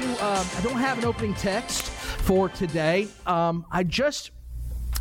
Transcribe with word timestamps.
To, 0.00 0.24
um, 0.24 0.46
I 0.56 0.60
don't 0.62 0.78
have 0.78 0.98
an 0.98 1.04
opening 1.04 1.34
text 1.34 1.84
for 1.84 2.48
today. 2.48 3.08
Um, 3.26 3.66
I 3.70 3.82
just 3.82 4.30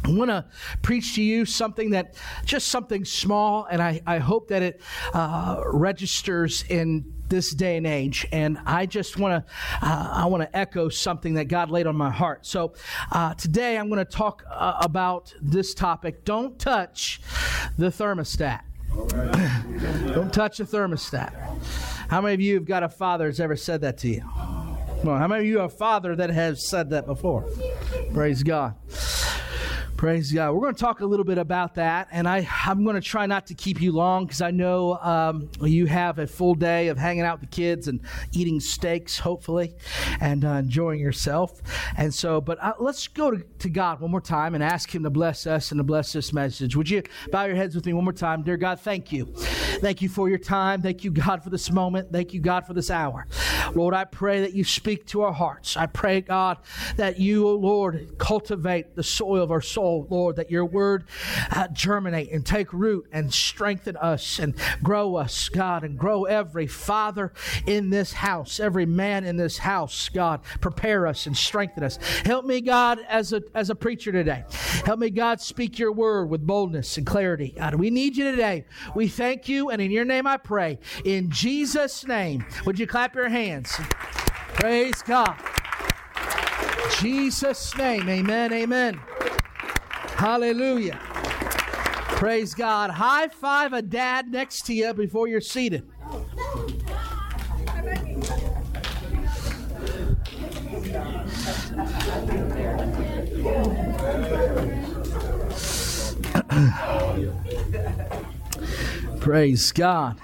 want 0.05 0.30
to 0.30 0.45
preach 0.81 1.16
to 1.16 1.21
you 1.21 1.45
something 1.45 1.91
that 1.91 2.16
just 2.45 2.67
something 2.67 3.05
small, 3.05 3.66
and 3.66 3.81
I, 3.81 4.02
I 4.05 4.17
hope 4.17 4.49
that 4.49 4.62
it 4.62 4.81
uh, 5.13 5.62
registers 5.66 6.63
in 6.63 7.13
this 7.30 7.54
day 7.54 7.77
and 7.77 7.85
age. 7.85 8.26
And 8.31 8.57
i 8.66 8.88
just 8.88 9.20
want 9.20 9.45
to 9.45 9.52
uh, 9.85 10.09
i 10.13 10.26
want 10.26 10.41
to 10.41 10.57
echo 10.57 10.90
something 10.90 11.35
that 11.35 11.45
god 11.45 11.70
laid 11.70 11.85
on 11.85 11.95
my 11.95 12.09
heart. 12.09 12.45
So 12.45 12.73
uh, 13.12 13.35
today 13.35 13.77
i'm 13.77 13.88
going 13.88 14.04
to 14.04 14.12
talk 14.12 14.43
uh, 14.49 14.79
about 14.81 15.34
this 15.40 15.76
topic. 15.76 16.26
Don't 16.26 16.57
touch 16.57 17.21
the 17.77 17.88
thermostat. 17.88 18.62
Don't 20.13 20.34
touch 20.34 20.57
the 20.57 20.63
thermostat. 20.63 21.31
How 22.09 22.21
many 22.21 22.34
of 22.34 22.41
you 22.41 22.55
have 22.55 22.66
got 22.66 22.82
a 22.82 22.90
father 22.90 23.27
that's 23.27 23.40
ever 23.40 23.55
said 23.55 23.82
that 23.82 23.99
to 23.99 24.10
you 24.10 24.59
well, 25.03 25.17
how 25.17 25.27
many 25.27 25.41
of 25.41 25.47
you 25.47 25.59
have 25.59 25.71
a 25.73 25.75
father 25.75 26.15
that 26.15 26.29
has 26.29 26.67
said 26.67 26.89
that 26.91 27.05
before? 27.05 27.45
Praise 28.13 28.43
god 28.43 28.75
Praise 29.99 30.31
God. 30.31 30.53
We're 30.53 30.61
going 30.61 30.75
to 30.75 30.79
talk 30.79 31.01
a 31.01 31.05
little 31.05 31.25
bit 31.25 31.37
about 31.37 31.75
that, 31.75 32.07
and 32.09 32.25
I, 32.25 32.47
I'm 32.65 32.85
going 32.85 32.95
to 32.95 33.01
try 33.01 33.25
not 33.25 33.47
to 33.47 33.53
keep 33.53 33.81
you 33.81 33.91
long 33.91 34.23
because 34.23 34.39
I 34.39 34.49
know 34.49 34.97
um, 34.99 35.49
you 35.59 35.87
have 35.87 36.19
a 36.19 36.25
full 36.25 36.55
day 36.55 36.87
of 36.87 36.97
hanging 36.97 37.23
out 37.23 37.41
with 37.41 37.49
the 37.49 37.53
kids 37.53 37.89
and 37.89 37.99
eating 38.31 38.61
steaks, 38.61 39.20
hopefully, 39.20 39.75
and 40.21 40.45
uh, 40.45 40.51
enjoying 40.51 41.01
yourself. 41.01 41.61
And 41.97 42.13
so, 42.13 42.39
but 42.39 42.63
uh, 42.63 42.75
let's 42.79 43.09
go 43.09 43.29
to, 43.29 43.43
to 43.43 43.70
God 43.70 43.99
one 43.99 44.09
more 44.09 44.21
time 44.21 44.55
and 44.55 44.63
ask 44.63 44.95
Him 44.95 45.03
to 45.03 45.09
bless 45.09 45.45
us 45.45 45.73
and 45.73 45.79
to 45.79 45.83
bless 45.83 46.13
this 46.13 46.31
message. 46.31 46.77
Would 46.77 46.89
you 46.89 47.03
bow 47.29 47.43
your 47.43 47.57
heads 47.57 47.75
with 47.75 47.85
me 47.85 47.91
one 47.91 48.05
more 48.05 48.13
time? 48.13 48.41
Dear 48.41 48.55
God, 48.55 48.79
thank 48.79 49.11
you. 49.11 49.25
Thank 49.35 50.01
you 50.01 50.07
for 50.07 50.29
your 50.29 50.37
time. 50.37 50.81
Thank 50.81 51.03
you, 51.03 51.11
God, 51.11 51.43
for 51.43 51.49
this 51.49 51.70
moment. 51.71 52.09
Thank 52.09 52.33
you, 52.33 52.39
God, 52.39 52.65
for 52.65 52.73
this 52.73 52.89
hour. 52.89 53.27
Lord, 53.73 53.93
I 53.93 54.05
pray 54.05 54.39
that 54.41 54.53
you 54.53 54.63
speak 54.63 55.07
to 55.07 55.23
our 55.23 55.33
hearts. 55.33 55.75
I 55.75 55.87
pray, 55.87 56.21
God, 56.21 56.57
that 56.95 57.20
you, 57.20 57.49
oh 57.49 57.55
Lord, 57.55 58.17
cultivate 58.17 58.95
the 58.95 59.03
soil 59.03 59.43
of 59.43 59.51
our 59.51 59.61
soul 59.61 59.88
Lord, 59.98 60.35
that 60.37 60.51
your 60.51 60.65
word 60.65 61.05
uh, 61.51 61.68
germinate 61.70 62.32
and 62.32 62.45
take 62.45 62.71
root 62.73 63.07
and 63.12 63.34
strengthen 63.34 63.98
us 63.98 64.40
and 64.40 64.53
grow 64.84 65.16
us, 65.16 65.50
God, 65.50 65.84
and 65.84 65.97
grow 65.97 66.25
every 66.25 66.68
father 66.68 67.34
in 67.66 67.90
this 67.90 68.13
house, 68.13 68.59
every 68.59 68.85
man 68.85 69.23
in 69.23 69.38
this 69.38 69.59
house, 69.59 70.09
God. 70.09 70.41
Prepare 70.62 71.07
us 71.07 71.25
and 71.25 71.35
strengthen 71.35 71.84
us. 71.84 71.97
Help 72.25 72.45
me, 72.45 72.62
God, 72.62 73.00
as 73.07 73.34
a, 73.34 73.41
as 73.53 73.69
a 73.69 73.75
preacher 73.75 74.12
today. 74.12 74.44
Help 74.85 75.00
me, 75.00 75.09
God, 75.09 75.41
speak 75.41 75.79
your 75.79 75.91
word 75.91 76.29
with 76.29 76.45
boldness 76.45 76.97
and 76.97 77.06
clarity. 77.06 77.53
God, 77.57 77.75
we 77.75 77.90
need 77.90 78.17
you 78.17 78.29
today. 78.29 78.66
We 78.95 79.07
thank 79.07 79.50
you, 79.50 79.69
and 79.69 79.81
in 79.81 79.91
your 79.91 80.06
name 80.06 80.28
I 80.28 80.38
pray. 80.38 80.79
In 81.06 81.29
Jesus' 81.29 82.06
name, 82.06 82.45
would 82.66 82.79
you 82.79 82.88
clap 82.88 83.16
your 83.16 83.29
hands? 83.29 83.72
Praise 84.53 85.01
God. 85.01 85.35
Jesus' 87.00 87.77
name, 87.77 88.09
amen, 88.09 88.51
amen. 88.51 89.00
Hallelujah. 90.19 91.00
Praise 91.02 92.53
God. 92.53 92.90
High 92.90 93.30
five 93.30 93.72
a 93.72 93.81
dad 93.81 94.30
next 94.30 94.66
to 94.66 94.74
you 94.74 94.94
before 94.94 95.30
you're 95.30 95.40
seated. 95.40 95.90
Praise 109.22 109.72
God. 109.72 110.19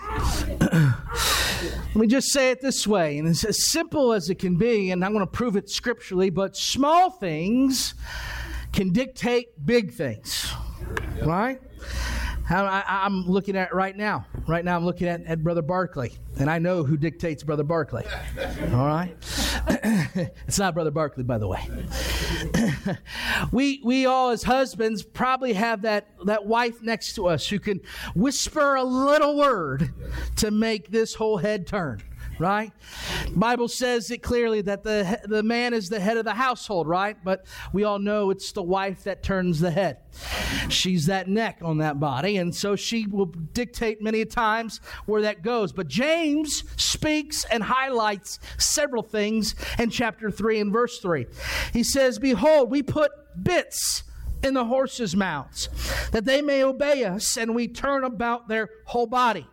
Let 0.60 1.96
me 1.96 2.08
just 2.08 2.34
say 2.34 2.52
it 2.52 2.60
this 2.60 2.86
way, 2.86 3.18
and 3.18 3.30
it's 3.30 3.46
as 3.46 3.72
simple 3.72 4.12
as 4.12 4.30
it 4.30 4.40
can 4.40 4.58
be, 4.58 4.92
and 4.92 5.06
I'm 5.06 5.14
going 5.14 5.26
to 5.26 5.32
prove 5.32 5.56
it 5.56 5.70
scripturally, 5.70 6.30
but 6.30 6.58
small 6.58 7.12
things 7.12 7.94
can 8.76 8.92
dictate 8.92 9.66
big 9.66 9.94
things, 9.94 10.52
right? 11.24 11.62
I, 12.48 13.06
am 13.06 13.26
looking 13.26 13.56
at 13.56 13.74
right 13.74 13.96
now. 13.96 14.28
Right 14.48 14.64
now, 14.64 14.76
I'm 14.76 14.86
looking 14.86 15.08
at, 15.08 15.26
at 15.26 15.44
Brother 15.44 15.62
Barkley, 15.62 16.14
and 16.38 16.50
I 16.50 16.60
know 16.60 16.84
who 16.84 16.98
dictates 16.98 17.42
Brother 17.42 17.64
Barkley. 17.64 18.04
All 18.74 18.86
right, 18.86 19.16
it's 20.46 20.60
not 20.60 20.76
Brother 20.76 20.92
Barkley, 20.92 21.24
by 21.24 21.38
the 21.38 21.48
way. 21.48 21.68
we 23.52 23.82
we 23.84 24.06
all, 24.06 24.30
as 24.30 24.44
husbands, 24.44 25.02
probably 25.04 25.54
have 25.54 25.84
that 25.84 26.10
that 26.26 26.46
wife 26.46 26.82
next 26.82 27.16
to 27.16 27.28
us 27.28 27.48
who 27.48 27.60
can 27.60 27.80
whisper 28.14 28.76
a 28.76 28.84
little 28.84 29.38
word 29.38 29.94
to 30.36 30.52
make 30.52 30.92
this 30.92 31.16
whole 31.16 31.38
head 31.38 31.66
turn 31.66 32.04
right? 32.40 32.72
Bible 33.36 33.68
says 33.68 34.12
it 34.12 34.22
clearly 34.22 34.62
that 34.62 34.84
the 34.84 35.20
the 35.26 35.44
man 35.44 35.74
is 35.74 35.90
the 35.90 36.00
head 36.00 36.18
of 36.18 36.26
the 36.26 36.34
household, 36.34 36.88
right? 36.88 37.18
But 37.24 37.46
we 37.74 37.84
all 37.84 38.00
know 38.00 38.30
it's 38.30 38.52
the 38.52 38.64
wife 38.64 39.04
that 39.04 39.24
turns 39.24 39.60
the 39.60 39.72
head. 39.72 39.98
She's 40.70 41.06
that 41.08 41.28
neck 41.28 41.60
on 41.62 41.80
that 41.80 42.00
body, 42.00 42.38
and 42.38 42.56
so 42.56 42.76
she 42.76 43.08
will 43.08 43.26
dictate 43.26 44.02
many 44.02 44.26
times 44.26 44.80
where 45.06 45.22
that 45.24 45.42
goes. 45.42 45.74
But 45.74 45.88
James 45.88 46.64
speaks 46.78 47.46
and 47.52 47.64
highlights 47.64 48.40
several 48.58 49.04
things 49.04 49.56
in 49.78 49.90
chapter 49.90 50.32
3 50.32 50.60
and 50.60 50.72
verse 50.72 51.00
3. 51.00 51.28
He 51.74 51.84
says, 51.84 52.20
"Behold, 52.20 52.72
we 52.72 52.82
put 52.82 53.12
bits 53.42 54.04
in 54.44 54.54
the 54.54 54.66
horses' 54.66 55.16
mouths, 55.16 55.70
that 56.12 56.26
they 56.26 56.42
may 56.42 56.64
obey 56.64 57.04
us, 57.04 57.38
and 57.38 57.56
we 57.56 57.68
turn 57.68 58.04
about 58.04 58.48
their 58.48 58.70
whole 58.86 59.08
body. 59.08 59.48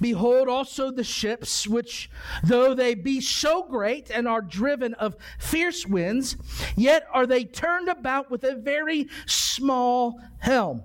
Behold 0.00 0.48
also 0.48 0.90
the 0.90 1.04
ships, 1.04 1.66
which 1.66 2.10
though 2.42 2.74
they 2.74 2.94
be 2.94 3.20
so 3.20 3.62
great 3.62 4.10
and 4.10 4.26
are 4.26 4.42
driven 4.42 4.94
of 4.94 5.16
fierce 5.38 5.86
winds, 5.86 6.36
yet 6.76 7.06
are 7.12 7.26
they 7.26 7.44
turned 7.44 7.88
about 7.88 8.30
with 8.30 8.44
a 8.44 8.56
very 8.56 9.08
small 9.26 10.20
helm 10.38 10.82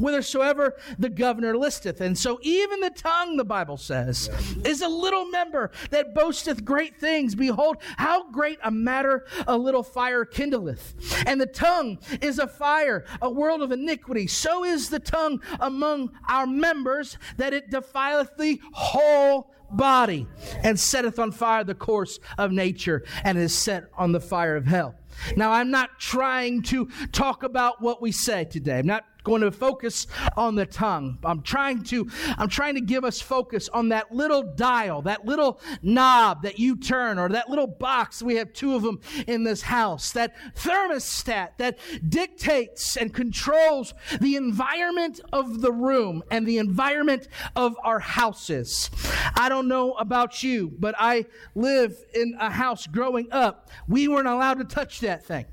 whithersoever 0.00 0.76
the 0.98 1.08
governor 1.08 1.56
listeth. 1.56 2.00
And 2.00 2.18
so 2.18 2.38
even 2.42 2.80
the 2.80 2.90
tongue, 2.90 3.36
the 3.36 3.44
Bible 3.44 3.76
says, 3.76 4.28
is 4.64 4.82
a 4.82 4.88
little 4.88 5.26
member 5.26 5.70
that 5.90 6.14
boasteth 6.14 6.64
great 6.64 6.98
things. 6.98 7.34
Behold, 7.34 7.76
how 7.96 8.30
great 8.30 8.58
a 8.64 8.70
matter 8.70 9.26
a 9.46 9.56
little 9.56 9.82
fire 9.82 10.24
kindleth. 10.24 10.94
And 11.26 11.40
the 11.40 11.46
tongue 11.46 11.98
is 12.20 12.38
a 12.38 12.46
fire, 12.46 13.04
a 13.22 13.30
world 13.30 13.62
of 13.62 13.72
iniquity. 13.72 14.26
So 14.26 14.64
is 14.64 14.88
the 14.88 14.98
tongue 14.98 15.40
among 15.60 16.10
our 16.28 16.46
members 16.46 17.18
that 17.36 17.52
it 17.52 17.70
defileth 17.70 18.36
the 18.36 18.60
whole 18.72 19.52
body 19.72 20.26
and 20.62 20.78
setteth 20.78 21.18
on 21.18 21.32
fire 21.32 21.64
the 21.64 21.74
course 21.74 22.18
of 22.38 22.50
nature 22.52 23.04
and 23.24 23.38
is 23.38 23.56
set 23.56 23.84
on 23.96 24.12
the 24.12 24.20
fire 24.20 24.56
of 24.56 24.66
hell. 24.66 24.94
Now, 25.36 25.52
I'm 25.52 25.70
not 25.70 25.98
trying 25.98 26.62
to 26.62 26.88
talk 27.12 27.42
about 27.42 27.80
what 27.82 28.00
we 28.00 28.12
say 28.12 28.44
today. 28.44 28.78
I'm 28.78 28.86
not 28.86 29.04
going 29.24 29.42
to 29.42 29.50
focus 29.50 30.06
on 30.36 30.54
the 30.54 30.66
tongue. 30.66 31.18
I'm 31.24 31.42
trying 31.42 31.82
to 31.84 32.08
I'm 32.38 32.48
trying 32.48 32.74
to 32.74 32.80
give 32.80 33.04
us 33.04 33.20
focus 33.20 33.68
on 33.68 33.90
that 33.90 34.12
little 34.12 34.42
dial, 34.42 35.02
that 35.02 35.24
little 35.24 35.60
knob 35.82 36.42
that 36.42 36.58
you 36.58 36.76
turn 36.76 37.18
or 37.18 37.28
that 37.30 37.48
little 37.48 37.66
box. 37.66 38.22
We 38.22 38.36
have 38.36 38.52
two 38.52 38.74
of 38.74 38.82
them 38.82 39.00
in 39.26 39.44
this 39.44 39.62
house. 39.62 40.12
That 40.12 40.34
thermostat 40.54 41.58
that 41.58 41.78
dictates 42.08 42.96
and 42.96 43.12
controls 43.14 43.94
the 44.20 44.36
environment 44.36 45.20
of 45.32 45.60
the 45.60 45.72
room 45.72 46.22
and 46.30 46.46
the 46.46 46.58
environment 46.58 47.28
of 47.56 47.76
our 47.84 47.98
houses. 47.98 48.90
I 49.34 49.48
don't 49.48 49.68
know 49.68 49.92
about 49.92 50.42
you, 50.42 50.72
but 50.78 50.94
I 50.98 51.26
live 51.54 51.96
in 52.14 52.36
a 52.40 52.50
house 52.50 52.86
growing 52.86 53.28
up. 53.30 53.70
We 53.88 54.08
weren't 54.08 54.28
allowed 54.28 54.58
to 54.58 54.64
touch 54.64 55.00
that 55.00 55.24
thing. 55.24 55.46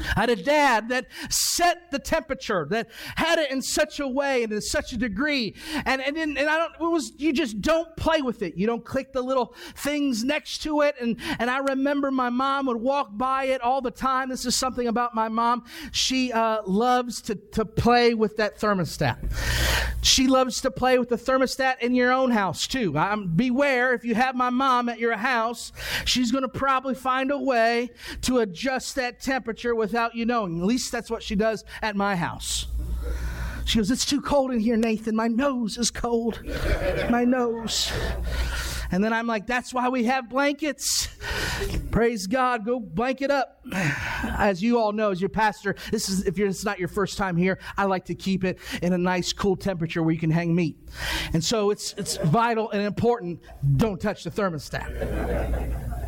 Had 0.00 0.30
a 0.30 0.36
dad 0.36 0.88
that 0.88 1.06
set 1.28 1.90
the 1.90 1.98
temperature, 1.98 2.66
that 2.70 2.88
had 3.16 3.38
it 3.38 3.50
in 3.50 3.62
such 3.62 4.00
a 4.00 4.08
way 4.08 4.42
and 4.42 4.52
in 4.52 4.60
such 4.60 4.92
a 4.92 4.96
degree. 4.96 5.54
And, 5.84 6.00
and, 6.00 6.16
and 6.16 6.38
I 6.38 6.56
don't, 6.58 6.74
it 6.74 6.92
was, 6.92 7.12
you 7.16 7.32
just 7.32 7.60
don't 7.60 7.94
play 7.96 8.22
with 8.22 8.42
it. 8.42 8.56
You 8.56 8.66
don't 8.66 8.84
click 8.84 9.12
the 9.12 9.22
little 9.22 9.54
things 9.74 10.24
next 10.24 10.58
to 10.62 10.82
it. 10.82 10.96
And, 11.00 11.16
and 11.38 11.50
I 11.50 11.58
remember 11.58 12.10
my 12.10 12.30
mom 12.30 12.66
would 12.66 12.78
walk 12.78 13.10
by 13.12 13.44
it 13.44 13.60
all 13.60 13.80
the 13.80 13.90
time. 13.90 14.28
This 14.28 14.44
is 14.44 14.56
something 14.56 14.86
about 14.88 15.14
my 15.14 15.28
mom. 15.28 15.64
She 15.92 16.32
uh, 16.32 16.62
loves 16.66 17.20
to, 17.22 17.34
to 17.34 17.64
play 17.64 18.14
with 18.14 18.36
that 18.36 18.58
thermostat. 18.58 19.18
She 20.02 20.26
loves 20.26 20.62
to 20.62 20.70
play 20.70 20.98
with 20.98 21.10
the 21.10 21.16
thermostat 21.16 21.80
in 21.80 21.94
your 21.94 22.10
own 22.10 22.30
house 22.30 22.66
too. 22.66 22.96
Um, 22.96 23.32
beware 23.36 23.92
if 23.92 24.04
you 24.04 24.14
have 24.14 24.34
my 24.34 24.50
mom 24.50 24.88
at 24.88 24.98
your 24.98 25.16
house, 25.16 25.72
she's 26.04 26.32
going 26.32 26.42
to 26.42 26.48
probably 26.48 26.94
find 26.94 27.30
a 27.30 27.38
way 27.38 27.90
to 28.22 28.38
adjust 28.38 28.94
that 28.96 29.20
temperature 29.20 29.74
without 29.90 30.14
you 30.14 30.24
knowing. 30.24 30.60
At 30.60 30.66
least 30.66 30.92
that's 30.92 31.10
what 31.10 31.22
she 31.22 31.34
does 31.34 31.64
at 31.82 31.96
my 31.96 32.14
house. 32.14 32.68
She 33.64 33.78
goes, 33.78 33.90
It's 33.90 34.04
too 34.04 34.20
cold 34.20 34.52
in 34.52 34.60
here, 34.60 34.76
Nathan. 34.76 35.16
My 35.16 35.28
nose 35.28 35.76
is 35.76 35.90
cold. 35.90 36.40
My 37.10 37.24
nose. 37.24 37.92
And 38.92 39.02
then 39.04 39.12
I'm 39.12 39.26
like, 39.26 39.46
That's 39.46 39.74
why 39.74 39.88
we 39.88 40.04
have 40.04 40.28
blankets. 40.28 41.08
Praise 41.90 42.26
God. 42.26 42.64
Go 42.64 42.78
blanket 42.78 43.30
up. 43.30 43.64
As 43.72 44.62
you 44.62 44.78
all 44.78 44.92
know, 44.92 45.10
as 45.10 45.20
your 45.20 45.28
pastor, 45.28 45.74
this 45.90 46.08
is 46.08 46.24
if 46.24 46.38
it's 46.38 46.64
not 46.64 46.78
your 46.78 46.88
first 46.88 47.18
time 47.18 47.36
here, 47.36 47.58
I 47.76 47.84
like 47.84 48.06
to 48.06 48.14
keep 48.14 48.44
it 48.44 48.58
in 48.80 48.92
a 48.92 48.98
nice, 48.98 49.32
cool 49.32 49.56
temperature 49.56 50.02
where 50.02 50.12
you 50.12 50.20
can 50.20 50.30
hang 50.30 50.54
meat. 50.54 50.78
And 51.32 51.44
so 51.44 51.70
it's 51.70 51.94
it's 51.98 52.16
vital 52.16 52.70
and 52.70 52.82
important. 52.82 53.40
Don't 53.76 54.00
touch 54.00 54.24
the 54.24 54.30
thermostat 54.30 55.99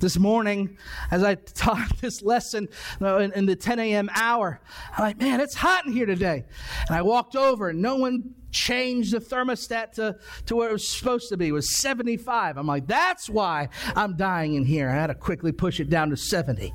this 0.00 0.18
morning 0.18 0.76
as 1.10 1.22
I 1.22 1.34
taught 1.34 1.98
this 2.00 2.22
lesson 2.22 2.68
uh, 3.00 3.18
in, 3.18 3.32
in, 3.32 3.46
the 3.46 3.56
10 3.56 3.78
a.m. 3.78 4.10
hour. 4.14 4.60
I'm 4.96 5.04
like, 5.04 5.18
man, 5.18 5.40
it's 5.40 5.54
hot 5.54 5.86
in 5.86 5.92
here 5.92 6.06
today. 6.06 6.44
And 6.88 6.96
I 6.96 7.02
walked 7.02 7.36
over 7.36 7.68
and 7.68 7.80
no 7.80 7.96
one 7.96 8.34
changed 8.50 9.12
the 9.12 9.20
thermostat 9.20 9.92
to, 9.92 10.16
to 10.46 10.56
where 10.56 10.70
it 10.70 10.72
was 10.72 10.88
supposed 10.88 11.28
to 11.30 11.36
be. 11.36 11.48
It 11.48 11.52
was 11.52 11.76
75. 11.76 12.56
I'm 12.56 12.66
like, 12.66 12.86
that's 12.86 13.28
why 13.28 13.68
I'm 13.94 14.16
dying 14.16 14.54
in 14.54 14.64
here. 14.64 14.88
I 14.88 14.94
had 14.94 15.06
to 15.08 15.14
quickly 15.14 15.52
push 15.52 15.80
it 15.80 15.90
down 15.90 16.10
to 16.10 16.16
70. 16.16 16.72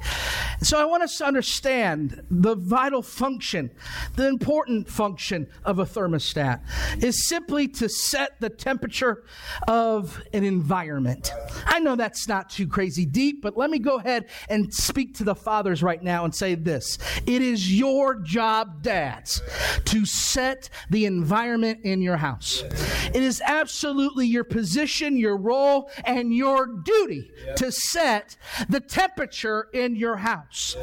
So 0.62 0.80
I 0.80 0.86
want 0.86 1.04
us 1.04 1.18
to 1.18 1.26
understand 1.26 2.24
the 2.30 2.56
vital 2.56 3.02
function, 3.02 3.72
the 4.16 4.28
important 4.28 4.90
function 4.90 5.48
of 5.64 5.80
a 5.80 5.86
thermostat 5.86 6.62
is 7.04 7.28
simply 7.28 7.68
to 7.68 7.90
set 7.90 8.40
the 8.40 8.50
temperature 8.50 9.24
of 9.68 10.22
an 10.34 10.44
environment. 10.44 11.32
I 11.66 11.80
know 11.80 11.96
that's 11.96 12.28
not 12.28 12.50
too 12.50 12.68
crazy 12.68 13.06
deep, 13.06 13.42
but 13.42 13.58
let 13.58 13.70
me 13.70 13.80
go 13.80 13.98
ahead 13.98 14.30
and 14.50 14.74
speak 14.74 15.16
to 15.16 15.24
the 15.24 15.36
fathers 15.36 15.84
right 15.84 16.02
now 16.02 16.24
and 16.24 16.34
say 16.34 16.56
this. 16.56 16.98
It 17.26 17.42
is 17.42 17.78
your 17.78 18.16
job, 18.16 18.82
dads, 18.82 19.42
to 19.86 20.06
set 20.06 20.70
the 20.90 21.06
environment 21.06 21.65
in 21.66 22.02
your 22.02 22.18
house. 22.18 22.64
It 23.14 23.22
is 23.24 23.42
absolutely 23.46 24.28
your 24.28 24.44
position, 24.44 25.18
your 25.18 25.38
role, 25.38 25.90
and 26.04 26.34
your 26.34 26.68
duty 26.68 27.32
to 27.58 27.72
set 27.72 28.38
the 28.70 28.80
temperature 28.80 29.68
in 29.74 29.96
your 29.96 30.18
house. 30.18 30.76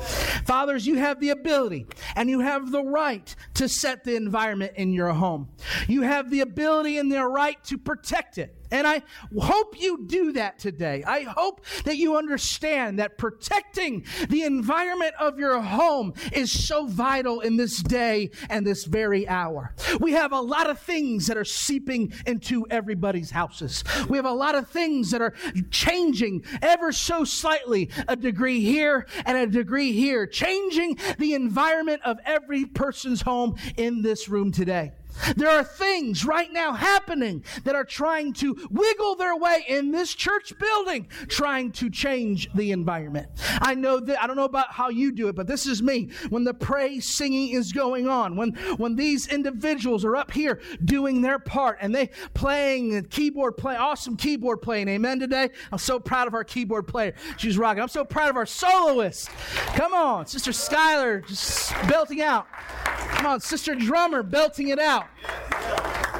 Fathers, 0.45 0.87
you 0.87 0.97
have 0.97 1.21
the 1.21 1.31
ability 1.31 1.87
and 2.17 2.29
you 2.29 2.41
have 2.41 2.71
the 2.71 2.83
right 2.83 3.35
to 3.55 3.69
set 3.69 4.05
the 4.05 4.17
environment 4.17 4.73
in 4.77 4.93
your 4.93 5.11
home. 5.11 5.49
You 5.89 6.03
have 6.03 6.31
the 6.31 6.41
ability 6.41 6.99
and 6.99 7.11
the 7.11 7.25
right 7.27 7.63
to 7.65 7.79
protect 7.79 8.39
it. 8.39 8.57
And 8.73 8.87
I 8.87 9.03
hope 9.39 9.81
you 9.81 10.05
do 10.07 10.33
that 10.33 10.59
today. 10.59 11.05
I 11.07 11.23
hope 11.23 11.65
that 11.85 11.99
you 11.99 12.17
understand 12.17 12.99
that 12.99 13.19
protecting 13.19 14.05
the 14.29 14.43
environment 14.43 15.15
of 15.21 15.39
your 15.39 15.61
home 15.61 16.15
is 16.33 16.51
so 16.51 16.87
vital 16.87 17.41
in 17.41 17.57
this 17.57 17.83
day 17.83 18.31
and 18.49 18.67
this 18.67 18.85
very 18.85 19.29
hour. 19.29 19.75
We 20.01 20.13
have 20.13 20.33
a 20.33 20.41
lot 20.41 20.69
of 20.71 20.81
things 20.81 21.27
that 21.27 21.37
are 21.37 21.45
seeping 21.45 22.15
into 22.27 22.67
everybody's 22.71 23.31
houses. 23.31 23.85
We 24.09 24.17
have 24.17 24.25
a 24.25 24.33
lot 24.33 24.55
of 24.55 24.69
things 24.69 25.11
that 25.11 25.21
are 25.21 25.35
changing 25.71 26.45
ever 26.63 26.93
so 26.93 27.25
slightly, 27.25 27.91
a 28.09 28.17
degree 28.17 28.61
here 28.61 29.07
and 29.27 29.37
a 29.37 29.47
degree 29.47 29.93
here, 29.93 30.27
changing 30.27 30.99
the 31.19 31.35
environment 31.35 32.01
of 32.05 32.19
every 32.25 32.65
person's 32.65 33.21
home 33.21 33.57
in 33.77 34.01
this 34.01 34.31
room 34.31 34.51
today. 34.51 34.93
There 35.37 35.49
are 35.49 35.65
things 35.65 36.25
right 36.25 36.53
now 36.53 36.73
happening 36.73 37.45
that 37.65 37.75
are 37.75 37.85
trying 37.85 38.33
to 38.35 38.57
wiggle 38.71 39.17
their 39.17 39.37
way 39.37 39.65
in 39.69 39.93
this 39.93 40.15
church 40.15 40.53
building, 40.59 41.09
trying 41.29 41.73
to 41.73 41.91
change 41.91 42.49
the 42.55 42.73
environment. 42.73 43.29
I 43.61 43.75
know 43.75 44.01
that, 44.01 44.23
I 44.23 44.27
don't 44.27 44.37
know 44.37 44.45
about 44.45 44.73
how 44.73 44.89
you 44.89 45.13
do 45.13 45.29
it, 45.29 45.37
but 45.37 45.47
this 45.47 45.67
is 45.67 45.83
me. 45.83 46.11
When 46.31 46.45
the 46.45 46.55
praise 46.55 47.07
singing 47.07 47.51
is 47.51 47.73
going 47.73 48.09
on, 48.09 48.37
when, 48.37 48.53
when 48.77 48.97
these 48.97 49.29
individuals 49.29 50.05
are 50.05 50.17
up 50.17 50.31
here 50.31 50.61
doing 50.85 51.23
their 51.23 51.39
part 51.39 51.79
and 51.81 51.95
they 51.95 52.11
playing 52.35 52.91
the 52.91 53.03
keyboard 53.03 53.57
play, 53.57 53.77
awesome 53.77 54.17
keyboard 54.17 54.63
playing, 54.63 54.89
amen 54.89 55.21
today. 55.21 55.51
I'm 55.71 55.79
so 55.79 55.99
proud 56.01 56.27
of 56.27 56.35
our 56.35 56.45
keyboard 56.45 56.87
player. 56.89 57.15
She's 57.37 57.59
rocking. 57.59 57.83
I'm 57.83 57.89
so 57.89 58.05
proud 58.05 58.31
of 58.31 58.37
our 58.37 58.47
soloist. 58.47 59.31
Come 59.75 59.95
on, 59.95 60.27
Sister 60.27 60.51
Skylar 60.51 61.27
just 61.27 61.73
belting 61.89 62.21
out. 62.21 62.47
Come 62.53 63.27
on, 63.27 63.41
Sister 63.41 63.75
Drummer 63.75 64.23
belting 64.23 64.69
it 64.69 64.79
out. 64.79 65.02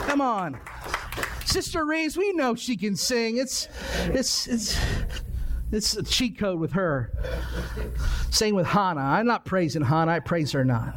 Come 0.07 0.21
on. 0.21 0.59
Sister 1.45 1.85
Reeves, 1.85 2.17
we 2.17 2.33
know 2.33 2.55
she 2.55 2.77
can 2.77 2.97
sing. 2.97 3.37
It's 3.37 3.69
it's 4.07 4.47
it's 4.47 4.79
it's 5.71 5.97
a 5.97 6.03
cheat 6.03 6.39
code 6.39 6.59
with 6.59 6.73
her. 6.73 7.13
Same 8.31 8.55
with 8.55 8.67
Hannah. 8.67 9.01
I'm 9.01 9.27
not 9.27 9.45
praising 9.45 9.83
Hannah, 9.83 10.13
I 10.13 10.21
praise 10.21 10.53
her 10.53 10.65
not. 10.65 10.95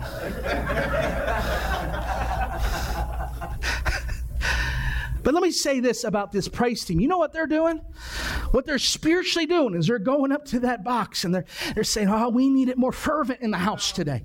But 5.25 5.33
let 5.33 5.41
me 5.41 5.49
say 5.49 5.79
this 5.79 6.03
about 6.03 6.31
this 6.31 6.47
praise 6.47 6.85
team. 6.85 6.99
You 6.99 7.07
know 7.07 7.17
what 7.17 7.33
they're 7.33 7.47
doing? 7.47 7.79
What 8.51 8.67
they're 8.67 8.77
spiritually 8.77 9.47
doing 9.47 9.73
is 9.73 9.87
they're 9.87 9.97
going 9.97 10.31
up 10.31 10.45
to 10.45 10.59
that 10.59 10.83
box 10.83 11.23
and 11.23 11.33
they're, 11.33 11.45
they're 11.73 11.83
saying, 11.83 12.09
Oh, 12.09 12.29
we 12.29 12.47
need 12.47 12.69
it 12.69 12.77
more 12.77 12.91
fervent 12.91 13.41
in 13.41 13.49
the 13.49 13.57
house 13.57 13.91
today. 13.91 14.23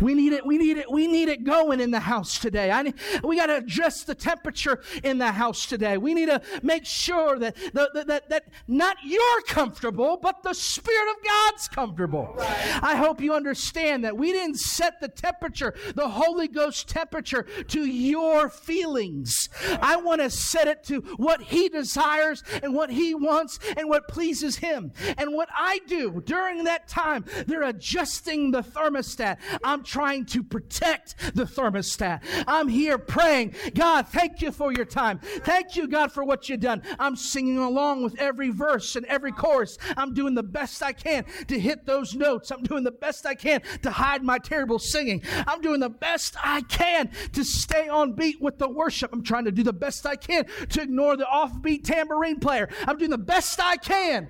We 0.00 0.14
need 0.14 0.32
it, 0.32 0.44
we 0.46 0.58
need 0.58 0.76
it, 0.78 0.90
we 0.90 1.06
need 1.06 1.28
it 1.28 1.44
going 1.44 1.80
in 1.80 1.90
the 1.90 2.00
house 2.00 2.38
today. 2.38 2.70
I 2.70 2.82
need, 2.82 2.94
we 3.22 3.36
got 3.36 3.46
to 3.46 3.58
adjust 3.58 4.06
the 4.06 4.14
temperature 4.14 4.82
in 5.02 5.18
the 5.18 5.32
house 5.32 5.66
today. 5.66 5.96
We 5.96 6.14
need 6.14 6.26
to 6.26 6.40
make 6.62 6.84
sure 6.84 7.38
that, 7.38 7.56
that, 7.72 8.06
that, 8.06 8.28
that 8.28 8.44
not 8.66 8.96
you're 9.04 9.42
comfortable, 9.42 10.18
but 10.20 10.42
the 10.42 10.54
Spirit 10.54 11.10
of 11.10 11.24
God's 11.24 11.68
comfortable. 11.68 12.34
I 12.38 12.96
hope 12.96 13.20
you 13.20 13.34
understand 13.34 14.04
that 14.04 14.16
we 14.16 14.32
didn't 14.32 14.58
set 14.58 15.00
the 15.00 15.08
temperature, 15.08 15.74
the 15.94 16.08
Holy 16.08 16.48
Ghost 16.48 16.88
temperature, 16.88 17.42
to 17.68 17.84
your 17.84 18.48
feelings. 18.48 19.48
I 19.80 19.96
want 19.96 20.20
to 20.20 20.30
set 20.30 20.66
it 20.66 20.84
to 20.84 21.00
what 21.16 21.42
He 21.42 21.68
desires 21.68 22.42
and 22.62 22.74
what 22.74 22.90
He 22.90 23.14
wants 23.14 23.58
and 23.76 23.88
what 23.88 24.08
pleases 24.08 24.56
Him. 24.56 24.92
And 25.18 25.32
what 25.32 25.48
I 25.56 25.80
do 25.86 26.22
during 26.24 26.64
that 26.64 26.88
time, 26.88 27.24
they're 27.46 27.62
adjusting 27.62 28.50
the 28.50 28.62
thermostat. 28.62 29.38
I'm 29.64 29.79
trying 29.84 30.24
to 30.26 30.42
protect 30.42 31.16
the 31.34 31.44
thermostat. 31.44 32.22
I'm 32.46 32.68
here 32.68 32.98
praying, 32.98 33.54
God, 33.74 34.08
thank 34.08 34.40
you 34.40 34.52
for 34.52 34.72
your 34.72 34.86
time. 34.86 35.18
Thank 35.18 35.76
you, 35.76 35.88
God, 35.88 36.10
for 36.10 36.24
what 36.24 36.48
you've 36.48 36.60
done. 36.60 36.82
I'm 36.98 37.16
singing 37.16 37.58
along 37.58 38.02
with 38.02 38.18
every 38.18 38.50
verse 38.50 38.96
and 38.96 39.04
every 39.06 39.32
chorus. 39.32 39.78
I'm 39.96 40.14
doing 40.14 40.34
the 40.34 40.42
best 40.42 40.82
I 40.82 40.92
can 40.92 41.24
to 41.48 41.58
hit 41.58 41.86
those 41.86 42.14
notes. 42.14 42.50
I'm 42.50 42.62
doing 42.62 42.84
the 42.84 42.90
best 42.90 43.26
I 43.26 43.34
can 43.34 43.60
to 43.82 43.90
hide 43.90 44.22
my 44.22 44.38
terrible 44.38 44.78
singing. 44.78 45.22
I'm 45.46 45.60
doing 45.60 45.80
the 45.80 45.90
best 45.90 46.36
I 46.42 46.62
can 46.62 47.10
to 47.32 47.44
stay 47.44 47.88
on 47.88 48.14
beat 48.14 48.40
with 48.40 48.58
the 48.58 48.68
worship. 48.68 49.10
I'm 49.12 49.22
trying 49.22 49.44
to 49.44 49.52
do 49.52 49.62
the 49.62 49.72
best 49.72 50.06
I 50.06 50.16
can 50.16 50.30
can 50.30 50.68
to 50.68 50.82
ignore 50.82 51.16
the 51.16 51.24
offbeat 51.24 51.84
tambourine 51.84 52.38
player. 52.38 52.68
I'm 52.86 52.98
doing 52.98 53.10
the 53.10 53.18
best 53.18 53.58
I 53.60 53.76
can. 53.76 54.28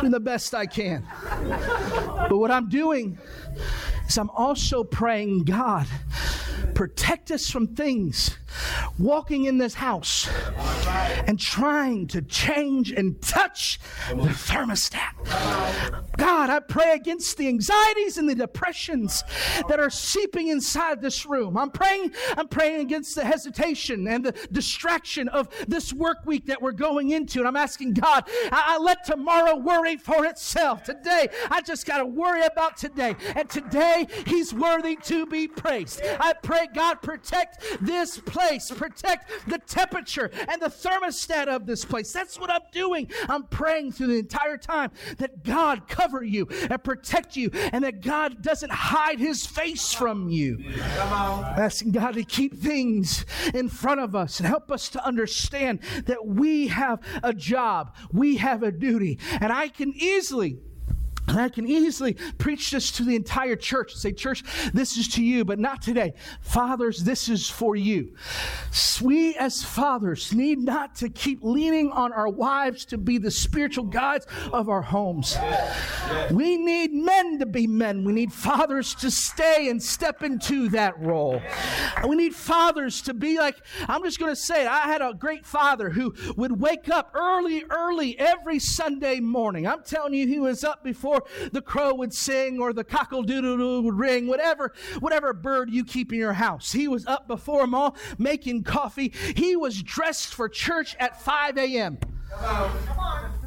Doing 0.00 0.12
the 0.12 0.20
best 0.20 0.54
I 0.54 0.66
can. 0.66 1.06
But 2.28 2.38
what 2.38 2.50
I'm 2.50 2.68
doing 2.68 3.18
is 4.08 4.18
I'm 4.18 4.30
also 4.30 4.84
praying, 4.84 5.44
God, 5.44 5.86
protect 6.74 7.30
us 7.30 7.50
from 7.50 7.68
things 7.68 8.36
walking 8.98 9.46
in 9.46 9.58
this 9.58 9.74
house 9.74 10.28
and 11.26 11.38
trying 11.38 12.06
to 12.06 12.22
change 12.22 12.92
and 12.92 13.20
touch 13.20 13.80
the 14.08 14.28
thermostat. 14.28 15.12
God, 16.16 16.50
I 16.50 16.60
pray 16.60 16.92
against 16.92 17.36
the 17.36 17.48
anxieties 17.48 18.18
and 18.18 18.28
the 18.28 18.34
depressions 18.34 19.24
that 19.68 19.80
are 19.80 19.90
seeping 19.90 20.48
inside 20.48 21.00
this 21.00 21.26
room. 21.26 21.56
I'm 21.56 21.70
praying, 21.70 22.12
I'm 22.36 22.48
praying 22.48 22.80
against 22.80 23.14
the 23.14 23.24
hesitation 23.24 24.06
and 24.06 24.24
the 24.24 24.32
distraction 24.52 25.28
of 25.28 25.48
this 25.66 25.92
work 25.92 26.18
week 26.24 26.46
that 26.46 26.62
we're 26.62 26.72
going 26.72 27.10
into. 27.10 27.40
And 27.40 27.48
I'm 27.48 27.56
asking 27.56 27.94
God, 27.94 28.28
I, 28.52 28.74
I 28.74 28.78
let 28.78 29.04
tomorrow 29.04 29.56
worry 29.56 29.96
for 29.96 30.24
itself. 30.26 30.84
Today, 30.84 31.28
I 31.50 31.62
just 31.62 31.86
got 31.86 31.98
to 31.98 32.06
worry 32.06 32.44
about 32.44 32.76
today. 32.76 33.16
And 33.34 33.48
today, 33.48 34.06
He's 34.26 34.54
worthy 34.54 34.96
to 35.04 35.26
be 35.26 35.48
praised. 35.48 36.00
I 36.20 36.32
pray, 36.32 36.68
God, 36.72 37.02
protect 37.02 37.64
this 37.80 38.18
place 38.18 38.70
protect 38.84 39.30
the 39.48 39.58
temperature 39.58 40.30
and 40.48 40.60
the 40.60 40.68
thermostat 40.68 41.48
of 41.48 41.66
this 41.66 41.84
place. 41.84 42.12
That's 42.12 42.38
what 42.38 42.50
I'm 42.50 42.62
doing. 42.72 43.10
I'm 43.28 43.44
praying 43.44 43.92
through 43.92 44.08
the 44.08 44.18
entire 44.18 44.58
time 44.58 44.90
that 45.18 45.42
God 45.42 45.88
cover 45.88 46.22
you 46.22 46.46
and 46.70 46.82
protect 46.82 47.36
you 47.36 47.50
and 47.72 47.84
that 47.84 48.00
God 48.02 48.42
doesn't 48.42 48.72
hide 48.72 49.18
his 49.18 49.46
face 49.46 49.92
from 49.92 50.28
you. 50.28 50.58
Asking 50.88 51.92
God 51.92 52.14
to 52.14 52.24
keep 52.24 52.54
things 52.54 53.24
in 53.54 53.68
front 53.68 54.00
of 54.00 54.14
us 54.14 54.38
and 54.38 54.46
help 54.46 54.70
us 54.70 54.88
to 54.90 55.04
understand 55.04 55.80
that 56.06 56.26
we 56.26 56.68
have 56.68 57.00
a 57.22 57.32
job, 57.32 57.94
we 58.12 58.36
have 58.36 58.62
a 58.62 58.72
duty, 58.72 59.18
and 59.40 59.52
I 59.52 59.68
can 59.68 59.94
easily 59.96 60.58
and 61.28 61.40
I 61.40 61.48
can 61.48 61.66
easily 61.66 62.14
preach 62.38 62.70
this 62.70 62.90
to 62.92 63.04
the 63.04 63.16
entire 63.16 63.56
church 63.56 63.92
and 63.92 64.00
say, 64.00 64.12
Church, 64.12 64.42
this 64.72 64.96
is 64.96 65.08
to 65.08 65.24
you, 65.24 65.44
but 65.44 65.58
not 65.58 65.82
today. 65.82 66.14
Fathers, 66.40 67.04
this 67.04 67.28
is 67.28 67.48
for 67.48 67.76
you. 67.76 68.14
We 69.02 69.34
as 69.36 69.64
fathers 69.64 70.32
need 70.32 70.58
not 70.58 70.94
to 70.96 71.08
keep 71.08 71.42
leaning 71.42 71.90
on 71.90 72.12
our 72.12 72.28
wives 72.28 72.84
to 72.86 72.98
be 72.98 73.18
the 73.18 73.30
spiritual 73.30 73.84
guides 73.84 74.26
of 74.52 74.68
our 74.68 74.82
homes. 74.82 75.36
We 76.30 76.56
need 76.56 76.92
men 76.92 77.38
to 77.38 77.46
be 77.46 77.66
men. 77.66 78.04
We 78.04 78.12
need 78.12 78.32
fathers 78.32 78.94
to 78.96 79.10
stay 79.10 79.68
and 79.68 79.82
step 79.82 80.22
into 80.22 80.68
that 80.70 80.98
role. 81.00 81.40
We 82.06 82.16
need 82.16 82.34
fathers 82.34 83.02
to 83.02 83.14
be 83.14 83.38
like, 83.38 83.56
I'm 83.88 84.02
just 84.04 84.18
going 84.18 84.32
to 84.32 84.36
say 84.36 84.62
it. 84.62 84.68
I 84.68 84.82
had 84.82 85.02
a 85.02 85.14
great 85.14 85.46
father 85.46 85.90
who 85.90 86.14
would 86.36 86.60
wake 86.60 86.88
up 86.88 87.10
early, 87.14 87.64
early 87.70 88.18
every 88.18 88.58
Sunday 88.58 89.20
morning. 89.20 89.66
I'm 89.66 89.82
telling 89.82 90.14
you, 90.14 90.26
he 90.26 90.38
was 90.38 90.62
up 90.62 90.84
before 90.84 91.13
before 91.14 91.50
the 91.50 91.62
crow 91.62 91.94
would 91.94 92.12
sing 92.12 92.60
or 92.60 92.72
the 92.72 92.84
cockle-doodle-doo 92.84 93.82
would 93.82 93.98
ring, 93.98 94.26
whatever, 94.26 94.72
whatever 95.00 95.32
bird 95.32 95.70
you 95.70 95.84
keep 95.84 96.12
in 96.12 96.18
your 96.18 96.32
house. 96.32 96.72
He 96.72 96.88
was 96.88 97.06
up 97.06 97.28
before 97.28 97.62
them 97.62 97.74
all 97.74 97.96
making 98.18 98.64
coffee. 98.64 99.12
He 99.36 99.56
was 99.56 99.82
dressed 99.82 100.34
for 100.34 100.48
church 100.48 100.96
at 100.98 101.20
5 101.20 101.58
a.m. 101.58 101.98
Come 102.30 102.44
on. 102.44 102.86
Come 102.86 102.98
on. 102.98 103.43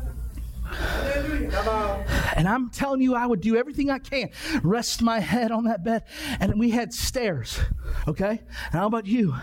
And 2.36 2.48
I'm 2.48 2.70
telling 2.70 3.02
you, 3.02 3.16
I 3.16 3.26
would 3.26 3.42
do 3.42 3.58
everything 3.58 3.90
I 3.90 3.98
can, 3.98 4.30
rest 4.62 5.02
my 5.02 5.20
head 5.20 5.52
on 5.52 5.64
that 5.64 5.84
bed. 5.84 6.04
And 6.40 6.60
we 6.60 6.70
had 6.70 6.94
stairs, 6.94 7.60
okay? 8.08 8.30
And 8.66 8.74
how 8.74 8.86
about 8.86 9.08
you? 9.08 9.36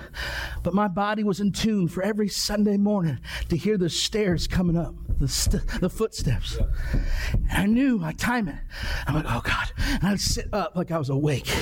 But 0.63 0.75
my 0.75 0.87
body 0.87 1.25
was 1.25 1.41
in 1.41 1.51
tune 1.51 1.89
for 1.89 2.05
every 2.05 2.29
Sunday 2.29 2.77
morning 2.77 3.19
to 3.49 3.57
hear 3.57 3.77
the 3.77 3.91
stairs 3.91 4.47
coming 4.47 4.77
up, 4.77 4.95
the, 5.19 5.27
st- 5.27 5.67
the 5.81 5.91
footsteps. 5.91 6.57
And 7.33 7.51
I 7.51 7.67
knew 7.67 8.01
I 8.05 8.13
time 8.13 8.49
it. 8.49 8.61
I'm 9.09 9.17
like, 9.17 9.27
oh 9.29 9.43
God. 9.43 9.73
And 9.77 10.05
I'd 10.05 10.21
sit 10.21 10.47
up 10.53 10.77
like 10.77 10.93
I 10.93 10.99
was 10.99 11.09
awake. 11.09 11.53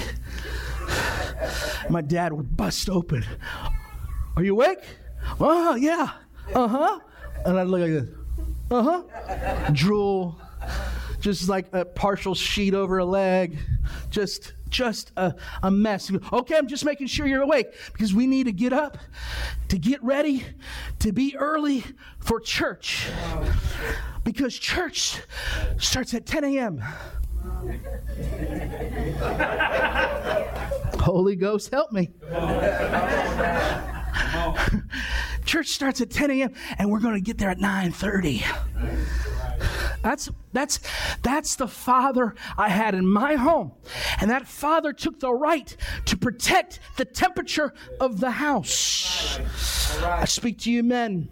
My 1.88 2.02
dad 2.02 2.34
would 2.34 2.56
bust 2.56 2.90
open. 2.90 3.24
Are 4.36 4.44
you 4.44 4.52
awake? 4.52 4.84
Oh, 5.40 5.76
yeah. 5.76 6.10
Uh 6.54 6.68
huh. 6.68 7.00
And 7.46 7.58
I'd 7.58 7.68
look 7.68 7.80
like 7.80 7.90
this. 7.90 8.21
Uh 8.72 8.82
huh. 8.82 9.70
Drool. 9.72 10.40
Just 11.20 11.46
like 11.46 11.66
a 11.74 11.84
partial 11.84 12.34
sheet 12.34 12.72
over 12.72 12.98
a 12.98 13.04
leg. 13.04 13.58
Just 14.08 14.54
just 14.70 15.12
a, 15.18 15.34
a 15.62 15.70
mess. 15.70 16.10
Okay, 16.32 16.56
I'm 16.56 16.66
just 16.66 16.82
making 16.86 17.08
sure 17.08 17.26
you're 17.26 17.42
awake 17.42 17.66
because 17.92 18.14
we 18.14 18.26
need 18.26 18.44
to 18.44 18.52
get 18.52 18.72
up, 18.72 18.96
to 19.68 19.78
get 19.78 20.02
ready, 20.02 20.46
to 21.00 21.12
be 21.12 21.36
early 21.36 21.84
for 22.20 22.40
church. 22.40 23.08
Because 24.24 24.58
church 24.58 25.20
starts 25.76 26.14
at 26.14 26.24
10 26.24 26.44
a.m. 26.44 26.82
Holy 30.98 31.36
Ghost, 31.36 31.70
help 31.70 31.92
me. 31.92 32.10
Church 35.52 35.68
starts 35.68 36.00
at 36.00 36.08
10 36.08 36.30
a.m. 36.30 36.54
and 36.78 36.90
we're 36.90 36.98
going 36.98 37.12
to 37.12 37.20
get 37.20 37.36
there 37.36 37.50
at 37.50 37.58
9:30. 37.58 38.42
That's 40.02 40.30
that's 40.54 40.80
that's 41.22 41.56
the 41.56 41.68
father 41.68 42.34
I 42.56 42.70
had 42.70 42.94
in 42.94 43.06
my 43.06 43.34
home. 43.34 43.72
And 44.18 44.30
that 44.30 44.48
father 44.48 44.94
took 44.94 45.20
the 45.20 45.30
right 45.30 45.76
to 46.06 46.16
protect 46.16 46.80
the 46.96 47.04
temperature 47.04 47.74
of 48.00 48.18
the 48.18 48.30
house. 48.30 49.38
I 50.02 50.24
speak 50.24 50.56
to 50.60 50.72
you 50.72 50.82
men. 50.82 51.28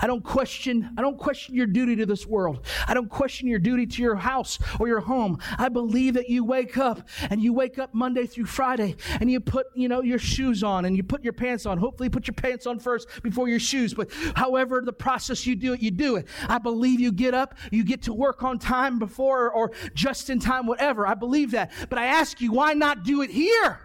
I 0.00 0.06
don't 0.06 0.22
question, 0.22 0.90
I 0.96 1.02
don't 1.02 1.18
question 1.18 1.54
your 1.54 1.66
duty 1.66 1.96
to 1.96 2.06
this 2.06 2.26
world. 2.26 2.64
I 2.86 2.94
don't 2.94 3.08
question 3.08 3.48
your 3.48 3.58
duty 3.58 3.86
to 3.86 4.02
your 4.02 4.16
house 4.16 4.58
or 4.78 4.88
your 4.88 5.00
home. 5.00 5.38
I 5.58 5.68
believe 5.68 6.14
that 6.14 6.28
you 6.28 6.44
wake 6.44 6.78
up 6.78 7.08
and 7.30 7.42
you 7.42 7.52
wake 7.52 7.78
up 7.78 7.94
Monday 7.94 8.26
through 8.26 8.46
Friday 8.46 8.96
and 9.20 9.30
you 9.30 9.40
put, 9.40 9.66
you 9.74 9.88
know, 9.88 10.02
your 10.02 10.18
shoes 10.18 10.62
on 10.62 10.84
and 10.84 10.96
you 10.96 11.02
put 11.02 11.24
your 11.24 11.32
pants 11.32 11.66
on. 11.66 11.78
Hopefully 11.78 12.08
put 12.08 12.26
your 12.26 12.34
pants 12.34 12.66
on 12.66 12.78
first 12.78 13.08
before 13.22 13.48
your 13.48 13.60
shoes. 13.60 13.94
But 13.94 14.10
however 14.34 14.82
the 14.84 14.92
process 14.92 15.46
you 15.46 15.56
do 15.56 15.72
it, 15.72 15.80
you 15.80 15.90
do 15.90 16.16
it. 16.16 16.26
I 16.48 16.58
believe 16.58 17.00
you 17.00 17.12
get 17.12 17.34
up, 17.34 17.54
you 17.70 17.84
get 17.84 18.02
to 18.02 18.12
work 18.12 18.42
on 18.42 18.58
time 18.58 18.98
before 18.98 19.50
or 19.50 19.72
just 19.94 20.30
in 20.30 20.38
time, 20.38 20.66
whatever. 20.66 21.06
I 21.06 21.14
believe 21.14 21.52
that. 21.52 21.72
But 21.88 21.98
I 21.98 22.06
ask 22.06 22.40
you, 22.40 22.52
why 22.52 22.74
not 22.74 23.04
do 23.04 23.22
it 23.22 23.30
here? 23.30 23.80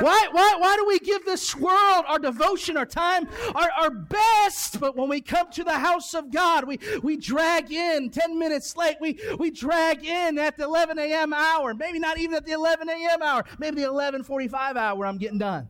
Why, 0.00 0.28
why, 0.32 0.56
why 0.58 0.76
do 0.76 0.86
we 0.86 0.98
give 0.98 1.24
this 1.24 1.54
world 1.54 2.04
our 2.08 2.18
devotion, 2.18 2.76
our 2.76 2.86
time, 2.86 3.19
our, 3.54 3.70
our 3.78 3.90
best, 3.90 4.80
but 4.80 4.96
when 4.96 5.08
we 5.08 5.20
come 5.20 5.50
to 5.52 5.64
the 5.64 5.78
house 5.78 6.14
of 6.14 6.30
God, 6.30 6.64
we, 6.64 6.78
we 7.02 7.16
drag 7.16 7.72
in 7.72 8.10
10 8.10 8.38
minutes 8.38 8.76
late, 8.76 8.96
we, 9.00 9.18
we 9.38 9.50
drag 9.50 10.04
in 10.04 10.38
at 10.38 10.56
the 10.56 10.64
11 10.64 10.98
a.m. 10.98 11.32
hour, 11.32 11.74
maybe 11.74 11.98
not 11.98 12.18
even 12.18 12.36
at 12.36 12.46
the 12.46 12.52
11 12.52 12.88
a.m. 12.88 13.22
hour, 13.22 13.44
maybe 13.58 13.80
the 13.82 13.88
11.45 13.88 14.76
hour 14.76 15.06
I'm 15.06 15.18
getting 15.18 15.38
done. 15.38 15.68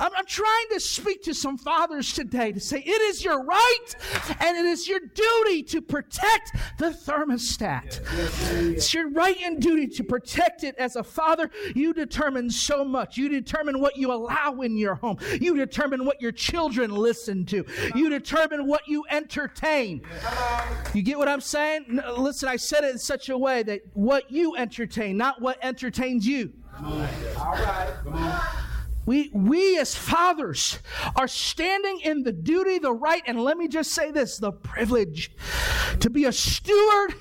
I'm, 0.00 0.10
I'm, 0.16 0.26
trying 0.26 0.66
to 0.72 0.80
speak 0.80 1.22
to 1.24 1.34
some 1.34 1.58
fathers 1.58 2.12
today 2.12 2.52
to 2.52 2.60
say 2.60 2.78
it 2.78 3.02
is 3.02 3.22
your 3.22 3.44
right 3.44 3.94
and 4.40 4.56
it 4.56 4.64
is 4.64 4.88
your 4.88 5.00
duty 5.00 5.62
to 5.64 5.80
protect 5.80 6.52
the 6.78 6.90
thermostat. 6.90 8.00
It's 8.72 8.92
your 8.92 9.10
right 9.10 9.36
and 9.42 9.60
duty 9.60 9.86
to 9.88 10.04
protect 10.04 10.64
it 10.64 10.74
as 10.78 10.96
a 10.96 11.04
father. 11.04 11.50
You 11.74 11.92
determine 11.92 12.50
so 12.50 12.84
much. 12.84 13.16
You 13.16 13.28
determine 13.28 13.80
what 13.80 13.96
you 13.96 14.12
allow 14.12 14.60
in 14.60 14.76
your 14.76 14.96
home. 14.96 15.18
You 15.40 15.56
determine 15.56 16.04
what 16.04 16.20
your 16.20 16.32
children 16.32 16.90
listen 16.90 17.44
to. 17.46 17.64
You 17.94 18.08
determine 18.08 18.66
what 18.66 18.88
you 18.88 19.04
entertain. 19.10 20.02
You 20.94 21.02
get 21.02 21.18
what 21.18 21.28
I'm 21.28 21.40
saying? 21.40 22.00
listen, 22.16 22.48
I 22.48 22.56
said 22.56 22.84
it 22.84 22.92
in 22.92 22.98
such 22.98 23.28
a 23.28 23.38
way 23.38 23.62
that 23.64 23.82
what 23.92 24.30
you 24.30 24.56
entertain, 24.56 25.16
not 25.16 25.40
what 25.40 25.58
entertains 25.62 26.26
you. 26.26 26.52
All 26.82 27.52
right. 27.52 28.50
We, 29.06 29.30
we 29.32 29.78
as 29.78 29.94
fathers 29.94 30.78
are 31.16 31.28
standing 31.28 32.00
in 32.00 32.22
the 32.22 32.32
duty, 32.32 32.78
the 32.78 32.92
right, 32.92 33.22
and 33.26 33.42
let 33.42 33.56
me 33.56 33.68
just 33.68 33.92
say 33.92 34.10
this 34.10 34.38
the 34.38 34.52
privilege 34.52 35.30
to 36.00 36.10
be 36.10 36.24
a 36.24 36.32
steward 36.32 37.14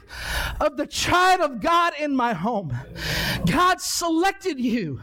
of 0.59 0.77
the 0.77 0.87
child 0.87 1.41
of 1.41 1.61
God 1.61 1.93
in 1.99 2.15
my 2.15 2.33
home. 2.33 2.77
God 3.45 3.81
selected 3.81 4.59
you. 4.59 5.01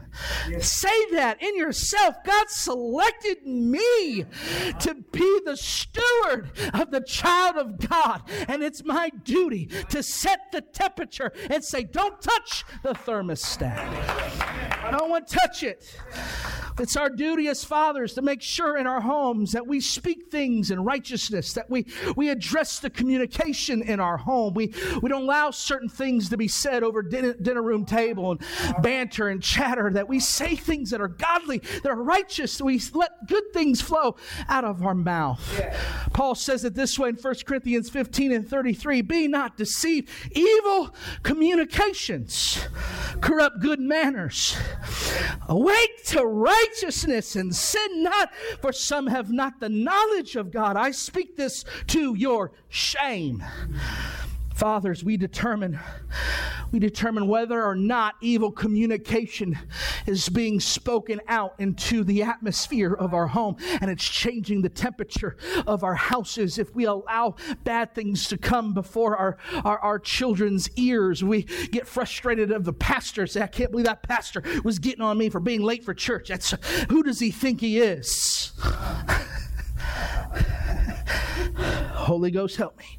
Say 0.58 1.10
that 1.12 1.42
in 1.42 1.56
yourself. 1.56 2.16
God 2.24 2.48
selected 2.48 3.46
me 3.46 4.24
to 4.80 4.94
be 5.12 5.40
the 5.44 5.56
steward 5.56 6.50
of 6.74 6.90
the 6.90 7.00
child 7.00 7.56
of 7.56 7.78
God. 7.88 8.22
And 8.48 8.62
it's 8.62 8.84
my 8.84 9.10
duty 9.24 9.66
to 9.90 10.02
set 10.02 10.52
the 10.52 10.60
temperature 10.60 11.32
and 11.48 11.64
say, 11.64 11.84
don't 11.84 12.20
touch 12.20 12.64
the 12.82 12.92
thermostat. 12.92 14.90
No 14.92 15.06
one 15.06 15.24
touch 15.24 15.62
it. 15.62 15.96
It's 16.78 16.96
our 16.96 17.10
duty 17.10 17.48
as 17.48 17.64
fathers 17.64 18.14
to 18.14 18.22
make 18.22 18.42
sure 18.42 18.76
in 18.76 18.86
our 18.86 19.00
homes 19.00 19.52
that 19.52 19.66
we 19.66 19.80
speak 19.80 20.30
things 20.30 20.70
in 20.70 20.84
righteousness, 20.84 21.52
that 21.54 21.70
we, 21.70 21.86
we 22.16 22.28
address 22.28 22.78
the 22.78 22.90
communication 22.90 23.82
in 23.82 24.00
our 24.00 24.16
home. 24.16 24.54
We, 24.54 24.72
we 25.02 25.08
don't 25.08 25.22
allow 25.22 25.50
certain 25.50 25.88
things 25.88 26.28
to 26.30 26.36
be 26.36 26.48
said 26.48 26.82
over 26.82 27.02
dinner, 27.02 27.34
dinner 27.34 27.62
room 27.62 27.84
table 27.84 28.32
and 28.32 28.82
banter 28.82 29.28
and 29.28 29.42
chatter, 29.42 29.90
that 29.90 30.08
we 30.08 30.20
say 30.20 30.56
things 30.56 30.90
that 30.90 31.00
are 31.00 31.08
godly, 31.08 31.58
that 31.82 31.90
are 31.90 32.02
righteous, 32.02 32.60
we 32.60 32.80
let 32.94 33.26
good 33.26 33.52
things 33.52 33.80
flow 33.80 34.16
out 34.48 34.64
of 34.64 34.84
our 34.84 34.94
mouth. 34.94 35.40
Paul 36.12 36.34
says 36.34 36.64
it 36.64 36.74
this 36.74 36.98
way 36.98 37.10
in 37.10 37.16
1 37.16 37.34
Corinthians 37.46 37.88
15 37.90 38.32
and 38.32 38.48
33 38.48 39.02
Be 39.02 39.28
not 39.28 39.56
deceived. 39.56 40.08
Evil 40.32 40.94
communications 41.22 42.66
corrupt 43.20 43.60
good 43.60 43.80
manners. 43.80 44.56
Awake 45.48 46.04
to 46.06 46.24
right 46.24 46.59
righteousness 46.60 47.36
and 47.36 47.54
sin 47.54 48.02
not, 48.02 48.30
for 48.60 48.72
some 48.72 49.06
have 49.06 49.30
not 49.30 49.60
the 49.60 49.68
knowledge 49.68 50.36
of 50.36 50.50
God. 50.50 50.76
I 50.76 50.90
speak 50.90 51.36
this 51.36 51.64
to 51.88 52.14
your 52.14 52.52
shame. 52.68 53.44
Fathers, 54.60 55.02
we 55.02 55.16
determine 55.16 55.80
we 56.70 56.78
determine 56.78 57.26
whether 57.26 57.64
or 57.64 57.74
not 57.74 58.16
evil 58.20 58.52
communication 58.52 59.58
is 60.06 60.28
being 60.28 60.60
spoken 60.60 61.18
out 61.28 61.54
into 61.58 62.04
the 62.04 62.22
atmosphere 62.22 62.92
of 62.92 63.14
our 63.14 63.26
home 63.26 63.56
and 63.80 63.90
it's 63.90 64.06
changing 64.06 64.60
the 64.60 64.68
temperature 64.68 65.38
of 65.66 65.82
our 65.82 65.94
houses. 65.94 66.58
If 66.58 66.74
we 66.74 66.84
allow 66.84 67.36
bad 67.64 67.94
things 67.94 68.28
to 68.28 68.36
come 68.36 68.74
before 68.74 69.16
our, 69.16 69.38
our, 69.64 69.78
our 69.78 69.98
children's 69.98 70.68
ears, 70.76 71.24
we 71.24 71.44
get 71.72 71.86
frustrated 71.86 72.52
of 72.52 72.66
the 72.66 72.74
pastor. 72.74 73.26
Say, 73.26 73.40
I 73.40 73.46
can't 73.46 73.70
believe 73.70 73.86
that 73.86 74.02
pastor 74.02 74.42
was 74.62 74.78
getting 74.78 75.00
on 75.00 75.16
me 75.16 75.30
for 75.30 75.40
being 75.40 75.62
late 75.62 75.84
for 75.84 75.94
church. 75.94 76.28
That's 76.28 76.54
who 76.90 77.02
does 77.02 77.18
he 77.18 77.30
think 77.30 77.62
he 77.62 77.78
is? 77.78 78.52
Holy 81.56 82.30
Ghost, 82.30 82.56
help 82.56 82.78
me. 82.78 82.98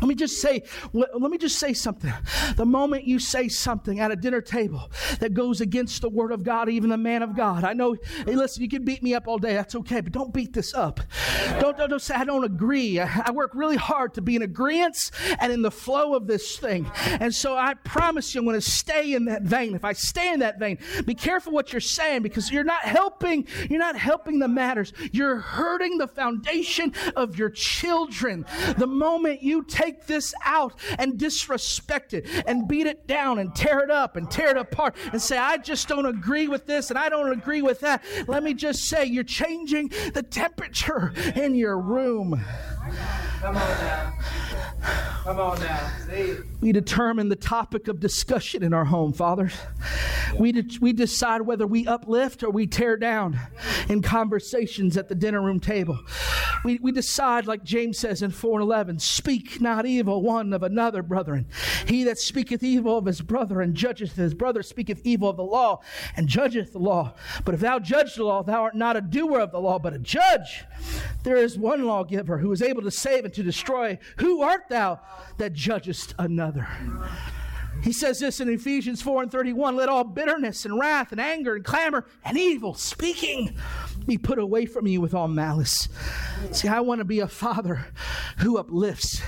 Let 0.00 0.08
me 0.08 0.14
just 0.14 0.40
say, 0.40 0.62
let 0.92 1.30
me 1.30 1.38
just 1.38 1.58
say 1.58 1.72
something. 1.72 2.12
The 2.56 2.66
moment 2.66 3.04
you 3.04 3.18
say 3.18 3.48
something 3.48 4.00
at 4.00 4.10
a 4.10 4.16
dinner 4.16 4.40
table 4.40 4.90
that 5.20 5.34
goes 5.34 5.60
against 5.60 6.02
the 6.02 6.08
word 6.08 6.32
of 6.32 6.44
God, 6.44 6.68
even 6.68 6.90
the 6.90 6.96
man 6.96 7.22
of 7.22 7.36
God, 7.36 7.64
I 7.64 7.72
know, 7.72 7.96
hey, 8.24 8.34
listen, 8.34 8.62
you 8.62 8.68
can 8.68 8.84
beat 8.84 9.02
me 9.02 9.14
up 9.14 9.26
all 9.26 9.38
day. 9.38 9.54
That's 9.54 9.74
okay, 9.74 10.00
but 10.00 10.12
don't 10.12 10.32
beat 10.32 10.52
this 10.52 10.74
up. 10.74 11.00
Don't, 11.60 11.76
don't, 11.76 11.90
don't 11.90 12.02
say, 12.02 12.14
I 12.14 12.24
don't 12.24 12.44
agree. 12.44 13.00
I, 13.00 13.22
I 13.26 13.30
work 13.30 13.52
really 13.54 13.76
hard 13.76 14.14
to 14.14 14.22
be 14.22 14.36
in 14.36 14.42
agreement 14.42 15.10
and 15.40 15.52
in 15.52 15.62
the 15.62 15.70
flow 15.70 16.14
of 16.14 16.26
this 16.26 16.56
thing. 16.58 16.90
And 17.20 17.34
so 17.34 17.56
I 17.56 17.74
promise 17.74 18.34
you, 18.34 18.40
I'm 18.40 18.44
going 18.44 18.60
to 18.60 18.70
stay 18.70 19.14
in 19.14 19.24
that 19.24 19.42
vein. 19.42 19.74
If 19.74 19.84
I 19.84 19.92
stay 19.92 20.32
in 20.32 20.40
that 20.40 20.58
vein, 20.58 20.78
be 21.04 21.14
careful 21.14 21.52
what 21.52 21.72
you're 21.72 21.80
saying 21.80 22.22
because 22.22 22.50
you're 22.50 22.64
not 22.64 22.82
helping, 22.82 23.46
you're 23.68 23.78
not 23.78 23.96
helping 23.96 24.38
the 24.38 24.48
matters. 24.48 24.92
You're 25.12 25.38
hurting 25.38 25.98
the 25.98 26.06
foundation 26.06 26.92
of 27.16 27.38
your 27.38 27.50
children. 27.50 28.44
The 28.76 28.86
moment 28.86 29.42
you 29.42 29.64
take 29.64 29.87
take 29.88 30.06
this 30.06 30.34
out 30.44 30.74
and 30.98 31.18
disrespect 31.18 32.12
it 32.14 32.26
and 32.46 32.68
beat 32.68 32.86
it 32.86 33.06
down 33.06 33.38
and 33.38 33.54
tear 33.54 33.80
it 33.80 33.90
up 33.90 34.16
and 34.16 34.30
tear 34.30 34.50
it 34.50 34.56
apart 34.56 34.94
and 35.12 35.20
say, 35.20 35.38
I 35.38 35.56
just 35.58 35.88
don't 35.88 36.06
agree 36.06 36.48
with 36.48 36.66
this 36.66 36.90
and 36.90 36.98
I 36.98 37.08
don't 37.08 37.32
agree 37.32 37.62
with 37.62 37.80
that. 37.80 38.02
Let 38.26 38.42
me 38.42 38.54
just 38.54 38.84
say, 38.84 39.04
you're 39.06 39.24
changing 39.24 39.88
the 40.12 40.22
temperature 40.22 41.12
in 41.34 41.54
your 41.54 41.78
room. 41.78 42.44
Come 43.40 43.56
on 43.56 43.68
now. 43.68 44.18
Come 45.24 45.40
on 45.40 45.60
now. 45.60 45.90
See? 46.06 46.36
We 46.60 46.72
determine 46.72 47.28
the 47.28 47.36
topic 47.36 47.88
of 47.88 48.00
discussion 48.00 48.62
in 48.62 48.72
our 48.72 48.84
home, 48.84 49.12
Father. 49.12 49.50
We, 50.38 50.52
de- 50.52 50.78
we 50.80 50.92
decide 50.92 51.42
whether 51.42 51.66
we 51.66 51.86
uplift 51.86 52.42
or 52.42 52.50
we 52.50 52.66
tear 52.66 52.96
down 52.96 53.38
in 53.88 54.02
conversations 54.02 54.96
at 54.96 55.08
the 55.08 55.14
dinner 55.14 55.40
room 55.40 55.60
table. 55.60 55.98
We, 56.64 56.78
we 56.78 56.92
decide, 56.92 57.46
like 57.46 57.62
James 57.62 57.98
says 57.98 58.22
in 58.22 58.30
4 58.30 58.60
and 58.60 58.62
11, 58.62 58.98
speak 58.98 59.60
not 59.60 59.86
evil 59.86 60.22
one 60.22 60.52
of 60.52 60.62
another, 60.62 61.02
brethren. 61.02 61.46
He 61.86 62.04
that 62.04 62.18
speaketh 62.18 62.62
evil 62.62 62.98
of 62.98 63.06
his 63.06 63.20
brother 63.20 63.60
and 63.60 63.74
judgeth 63.74 64.16
his 64.16 64.34
brother 64.34 64.62
speaketh 64.62 65.00
evil 65.04 65.28
of 65.28 65.36
the 65.36 65.44
law 65.44 65.80
and 66.16 66.28
judgeth 66.28 66.72
the 66.72 66.78
law. 66.78 67.14
But 67.44 67.54
if 67.54 67.60
thou 67.60 67.78
judge 67.78 68.14
the 68.14 68.24
law, 68.24 68.42
thou 68.42 68.62
art 68.62 68.74
not 68.74 68.96
a 68.96 69.00
doer 69.00 69.40
of 69.40 69.52
the 69.52 69.60
law, 69.60 69.78
but 69.78 69.94
a 69.94 69.98
judge. 69.98 70.64
There 71.22 71.36
is 71.36 71.58
one 71.58 71.84
lawgiver 71.84 72.38
who 72.38 72.52
is 72.52 72.62
able 72.62 72.82
to 72.82 72.90
save 72.90 73.24
and 73.24 73.34
to 73.34 73.42
destroy. 73.42 73.98
Who 74.18 74.42
art 74.42 74.68
thou 74.68 75.00
that 75.38 75.52
judgest 75.52 76.14
another? 76.18 76.68
He 77.82 77.92
says 77.92 78.18
this 78.18 78.40
in 78.40 78.48
Ephesians 78.48 79.02
4 79.02 79.22
and 79.22 79.32
31 79.32 79.76
let 79.76 79.88
all 79.88 80.04
bitterness 80.04 80.64
and 80.64 80.78
wrath 80.78 81.12
and 81.12 81.20
anger 81.20 81.54
and 81.54 81.64
clamor 81.64 82.06
and 82.24 82.36
evil 82.36 82.74
speaking 82.74 83.56
be 84.08 84.18
put 84.18 84.38
away 84.38 84.66
from 84.66 84.86
you 84.86 85.00
with 85.00 85.14
all 85.14 85.28
malice. 85.28 85.88
See, 86.50 86.66
I 86.66 86.80
want 86.80 87.00
to 87.00 87.04
be 87.04 87.20
a 87.20 87.28
father 87.28 87.86
who 88.38 88.58
uplifts. 88.58 89.22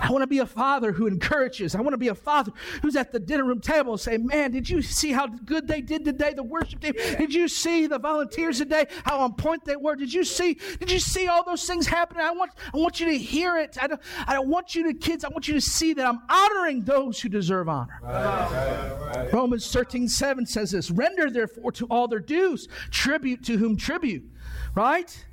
I 0.00 0.10
want 0.10 0.22
to 0.22 0.26
be 0.26 0.38
a 0.38 0.46
father 0.46 0.92
who 0.92 1.06
encourages. 1.06 1.74
I 1.74 1.80
want 1.80 1.92
to 1.92 1.98
be 1.98 2.08
a 2.08 2.14
father 2.14 2.52
who's 2.80 2.96
at 2.96 3.12
the 3.12 3.18
dinner 3.18 3.44
room 3.44 3.60
table 3.60 3.92
and 3.92 4.00
say, 4.00 4.16
Man, 4.16 4.52
did 4.52 4.70
you 4.70 4.80
see 4.80 5.12
how 5.12 5.26
good 5.26 5.66
they 5.66 5.80
did 5.80 6.04
today? 6.04 6.32
The 6.32 6.42
worship 6.42 6.80
team. 6.80 6.94
Did 7.18 7.34
you 7.34 7.48
see 7.48 7.86
the 7.86 7.98
volunteers 7.98 8.58
today? 8.58 8.86
How 9.04 9.18
on 9.18 9.34
point 9.34 9.64
they 9.64 9.76
were? 9.76 9.96
Did 9.96 10.12
you 10.12 10.24
see? 10.24 10.58
Did 10.78 10.90
you 10.90 11.00
see 11.00 11.26
all 11.26 11.44
those 11.44 11.66
things 11.66 11.86
happening? 11.86 12.24
I 12.24 12.30
want, 12.30 12.52
I 12.72 12.78
want 12.78 13.00
you 13.00 13.06
to 13.06 13.18
hear 13.18 13.58
it. 13.58 13.76
I 13.80 13.88
don't, 13.88 14.00
I 14.26 14.34
don't 14.34 14.48
want 14.48 14.74
you 14.74 14.84
to, 14.84 14.94
kids, 14.94 15.24
I 15.24 15.28
want 15.28 15.48
you 15.48 15.54
to 15.54 15.60
see 15.60 15.92
that 15.94 16.06
I'm 16.06 16.20
honoring 16.28 16.82
those 16.82 17.20
who 17.20 17.28
deserve 17.28 17.68
honor. 17.68 17.98
Right. 18.02 19.28
Romans 19.32 19.70
13, 19.72 20.08
7 20.08 20.46
says 20.46 20.70
this 20.70 20.90
Render 20.90 21.28
therefore 21.30 21.72
to 21.72 21.86
all 21.86 22.06
their 22.06 22.20
dues, 22.20 22.68
tribute 22.90 23.44
to 23.44 23.56
whom 23.56 23.76
tribute 23.76 24.19
right? 24.74 25.24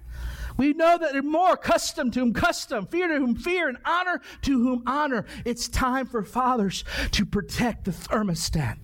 We 0.58 0.74
know 0.74 0.98
that 0.98 1.14
they're 1.14 1.22
more 1.22 1.54
accustomed 1.54 2.14
to 2.14 2.22
whom 2.22 2.34
custom, 2.34 2.88
fear 2.88 3.08
to 3.08 3.16
whom 3.16 3.36
fear, 3.36 3.70
and 3.70 3.78
honor 3.86 4.22
to 4.42 4.64
whom 4.64 4.84
honor. 4.88 5.26
It's 5.46 5.68
time 5.68 6.08
for 6.08 6.24
fathers 6.24 6.84
to 7.12 7.26
protect 7.26 7.86
the 7.86 7.92
thermostat. 7.92 8.78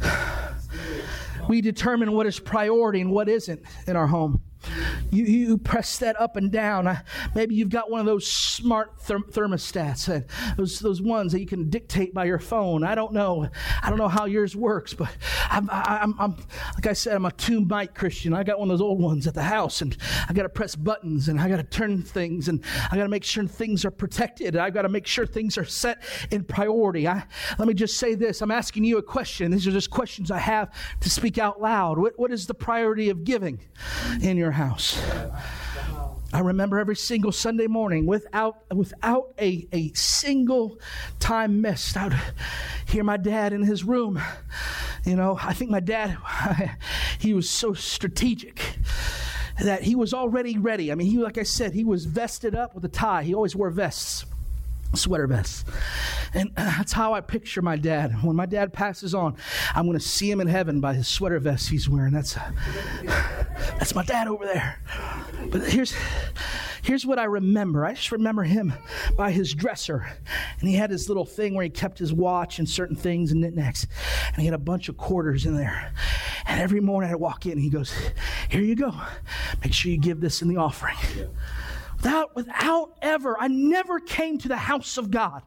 We 1.48 1.60
determine 1.60 2.10
what 2.10 2.26
is 2.26 2.40
priority 2.40 3.00
and 3.00 3.12
what 3.12 3.28
isn't 3.28 3.62
in 3.86 3.94
our 3.94 4.08
home. 4.08 4.42
You, 5.10 5.24
you 5.24 5.58
press 5.58 5.98
that 5.98 6.20
up 6.20 6.36
and 6.36 6.50
down. 6.50 7.00
Maybe 7.34 7.54
you've 7.54 7.70
got 7.70 7.90
one 7.90 8.00
of 8.00 8.06
those 8.06 8.26
smart 8.26 8.98
therm- 8.98 9.30
thermostats, 9.30 10.24
those, 10.56 10.80
those 10.80 11.00
ones 11.00 11.32
that 11.32 11.40
you 11.40 11.46
can 11.46 11.70
dictate 11.70 12.12
by 12.14 12.24
your 12.24 12.38
phone. 12.38 12.84
I 12.84 12.94
don't 12.94 13.12
know. 13.12 13.48
I 13.82 13.88
don't 13.88 13.98
know 13.98 14.08
how 14.08 14.26
yours 14.26 14.56
works, 14.56 14.94
but 14.94 15.14
I'm, 15.50 15.68
I'm, 15.70 16.14
I'm 16.18 16.36
like 16.74 16.86
I 16.86 16.92
said, 16.92 17.16
I'm 17.16 17.24
a 17.24 17.32
two 17.32 17.64
mic 17.64 17.94
Christian. 17.94 18.34
I 18.34 18.42
got 18.42 18.58
one 18.58 18.70
of 18.70 18.78
those 18.78 18.84
old 18.84 19.00
ones 19.00 19.26
at 19.26 19.34
the 19.34 19.42
house, 19.42 19.82
and 19.82 19.96
I 20.28 20.32
got 20.32 20.42
to 20.42 20.48
press 20.48 20.74
buttons, 20.74 21.28
and 21.28 21.40
I 21.40 21.48
got 21.48 21.56
to 21.56 21.64
turn 21.64 22.02
things, 22.02 22.48
and 22.48 22.64
I 22.90 22.96
got 22.96 23.04
to 23.04 23.08
make 23.08 23.24
sure 23.24 23.46
things 23.46 23.84
are 23.84 23.90
protected. 23.90 24.56
I've 24.56 24.74
got 24.74 24.82
to 24.82 24.88
make 24.88 25.06
sure 25.06 25.26
things 25.26 25.58
are 25.58 25.64
set 25.64 26.02
in 26.30 26.44
priority. 26.44 27.08
I, 27.08 27.24
let 27.58 27.68
me 27.68 27.74
just 27.74 27.98
say 27.98 28.14
this 28.14 28.42
I'm 28.42 28.50
asking 28.50 28.84
you 28.84 28.98
a 28.98 29.02
question. 29.02 29.50
These 29.50 29.66
are 29.66 29.72
just 29.72 29.90
questions 29.90 30.30
I 30.30 30.38
have 30.38 30.72
to 31.00 31.10
speak 31.10 31.38
out 31.38 31.60
loud. 31.60 31.98
What, 31.98 32.18
what 32.18 32.32
is 32.32 32.46
the 32.46 32.54
priority 32.54 33.10
of 33.10 33.24
giving 33.24 33.60
in 34.22 34.36
your 34.36 34.52
house. 34.52 34.95
I 36.32 36.40
remember 36.40 36.78
every 36.78 36.96
single 36.96 37.32
Sunday 37.32 37.66
morning 37.66 38.04
without, 38.04 38.64
without 38.74 39.32
a, 39.40 39.66
a 39.72 39.92
single 39.94 40.78
time 41.18 41.60
missed. 41.62 41.96
I 41.96 42.08
would 42.08 42.18
hear 42.86 43.04
my 43.04 43.16
dad 43.16 43.52
in 43.52 43.62
his 43.62 43.84
room. 43.84 44.20
You 45.04 45.16
know, 45.16 45.38
I 45.40 45.54
think 45.54 45.70
my 45.70 45.80
dad, 45.80 46.18
he 47.18 47.32
was 47.32 47.48
so 47.48 47.72
strategic 47.72 48.60
that 49.62 49.82
he 49.84 49.94
was 49.94 50.12
already 50.12 50.58
ready. 50.58 50.92
I 50.92 50.94
mean, 50.94 51.10
he, 51.10 51.18
like 51.18 51.38
I 51.38 51.42
said, 51.42 51.72
he 51.72 51.84
was 51.84 52.04
vested 52.04 52.54
up 52.54 52.74
with 52.74 52.84
a 52.84 52.88
tie. 52.88 53.22
He 53.22 53.34
always 53.34 53.56
wore 53.56 53.70
vests 53.70 54.26
sweater 54.94 55.26
vests. 55.26 55.64
And 56.34 56.50
uh, 56.56 56.64
that's 56.64 56.92
how 56.92 57.14
I 57.14 57.20
picture 57.20 57.62
my 57.62 57.76
dad. 57.76 58.22
When 58.22 58.36
my 58.36 58.46
dad 58.46 58.72
passes 58.72 59.14
on, 59.14 59.36
I'm 59.74 59.86
going 59.86 59.98
to 59.98 60.04
see 60.04 60.30
him 60.30 60.40
in 60.40 60.46
heaven 60.46 60.80
by 60.80 60.94
his 60.94 61.08
sweater 61.08 61.38
vest 61.38 61.68
he's 61.68 61.88
wearing. 61.88 62.12
That's, 62.12 62.36
uh, 62.36 62.52
that's 63.78 63.94
my 63.94 64.04
dad 64.04 64.28
over 64.28 64.44
there. 64.44 64.80
But 65.50 65.68
here's, 65.70 65.94
here's 66.82 67.06
what 67.06 67.18
I 67.18 67.24
remember 67.24 67.84
I 67.84 67.94
just 67.94 68.12
remember 68.12 68.42
him 68.42 68.72
by 69.16 69.30
his 69.30 69.54
dresser. 69.54 70.06
And 70.60 70.68
he 70.68 70.74
had 70.74 70.90
his 70.90 71.08
little 71.08 71.24
thing 71.24 71.54
where 71.54 71.64
he 71.64 71.70
kept 71.70 71.98
his 71.98 72.12
watch 72.12 72.58
and 72.58 72.68
certain 72.68 72.96
things 72.96 73.32
and 73.32 73.40
knickknacks. 73.40 73.86
And 74.28 74.36
he 74.36 74.44
had 74.44 74.54
a 74.54 74.58
bunch 74.58 74.88
of 74.88 74.96
quarters 74.96 75.46
in 75.46 75.56
there. 75.56 75.92
And 76.46 76.60
every 76.60 76.80
morning 76.80 77.10
I'd 77.10 77.16
walk 77.16 77.46
in 77.46 77.58
he 77.58 77.70
goes, 77.70 77.92
Here 78.48 78.62
you 78.62 78.76
go. 78.76 78.94
Make 79.62 79.72
sure 79.72 79.90
you 79.90 79.98
give 79.98 80.20
this 80.20 80.42
in 80.42 80.48
the 80.48 80.56
offering. 80.56 80.96
Yeah 81.16 81.26
without, 81.96 82.36
without 82.36 82.92
ever, 83.02 83.36
I 83.38 83.48
never 83.48 84.00
came 84.00 84.38
to 84.38 84.48
the 84.48 84.56
house 84.56 84.98
of 84.98 85.10
God. 85.10 85.42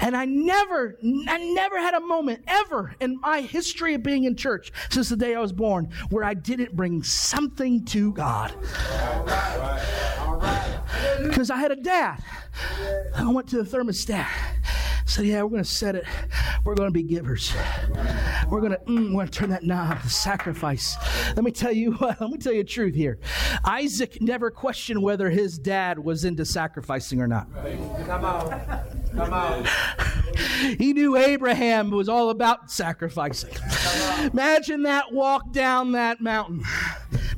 And 0.00 0.16
I 0.16 0.24
never, 0.24 0.98
I 1.28 1.38
never 1.54 1.78
had 1.78 1.94
a 1.94 2.00
moment 2.00 2.44
ever 2.46 2.94
in 3.00 3.20
my 3.20 3.40
history 3.40 3.94
of 3.94 4.02
being 4.02 4.24
in 4.24 4.36
church 4.36 4.72
since 4.90 5.08
the 5.08 5.16
day 5.16 5.34
I 5.34 5.40
was 5.40 5.52
born 5.52 5.90
where 6.10 6.24
I 6.24 6.34
didn't 6.34 6.76
bring 6.76 7.02
something 7.02 7.84
to 7.86 8.12
God. 8.12 8.54
Because 11.22 11.50
I 11.50 11.56
had 11.56 11.72
a 11.72 11.76
dad. 11.76 12.22
I 13.16 13.30
went 13.30 13.48
to 13.48 13.62
the 13.62 13.76
thermostat 13.76 14.28
said, 15.08 15.26
Yeah, 15.26 15.42
we're 15.42 15.50
going 15.50 15.64
to 15.64 15.68
set 15.68 15.94
it. 15.94 16.04
We're 16.64 16.74
going 16.74 16.88
to 16.88 16.92
be 16.92 17.02
givers. 17.02 17.52
We're 18.48 18.60
going 18.60 18.72
to, 18.72 18.78
mm, 18.78 19.08
we're 19.08 19.24
going 19.24 19.28
to 19.28 19.32
turn 19.32 19.50
that 19.50 19.64
knob 19.64 20.02
to 20.02 20.10
sacrifice. 20.10 20.96
Let 21.34 21.44
me 21.44 21.50
tell 21.50 21.72
you 21.72 21.92
what, 21.98 22.20
let 22.20 22.30
me 22.30 22.38
tell 22.38 22.52
you 22.52 22.62
the 22.62 22.68
truth 22.68 22.94
here. 22.94 23.18
Isaac 23.64 24.20
never 24.20 24.50
questioned 24.50 25.02
whether 25.02 25.30
his 25.30 25.58
dad 25.58 25.98
was 25.98 26.24
into 26.24 26.44
sacrificing 26.44 27.20
or 27.20 27.26
not. 27.26 27.48
Come 28.06 28.24
on. 28.24 28.60
Come 29.14 29.32
on. 29.32 29.66
he 30.78 30.92
knew 30.92 31.16
Abraham 31.16 31.90
was 31.90 32.08
all 32.08 32.30
about 32.30 32.70
sacrificing. 32.70 33.54
Imagine 34.32 34.82
that 34.82 35.12
walk 35.12 35.52
down 35.52 35.92
that 35.92 36.20
mountain. 36.20 36.62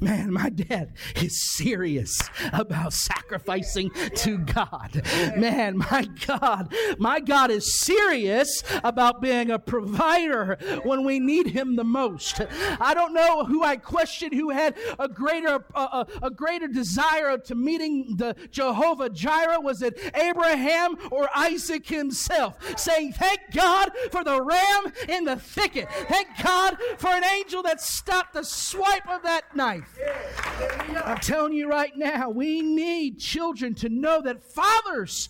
Man, 0.00 0.32
my 0.32 0.48
dad 0.48 0.92
is 1.16 1.40
serious 1.40 2.20
about 2.52 2.92
sacrificing 2.92 3.90
to 4.16 4.38
God. 4.38 5.02
Man, 5.36 5.78
my 5.78 6.08
God, 6.26 6.72
my 6.98 7.20
God 7.20 7.50
is 7.50 7.80
serious 7.80 8.62
about 8.82 9.20
being 9.20 9.50
a 9.50 9.58
provider 9.58 10.58
when 10.84 11.04
we 11.04 11.18
need 11.18 11.48
Him 11.48 11.76
the 11.76 11.84
most. 11.84 12.40
I 12.80 12.94
don't 12.94 13.14
know 13.14 13.44
who 13.44 13.62
I 13.62 13.76
question 13.76 14.32
who 14.32 14.50
had 14.50 14.76
a 14.98 15.08
greater 15.08 15.64
a, 15.74 16.06
a 16.22 16.30
greater 16.30 16.68
desire 16.68 17.38
to 17.38 17.54
meeting 17.54 18.14
the 18.16 18.34
Jehovah 18.50 19.10
Jireh. 19.10 19.60
Was 19.60 19.82
it 19.82 19.98
Abraham 20.14 20.96
or 21.10 21.28
Isaac 21.34 21.86
himself? 21.86 22.56
Saying, 22.78 23.12
"Thank 23.12 23.40
God 23.52 23.90
for 24.10 24.24
the 24.24 24.40
ram 24.42 24.92
in 25.08 25.24
the 25.24 25.36
thicket. 25.36 25.88
Thank 26.08 26.28
God 26.42 26.76
for 26.98 27.08
an 27.08 27.24
angel 27.24 27.62
that 27.62 27.80
stopped 27.80 28.34
the 28.34 28.44
swipe 28.44 29.08
of 29.08 29.22
that 29.22 29.54
knife." 29.54 29.89
I'm 31.05 31.18
telling 31.18 31.53
you 31.53 31.68
right 31.68 31.96
now, 31.96 32.31
we 32.31 32.62
need 32.62 33.18
children 33.18 33.74
to 33.76 33.88
know 33.88 34.20
that 34.22 34.42
fathers 34.42 35.29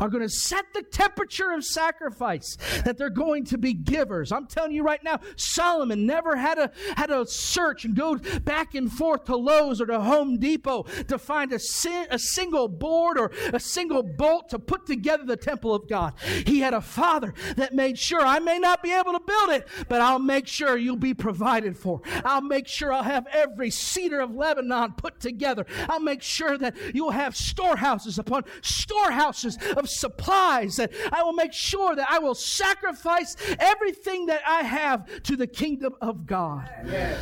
are 0.00 0.08
going 0.08 0.22
to 0.22 0.28
set 0.28 0.64
the 0.74 0.82
temperature 0.82 1.52
of 1.52 1.64
sacrifice, 1.64 2.56
that 2.84 2.98
they're 2.98 3.10
going 3.10 3.44
to 3.46 3.58
be 3.58 3.72
givers. 3.72 4.32
I'm 4.32 4.46
telling 4.46 4.72
you 4.72 4.82
right 4.82 5.02
now, 5.02 5.20
Solomon 5.36 6.06
never 6.06 6.36
had 6.36 6.58
a 6.58 6.70
had 6.96 7.06
to 7.06 7.26
search 7.26 7.84
and 7.84 7.94
go 7.94 8.16
back 8.44 8.74
and 8.74 8.90
forth 8.90 9.24
to 9.24 9.36
Lowe's 9.36 9.80
or 9.80 9.86
to 9.86 10.00
Home 10.00 10.38
Depot 10.38 10.84
to 11.08 11.18
find 11.18 11.52
a, 11.52 11.58
si- 11.58 12.06
a 12.10 12.18
single 12.18 12.68
board 12.68 13.18
or 13.18 13.30
a 13.52 13.60
single 13.60 14.02
bolt 14.02 14.48
to 14.50 14.58
put 14.58 14.86
together 14.86 15.24
the 15.24 15.36
temple 15.36 15.74
of 15.74 15.88
God. 15.88 16.14
He 16.46 16.60
had 16.60 16.74
a 16.74 16.80
father 16.80 17.34
that 17.56 17.74
made 17.74 17.98
sure 17.98 18.20
I 18.20 18.38
may 18.38 18.58
not 18.58 18.82
be 18.82 18.92
able 18.92 19.12
to 19.12 19.20
build 19.20 19.50
it, 19.50 19.68
but 19.88 20.00
I'll 20.00 20.18
make 20.18 20.46
sure 20.46 20.76
you'll 20.76 20.96
be 20.96 21.14
provided 21.14 21.76
for. 21.76 22.00
I'll 22.24 22.40
make 22.40 22.66
sure 22.66 22.92
I'll 22.92 23.02
have 23.02 23.26
every 23.32 23.70
cedar 24.00 24.20
of 24.20 24.34
Lebanon 24.34 24.92
put 24.92 25.20
together. 25.20 25.66
I'll 25.88 26.00
make 26.00 26.22
sure 26.22 26.56
that 26.58 26.74
you'll 26.94 27.10
have 27.10 27.36
storehouses 27.36 28.18
upon 28.18 28.44
storehouses 28.62 29.58
of 29.76 29.88
supplies. 29.88 30.76
That 30.76 30.92
I 31.12 31.22
will 31.22 31.32
make 31.32 31.52
sure 31.52 31.94
that 31.94 32.06
I 32.10 32.18
will 32.18 32.34
sacrifice 32.34 33.36
everything 33.58 34.26
that 34.26 34.40
I 34.46 34.62
have 34.62 35.22
to 35.24 35.36
the 35.36 35.46
kingdom 35.46 35.94
of 36.00 36.26
God. 36.26 36.70
Yes. 36.86 37.20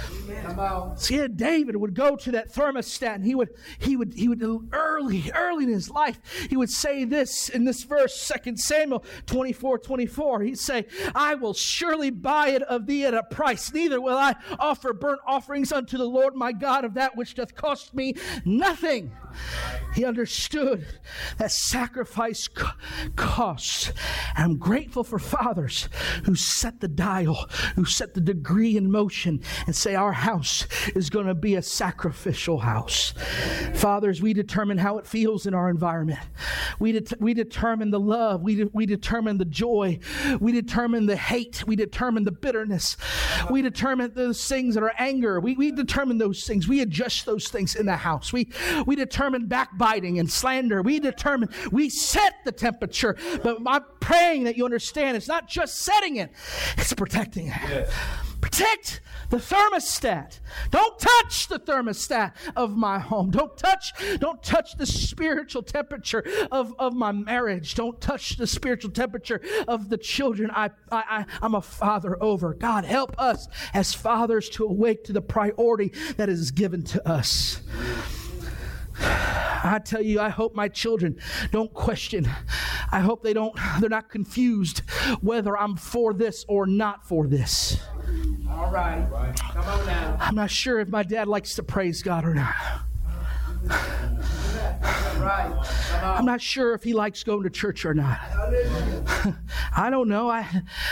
See, 0.96 1.26
David 1.28 1.76
would 1.76 1.94
go 1.94 2.16
to 2.16 2.32
that 2.32 2.52
thermostat 2.52 3.16
and 3.16 3.24
he 3.24 3.34
would, 3.34 3.50
he 3.78 3.96
would, 3.96 4.14
he 4.14 4.28
would 4.28 4.42
early, 4.72 5.30
early 5.34 5.64
in 5.64 5.70
his 5.70 5.90
life, 5.90 6.20
he 6.48 6.56
would 6.56 6.70
say 6.70 7.04
this 7.04 7.48
in 7.48 7.64
this 7.64 7.82
verse, 7.82 8.30
2 8.44 8.56
Samuel 8.56 9.04
24, 9.26 9.78
24. 9.78 10.42
He'd 10.42 10.58
say, 10.58 10.86
I 11.14 11.34
will 11.34 11.54
surely 11.54 12.10
buy 12.10 12.48
it 12.48 12.62
of 12.62 12.86
thee 12.86 13.04
at 13.04 13.14
a 13.14 13.22
price. 13.22 13.72
Neither 13.72 14.00
will 14.00 14.16
I 14.16 14.36
offer 14.58 14.92
burnt 14.92 15.20
offerings 15.26 15.72
unto 15.72 15.98
the 15.98 16.04
Lord 16.04 16.34
my 16.34 16.52
God 16.52 16.67
of 16.84 16.94
that 16.94 17.16
which 17.16 17.34
doth 17.34 17.54
cost 17.54 17.94
me 17.94 18.14
nothing. 18.44 19.12
He 19.94 20.04
understood 20.04 20.86
that 21.38 21.50
sacrifice 21.50 22.48
costs. 23.16 23.92
I'm 24.36 24.56
grateful 24.56 25.04
for 25.04 25.18
fathers 25.18 25.88
who 26.24 26.34
set 26.34 26.80
the 26.80 26.88
dial, 26.88 27.48
who 27.74 27.84
set 27.84 28.14
the 28.14 28.20
degree 28.20 28.76
in 28.76 28.90
motion 28.90 29.40
and 29.66 29.74
say, 29.74 29.94
Our 29.94 30.12
house 30.12 30.66
is 30.94 31.10
going 31.10 31.26
to 31.26 31.34
be 31.34 31.54
a 31.56 31.62
sacrificial 31.62 32.58
house. 32.58 33.14
Fathers, 33.74 34.22
we 34.22 34.32
determine 34.32 34.78
how 34.78 34.98
it 34.98 35.06
feels 35.06 35.46
in 35.46 35.54
our 35.54 35.70
environment. 35.70 36.20
We, 36.78 37.00
we 37.18 37.34
determine 37.34 37.90
the 37.90 38.00
love. 38.00 38.42
We, 38.42 38.56
de- 38.56 38.70
we 38.72 38.86
determine 38.86 39.38
the 39.38 39.44
joy. 39.44 39.98
We 40.40 40.52
determine 40.52 41.06
the 41.06 41.16
hate. 41.16 41.66
We 41.66 41.76
determine 41.76 42.24
the 42.24 42.32
bitterness. 42.32 42.96
We 43.50 43.62
determine 43.62 44.12
those 44.14 44.46
things 44.46 44.74
that 44.74 44.82
are 44.82 44.94
anger. 44.98 45.40
We, 45.40 45.54
we 45.54 45.70
determine 45.70 46.18
those 46.18 46.46
things. 46.46 46.57
We 46.66 46.80
adjust 46.80 47.26
those 47.26 47.48
things 47.48 47.76
in 47.76 47.86
the 47.86 47.96
house. 47.96 48.32
We, 48.32 48.48
we 48.86 48.96
determine 48.96 49.46
backbiting 49.46 50.18
and 50.18 50.30
slander. 50.30 50.82
We 50.82 50.98
determine, 50.98 51.50
we 51.70 51.90
set 51.90 52.34
the 52.44 52.52
temperature. 52.52 53.16
But 53.42 53.58
I'm 53.66 53.84
praying 54.00 54.44
that 54.44 54.56
you 54.56 54.64
understand 54.64 55.16
it's 55.16 55.28
not 55.28 55.46
just 55.48 55.82
setting 55.82 56.16
it, 56.16 56.32
it's 56.76 56.92
protecting 56.94 57.48
it. 57.48 57.56
Yes. 57.68 57.92
Protect 58.40 59.00
the 59.30 59.38
thermostat. 59.38 60.40
Don't 60.70 60.98
touch 60.98 61.48
the 61.48 61.58
thermostat 61.58 62.32
of 62.56 62.76
my 62.76 62.98
home. 62.98 63.30
Don't 63.30 63.56
touch, 63.56 63.92
don't 64.18 64.42
touch 64.42 64.76
the 64.76 64.86
spiritual 64.86 65.62
temperature 65.62 66.24
of, 66.50 66.74
of 66.78 66.94
my 66.94 67.12
marriage. 67.12 67.74
Don't 67.74 68.00
touch 68.00 68.36
the 68.36 68.46
spiritual 68.46 68.90
temperature 68.90 69.40
of 69.66 69.88
the 69.88 69.98
children 69.98 70.50
I, 70.52 70.70
I, 70.90 71.04
I, 71.08 71.26
I'm 71.42 71.54
a 71.54 71.62
father 71.62 72.16
over. 72.22 72.54
God, 72.54 72.84
help 72.84 73.18
us 73.18 73.48
as 73.74 73.92
fathers 73.92 74.48
to 74.50 74.64
awake 74.64 75.04
to 75.04 75.12
the 75.12 75.22
priority 75.22 75.92
that 76.16 76.28
is 76.28 76.50
given 76.50 76.82
to 76.84 77.08
us. 77.08 77.60
I 79.00 79.80
tell 79.84 80.02
you, 80.02 80.20
I 80.20 80.28
hope 80.28 80.54
my 80.54 80.68
children 80.68 81.18
don't 81.50 81.72
question. 81.72 82.28
I 82.90 83.00
hope 83.00 83.22
they 83.22 83.32
don't, 83.32 83.54
they're 83.80 83.90
not 83.90 84.08
confused 84.08 84.80
whether 85.20 85.56
I'm 85.56 85.76
for 85.76 86.14
this 86.14 86.44
or 86.48 86.66
not 86.66 87.06
for 87.06 87.26
this. 87.26 87.78
All 88.50 88.70
right. 88.70 89.06
Come 89.52 89.64
on 89.64 89.86
now. 89.86 90.16
I'm 90.20 90.34
not 90.34 90.50
sure 90.50 90.80
if 90.80 90.88
my 90.88 91.02
dad 91.02 91.28
likes 91.28 91.54
to 91.56 91.62
praise 91.62 92.02
God 92.02 92.24
or 92.24 92.34
not. 92.34 92.54
I'm 94.90 96.24
not 96.24 96.40
sure 96.40 96.74
if 96.74 96.82
he 96.82 96.92
likes 96.92 97.22
going 97.24 97.42
to 97.42 97.50
church 97.50 97.84
or 97.84 97.94
not. 97.94 98.18
I 99.76 99.90
don't 99.90 100.08
know. 100.08 100.30
I, 100.30 100.46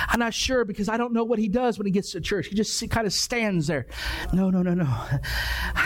I'm 0.09 0.19
not 0.19 0.35
sure 0.35 0.65
because 0.65 0.89
I 0.89 0.97
don't 0.97 1.13
know 1.13 1.25
what 1.25 1.39
he 1.39 1.49
does 1.49 1.79
when 1.79 1.87
he 1.87 1.93
gets 1.93 2.13
to 2.13 2.21
church. 2.21 2.49
He 2.49 2.55
just 2.55 2.89
kind 2.91 3.07
of 3.07 3.13
stands 3.13 3.67
there. 3.67 3.87
No, 4.33 4.51
no, 4.51 4.63
no, 4.63 4.75
no. 4.75 5.05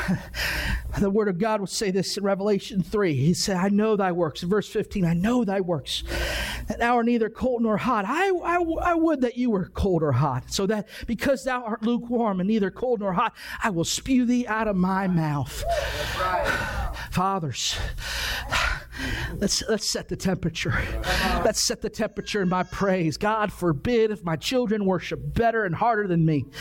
the 1.00 1.10
Word 1.10 1.28
of 1.28 1.38
God 1.38 1.60
will 1.60 1.66
say 1.66 1.90
this 1.90 2.16
in 2.16 2.24
Revelation 2.24 2.82
3. 2.82 3.14
He 3.14 3.34
said, 3.34 3.56
I 3.56 3.68
know 3.68 3.96
thy 3.96 4.12
works. 4.12 4.42
In 4.42 4.48
verse 4.48 4.68
15, 4.68 5.04
I 5.04 5.14
know 5.14 5.44
thy 5.44 5.60
works. 5.60 6.02
That 6.70 6.78
thou 6.78 6.94
art 6.94 7.06
neither 7.06 7.28
cold 7.28 7.62
nor 7.62 7.76
hot. 7.78 8.04
I, 8.06 8.28
I, 8.28 8.62
I 8.92 8.94
would 8.94 9.22
that 9.22 9.36
you 9.36 9.50
were 9.50 9.70
cold 9.70 10.04
or 10.04 10.12
hot. 10.12 10.52
So 10.52 10.66
that 10.66 10.86
because 11.08 11.42
thou 11.42 11.64
art 11.64 11.82
lukewarm 11.82 12.38
and 12.38 12.46
neither 12.46 12.70
cold 12.70 13.00
nor 13.00 13.12
hot, 13.12 13.34
I 13.60 13.70
will 13.70 13.82
spew 13.82 14.24
thee 14.24 14.46
out 14.46 14.68
of 14.68 14.76
my 14.76 15.08
mouth. 15.08 15.64
Fathers, 17.10 17.76
Let's, 19.36 19.62
let's 19.68 19.90
set 19.90 20.08
the 20.08 20.16
temperature. 20.16 20.74
Let's 21.44 21.62
set 21.62 21.80
the 21.80 21.90
temperature 21.90 22.42
in 22.42 22.48
my 22.48 22.62
praise. 22.62 23.16
God 23.16 23.52
forbid 23.52 24.10
if 24.10 24.22
my 24.24 24.36
children 24.36 24.84
worship 24.84 25.34
better 25.34 25.64
and 25.64 25.74
harder 25.74 26.06
than 26.06 26.24
me. 26.24 26.44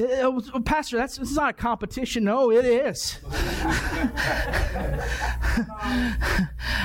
Oh, 0.00 0.40
Pastor, 0.64 0.96
that's 0.96 1.18
it's 1.18 1.34
not 1.34 1.50
a 1.50 1.52
competition. 1.52 2.24
No, 2.24 2.50
it 2.50 2.64
is. 2.64 3.18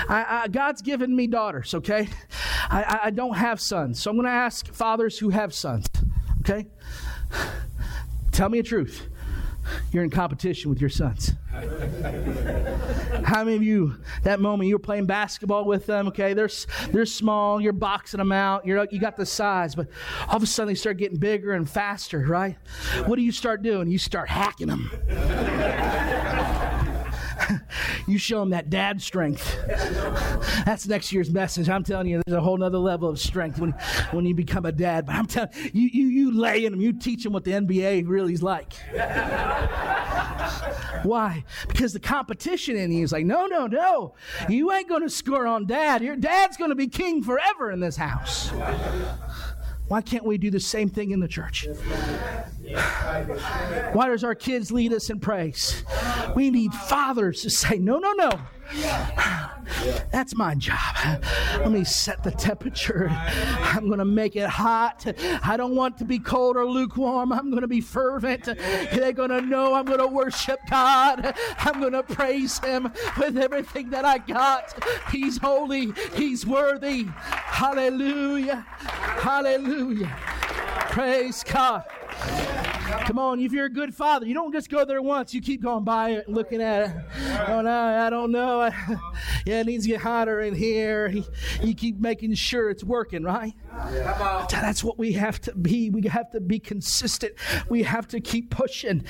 I, 0.09 0.43
I, 0.43 0.47
God's 0.49 0.81
given 0.81 1.15
me 1.15 1.27
daughters, 1.27 1.73
okay? 1.73 2.07
I, 2.69 3.01
I 3.05 3.09
don't 3.09 3.35
have 3.35 3.59
sons. 3.59 4.01
So 4.01 4.11
I'm 4.11 4.17
going 4.17 4.25
to 4.25 4.31
ask 4.31 4.71
fathers 4.73 5.19
who 5.19 5.29
have 5.29 5.53
sons, 5.53 5.87
okay? 6.41 6.67
Tell 8.31 8.49
me 8.49 8.61
the 8.61 8.67
truth 8.67 9.09
you're 9.91 10.03
in 10.03 10.09
competition 10.09 10.69
with 10.69 10.81
your 10.81 10.89
sons. 10.89 11.33
How 13.23 13.43
many 13.43 13.55
of 13.55 13.63
you, 13.63 13.95
that 14.23 14.39
moment 14.39 14.67
you 14.67 14.75
were 14.75 14.79
playing 14.79 15.05
basketball 15.05 15.65
with 15.65 15.85
them, 15.85 16.07
okay, 16.07 16.33
they're, 16.33 16.49
they're 16.89 17.05
small, 17.05 17.61
you're 17.61 17.73
boxing 17.73 18.17
them 18.17 18.31
out, 18.31 18.65
you're, 18.65 18.87
you 18.91 18.99
got 18.99 19.17
the 19.17 19.25
size, 19.25 19.75
but 19.75 19.87
all 20.27 20.37
of 20.37 20.43
a 20.43 20.47
sudden 20.47 20.69
they 20.73 20.75
start 20.75 20.97
getting 20.97 21.17
bigger 21.17 21.53
and 21.53 21.69
faster, 21.69 22.19
right? 22.19 22.57
What 23.05 23.17
do 23.17 23.21
you 23.21 23.31
start 23.31 23.61
doing? 23.61 23.87
You 23.89 23.99
start 23.99 24.29
hacking 24.29 24.67
them. 24.67 24.91
you 28.07 28.17
show 28.17 28.39
them 28.39 28.51
that 28.51 28.69
dad 28.69 29.01
strength. 29.01 29.57
That's 30.65 30.87
next 30.87 31.11
year's 31.11 31.31
message. 31.31 31.69
I'm 31.69 31.83
telling 31.83 32.07
you, 32.07 32.21
there's 32.25 32.37
a 32.37 32.41
whole 32.41 32.61
other 32.63 32.77
level 32.77 33.09
of 33.09 33.19
strength 33.19 33.59
when, 33.59 33.71
when 34.11 34.25
you 34.25 34.35
become 34.35 34.65
a 34.65 34.71
dad. 34.71 35.05
But 35.05 35.15
I'm 35.15 35.25
telling 35.25 35.49
you, 35.73 35.89
you, 35.91 36.07
you 36.07 36.37
lay 36.37 36.65
in 36.65 36.71
them, 36.71 36.81
you 36.81 36.93
teach 36.93 37.23
them 37.23 37.33
what 37.33 37.43
the 37.43 37.51
NBA 37.51 38.07
really 38.07 38.33
is 38.33 38.43
like. 38.43 38.73
Why? 41.03 41.43
Because 41.67 41.93
the 41.93 41.99
competition 41.99 42.77
in 42.77 42.91
you 42.91 43.03
is 43.03 43.11
like, 43.11 43.25
no, 43.25 43.45
no, 43.45 43.67
no. 43.67 44.15
You 44.47 44.71
ain't 44.71 44.87
going 44.87 45.01
to 45.01 45.09
score 45.09 45.45
on 45.45 45.65
dad. 45.65 46.01
Your 46.01 46.15
dad's 46.15 46.57
going 46.57 46.69
to 46.69 46.75
be 46.75 46.87
king 46.87 47.21
forever 47.21 47.71
in 47.71 47.79
this 47.79 47.97
house. 47.97 48.51
Why 49.87 50.01
can't 50.01 50.25
we 50.25 50.37
do 50.37 50.49
the 50.49 50.59
same 50.59 50.89
thing 50.89 51.11
in 51.11 51.19
the 51.19 51.27
church? 51.27 51.67
Why 52.71 54.07
does 54.07 54.23
our 54.23 54.35
kids 54.35 54.71
lead 54.71 54.93
us 54.93 55.09
in 55.09 55.19
praise? 55.19 55.83
We 56.35 56.49
need 56.49 56.73
fathers 56.73 57.41
to 57.41 57.49
say, 57.49 57.77
no, 57.77 57.99
no, 57.99 58.13
no. 58.13 58.31
That's 60.11 60.35
my 60.35 60.55
job. 60.55 60.95
Let 61.57 61.71
me 61.71 61.83
set 61.83 62.23
the 62.23 62.31
temperature. 62.31 63.09
I'm 63.11 63.87
going 63.87 63.99
to 63.99 64.05
make 64.05 64.35
it 64.35 64.49
hot. 64.49 65.05
I 65.43 65.57
don't 65.57 65.75
want 65.75 65.97
to 65.97 66.05
be 66.05 66.19
cold 66.19 66.55
or 66.55 66.65
lukewarm. 66.65 67.33
I'm 67.33 67.49
going 67.49 67.61
to 67.61 67.67
be 67.67 67.81
fervent. 67.81 68.45
They're 68.45 69.11
going 69.11 69.29
to 69.29 69.41
know 69.41 69.73
I'm 69.73 69.85
going 69.85 69.99
to 69.99 70.07
worship 70.07 70.59
God. 70.69 71.35
I'm 71.57 71.79
going 71.81 71.93
to 71.93 72.03
praise 72.03 72.59
Him 72.59 72.91
with 73.17 73.37
everything 73.37 73.89
that 73.89 74.05
I 74.05 74.19
got. 74.19 74.73
He's 75.11 75.37
holy. 75.37 75.91
He's 76.15 76.45
worthy. 76.45 77.05
Hallelujah. 77.13 78.65
Hallelujah. 78.67 80.15
Praise 80.89 81.43
God. 81.43 81.83
Come 83.05 83.19
on, 83.19 83.41
if 83.41 83.51
you're 83.51 83.65
a 83.65 83.69
good 83.69 83.93
father, 83.93 84.25
you 84.25 84.33
don't 84.33 84.53
just 84.53 84.69
go 84.69 84.85
there 84.85 85.01
once. 85.01 85.33
You 85.33 85.41
keep 85.41 85.61
going 85.61 85.83
by 85.83 86.11
it, 86.11 86.29
looking 86.29 86.61
at 86.61 86.89
it. 86.89 86.95
Oh 87.49 87.61
no, 87.61 87.71
I 87.71 88.09
don't 88.09 88.31
know. 88.31 88.61
yeah, 89.45 89.59
it 89.59 89.65
needs 89.67 89.83
to 89.83 89.91
get 89.91 90.01
hotter 90.01 90.39
in 90.39 90.55
here. 90.55 91.13
You 91.61 91.75
keep 91.75 91.99
making 91.99 92.33
sure 92.35 92.69
it's 92.69 92.83
working, 92.83 93.23
right? 93.23 93.53
That's 94.49 94.83
what 94.83 94.97
we 94.97 95.13
have 95.13 95.41
to 95.41 95.53
be. 95.53 95.89
We 95.89 96.07
have 96.07 96.31
to 96.31 96.39
be 96.39 96.59
consistent. 96.59 97.33
We 97.67 97.83
have 97.83 98.07
to 98.09 98.21
keep 98.21 98.49
pushing. 98.51 99.03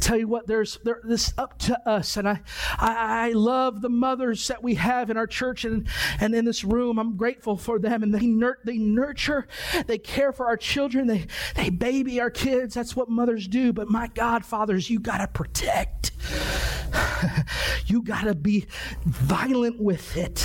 Tell 0.00 0.16
you 0.16 0.26
what, 0.26 0.46
there's 0.46 0.78
there, 0.84 1.00
this 1.04 1.34
up 1.36 1.58
to 1.60 1.88
us, 1.88 2.16
and 2.16 2.26
I, 2.28 2.40
I, 2.78 3.28
I 3.28 3.32
love 3.32 3.82
the 3.82 3.90
mothers 3.90 4.48
that 4.48 4.62
we 4.62 4.74
have 4.76 5.10
in 5.10 5.16
our 5.16 5.26
church 5.26 5.64
and 5.64 5.86
and 6.18 6.34
in 6.34 6.46
this 6.46 6.64
room. 6.64 6.98
I'm 6.98 7.16
grateful 7.16 7.56
for 7.58 7.78
them, 7.78 8.02
and 8.02 8.14
they 8.14 8.26
nur- 8.26 8.60
they 8.64 8.78
nurture, 8.78 9.46
they 9.86 9.98
care 9.98 10.32
for 10.32 10.46
our 10.46 10.56
children, 10.56 11.08
they 11.08 11.26
they 11.56 11.68
baby 11.68 12.20
our 12.20 12.30
kids. 12.30 12.74
That's 12.74 12.96
what 12.96 13.10
mothers 13.10 13.33
do. 13.36 13.72
But 13.72 13.88
my 13.88 14.08
God, 14.08 14.44
fathers, 14.44 14.90
you 14.90 14.98
gotta 14.98 15.28
protect. 15.28 16.12
you 17.86 18.02
got 18.02 18.24
to 18.24 18.34
be 18.34 18.66
violent 19.04 19.80
with 19.80 20.16
it. 20.16 20.40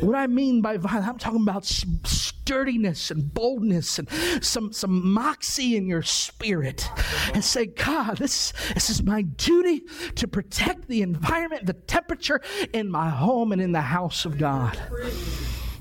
What 0.00 0.14
I 0.14 0.26
mean 0.26 0.62
by 0.62 0.76
violent, 0.76 1.08
I'm 1.08 1.18
talking 1.18 1.42
about 1.42 1.64
sturdiness 1.64 3.10
and 3.10 3.32
boldness 3.32 3.98
and 3.98 4.08
some, 4.44 4.72
some 4.72 5.12
moxie 5.12 5.76
in 5.76 5.86
your 5.86 6.02
spirit. 6.02 6.88
And 7.34 7.44
say, 7.44 7.66
God, 7.66 8.18
this, 8.18 8.52
this 8.74 8.90
is 8.90 9.02
my 9.02 9.22
duty 9.22 9.82
to 10.16 10.28
protect 10.28 10.88
the 10.88 11.02
environment, 11.02 11.66
the 11.66 11.74
temperature 11.74 12.40
in 12.72 12.90
my 12.90 13.10
home 13.10 13.52
and 13.52 13.60
in 13.60 13.72
the 13.72 13.80
house 13.80 14.24
of 14.24 14.38
God. 14.38 14.78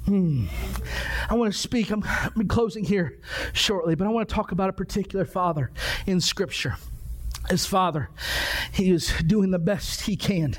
Hmm. 0.05 0.45
I 1.29 1.35
want 1.35 1.53
to 1.53 1.57
speak. 1.57 1.91
I'm, 1.91 2.03
I'm 2.05 2.47
closing 2.47 2.83
here 2.83 3.19
shortly, 3.53 3.95
but 3.95 4.07
I 4.07 4.09
want 4.09 4.27
to 4.27 4.35
talk 4.35 4.51
about 4.51 4.69
a 4.69 4.73
particular 4.73 5.25
father 5.25 5.71
in 6.05 6.19
Scripture 6.19 6.75
his 7.49 7.65
father. 7.65 8.09
He 8.71 8.91
is 8.91 9.13
doing 9.25 9.51
the 9.51 9.59
best 9.59 10.01
he 10.01 10.15
can. 10.15 10.55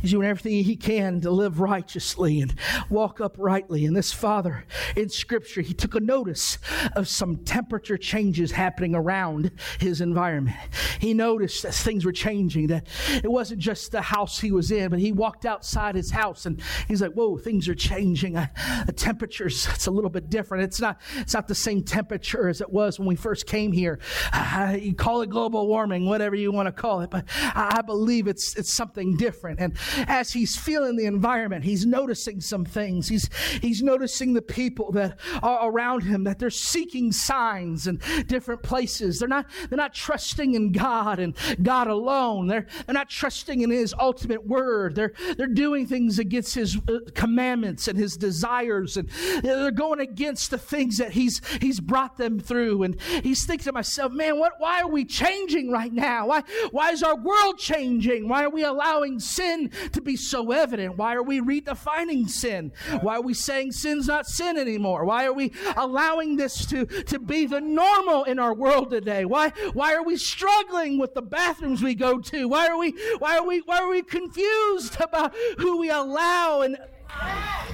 He's 0.00 0.12
doing 0.12 0.28
everything 0.28 0.64
he 0.64 0.76
can 0.76 1.20
to 1.22 1.30
live 1.30 1.60
righteously 1.60 2.40
and 2.40 2.54
walk 2.88 3.20
uprightly. 3.20 3.84
And 3.84 3.96
this 3.96 4.12
father 4.12 4.64
in 4.96 5.08
scripture, 5.08 5.60
he 5.60 5.74
took 5.74 5.94
a 5.94 6.00
notice 6.00 6.58
of 6.94 7.08
some 7.08 7.38
temperature 7.38 7.98
changes 7.98 8.52
happening 8.52 8.94
around 8.94 9.50
his 9.78 10.00
environment. 10.00 10.56
He 11.00 11.14
noticed 11.14 11.62
that 11.64 11.74
things 11.74 12.04
were 12.04 12.12
changing, 12.12 12.68
that 12.68 12.86
it 13.22 13.30
wasn't 13.30 13.60
just 13.60 13.92
the 13.92 14.02
house 14.02 14.40
he 14.40 14.52
was 14.52 14.70
in, 14.70 14.90
but 14.90 14.98
he 14.98 15.12
walked 15.12 15.44
outside 15.44 15.94
his 15.94 16.10
house 16.10 16.46
and 16.46 16.62
he's 16.88 17.02
like, 17.02 17.12
whoa, 17.12 17.36
things 17.36 17.68
are 17.68 17.74
changing. 17.74 18.36
Uh, 18.36 18.46
the 18.86 18.92
temperature's, 18.92 19.66
it's 19.74 19.86
a 19.86 19.90
little 19.90 20.10
bit 20.10 20.30
different. 20.30 20.64
It's 20.64 20.80
not, 20.80 21.00
it's 21.16 21.34
not 21.34 21.48
the 21.48 21.54
same 21.54 21.82
temperature 21.82 22.48
as 22.48 22.60
it 22.60 22.70
was 22.70 22.98
when 22.98 23.08
we 23.08 23.16
first 23.16 23.46
came 23.46 23.72
here. 23.72 23.98
You 24.80 24.94
call 24.94 25.22
it 25.22 25.30
global 25.30 25.66
warming, 25.66 26.06
whatever 26.20 26.36
you 26.36 26.52
want 26.52 26.66
to 26.66 26.72
call 26.72 27.00
it, 27.00 27.08
but 27.08 27.24
I 27.54 27.80
believe 27.80 28.26
it's, 28.26 28.54
it's 28.56 28.74
something 28.74 29.16
different. 29.16 29.58
And 29.58 29.74
as 30.06 30.30
he's 30.30 30.54
feeling 30.54 30.96
the 30.96 31.06
environment, 31.06 31.64
he's 31.64 31.86
noticing 31.86 32.42
some 32.42 32.66
things. 32.66 33.08
He's, 33.08 33.30
he's 33.62 33.82
noticing 33.82 34.34
the 34.34 34.42
people 34.42 34.92
that 34.92 35.18
are 35.42 35.70
around 35.70 36.02
him, 36.02 36.24
that 36.24 36.38
they're 36.38 36.50
seeking 36.50 37.10
signs 37.10 37.86
in 37.86 38.02
different 38.26 38.62
places. 38.62 39.18
They're 39.18 39.28
not, 39.28 39.46
they're 39.70 39.78
not 39.78 39.94
trusting 39.94 40.52
in 40.52 40.72
God 40.72 41.20
and 41.20 41.34
God 41.62 41.86
alone. 41.86 42.48
They're, 42.48 42.66
they're 42.84 42.92
not 42.92 43.08
trusting 43.08 43.62
in 43.62 43.70
his 43.70 43.94
ultimate 43.98 44.46
word. 44.46 44.96
They're, 44.96 45.14
they're 45.38 45.46
doing 45.46 45.86
things 45.86 46.18
against 46.18 46.54
his 46.54 46.76
uh, 46.76 46.98
commandments 47.14 47.88
and 47.88 47.98
his 47.98 48.18
desires. 48.18 48.98
And 48.98 49.08
they're 49.42 49.70
going 49.70 50.00
against 50.00 50.50
the 50.50 50.58
things 50.58 50.98
that 50.98 51.12
he's, 51.12 51.40
he's 51.62 51.80
brought 51.80 52.18
them 52.18 52.38
through. 52.38 52.82
And 52.82 53.00
he's 53.22 53.46
thinking 53.46 53.64
to 53.64 53.72
myself, 53.72 54.12
man, 54.12 54.38
what, 54.38 54.52
why 54.58 54.82
are 54.82 54.90
we 54.90 55.06
changing 55.06 55.70
right 55.70 55.92
now? 55.92 56.09
Now? 56.10 56.26
Why, 56.26 56.42
why 56.70 56.90
is 56.90 57.02
our 57.02 57.16
world 57.16 57.58
changing? 57.58 58.28
Why 58.28 58.44
are 58.44 58.50
we 58.50 58.64
allowing 58.64 59.20
sin 59.20 59.70
to 59.92 60.00
be 60.00 60.16
so 60.16 60.50
evident? 60.50 60.96
Why 60.96 61.14
are 61.14 61.22
we 61.22 61.40
redefining 61.40 62.28
sin? 62.28 62.72
Why 63.00 63.16
are 63.16 63.22
we 63.22 63.34
saying 63.34 63.72
sin's 63.72 64.08
not 64.08 64.26
sin 64.26 64.56
anymore? 64.56 65.04
Why 65.04 65.26
are 65.26 65.32
we 65.32 65.52
allowing 65.76 66.36
this 66.36 66.66
to, 66.66 66.86
to 66.86 67.18
be 67.18 67.46
the 67.46 67.60
normal 67.60 68.24
in 68.24 68.38
our 68.38 68.54
world 68.54 68.90
today? 68.90 69.24
Why, 69.24 69.50
why 69.72 69.94
are 69.94 70.02
we 70.02 70.16
struggling 70.16 70.98
with 70.98 71.14
the 71.14 71.22
bathrooms 71.22 71.82
we 71.82 71.94
go 71.94 72.18
to? 72.18 72.48
Why 72.48 72.66
are 72.68 72.78
we, 72.78 72.90
why 73.18 73.38
are 73.38 73.46
we, 73.46 73.60
why 73.60 73.78
are 73.78 73.88
we 73.88 74.02
confused 74.02 75.00
about 75.00 75.34
who 75.58 75.78
we 75.78 75.90
allow 75.90 76.62
and 76.62 76.76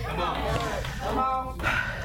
Come 0.06 0.20
on. 0.20 0.82
Come 1.00 1.18
on. 1.18 1.95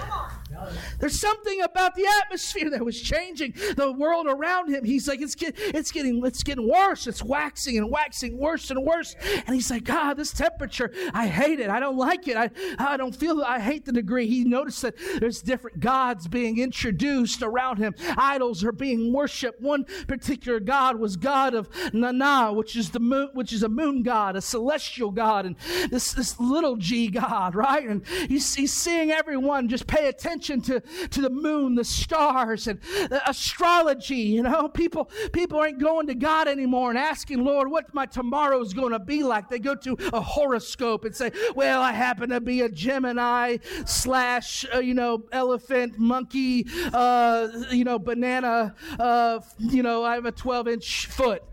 There's 1.02 1.20
something 1.20 1.62
about 1.62 1.96
the 1.96 2.06
atmosphere 2.22 2.70
that 2.70 2.86
was 2.86 3.02
changing 3.02 3.56
the 3.76 3.92
world 3.92 4.28
around 4.28 4.70
him. 4.70 4.86
He's 4.86 5.08
like, 5.08 5.20
it's, 5.20 5.36
get, 5.36 5.56
it's 5.58 5.92
getting, 5.92 6.24
it's 6.26 6.44
getting 6.44 6.70
worse. 6.70 7.08
It's 7.08 7.24
waxing 7.24 7.78
and 7.78 7.90
waxing 7.90 8.38
worse 8.38 8.70
and 8.70 8.84
worse. 8.86 9.16
And 9.46 9.56
he's 9.56 9.70
like, 9.72 9.84
God, 9.84 10.16
this 10.16 10.32
temperature, 10.32 10.94
I 11.14 11.28
hate 11.28 11.60
it. 11.60 11.70
I 11.70 11.80
don't 11.80 11.98
like 11.98 12.28
it. 12.28 12.38
I, 12.38 12.52
I 12.78 12.98
don't 12.98 13.16
feel, 13.16 13.42
I 13.42 13.60
hate 13.60 13.86
the 13.86 13.92
degree. 13.92 14.28
He 14.28 14.44
noticed 14.44 14.84
that 14.84 14.96
there's 15.20 15.42
different 15.42 15.80
gods 15.80 16.28
being 16.28 16.60
introduced 16.60 17.42
around 17.42 17.78
him. 17.78 17.96
Idols 18.16 18.64
are 18.64 18.72
being 18.72 19.12
worshipped. 19.12 19.60
One 19.60 19.86
particular 20.08 20.60
god 20.60 20.98
was 20.98 21.18
God 21.18 21.56
of 21.56 21.68
Nanna, 21.94 22.54
which 22.54 22.76
is 22.76 22.92
the 22.92 23.00
moon, 23.00 23.30
which 23.34 23.52
is 23.52 23.64
a 23.64 23.70
moon 23.70 24.04
god, 24.04 24.36
a 24.36 24.42
celestial 24.42 25.10
god, 25.10 25.48
and 25.48 25.56
this, 25.90 26.14
this 26.14 26.40
little 26.40 26.76
g 26.76 27.08
god, 27.08 27.56
right? 27.56 27.88
And 27.88 28.06
he's, 28.28 28.54
he's 28.54 28.74
seeing 28.74 29.12
everyone 29.12 29.68
just 29.68 29.88
pay 29.88 30.08
attention 30.08 30.62
to 30.62 30.84
to 31.12 31.22
the 31.22 31.30
moon, 31.30 31.76
the 31.76 31.84
stars, 31.84 32.68
and 32.68 32.80
astrology. 33.26 34.16
You 34.16 34.44
know, 34.44 34.68
people 34.70 35.10
people 35.34 35.60
aren't 35.60 35.80
going 35.80 36.08
to 36.08 36.16
God 36.16 36.48
anymore 36.48 36.90
and 36.90 36.98
asking, 36.98 37.44
Lord, 37.44 37.70
what 37.70 37.94
my 37.94 38.06
tomorrow 38.06 38.62
is 38.62 38.74
going 38.74 38.92
to 38.92 39.00
be 39.00 39.24
like. 39.24 39.50
They 39.50 39.60
go 39.60 39.76
to 39.76 39.98
a 40.14 40.22
horoscope 40.22 41.06
and 41.06 41.16
say, 41.16 41.32
Well, 41.56 41.82
I 41.82 41.92
happen 41.92 42.30
to 42.30 42.42
be 42.42 42.62
a 42.62 42.70
Gemini 42.70 43.58
slash, 43.86 44.66
uh, 44.74 44.80
you 44.80 44.94
know, 44.94 45.24
elephant, 45.32 45.98
monkey, 45.98 46.68
uh, 46.94 47.48
you 47.72 47.84
know, 47.84 48.00
banana. 48.00 48.76
Uh, 49.00 49.40
you 49.60 49.84
know, 49.84 50.04
I 50.04 50.16
have 50.16 50.26
a 50.26 50.32
12 50.32 50.68
inch 50.68 51.08
foot. 51.08 51.44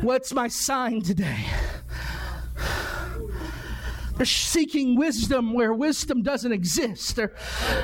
What's 0.00 0.32
my 0.32 0.48
sign 0.48 1.02
today? 1.02 1.44
They're 4.16 4.26
seeking 4.26 4.96
wisdom 4.96 5.52
where 5.52 5.72
wisdom 5.72 6.22
doesn't 6.22 6.52
exist. 6.52 7.16
They're, 7.16 7.34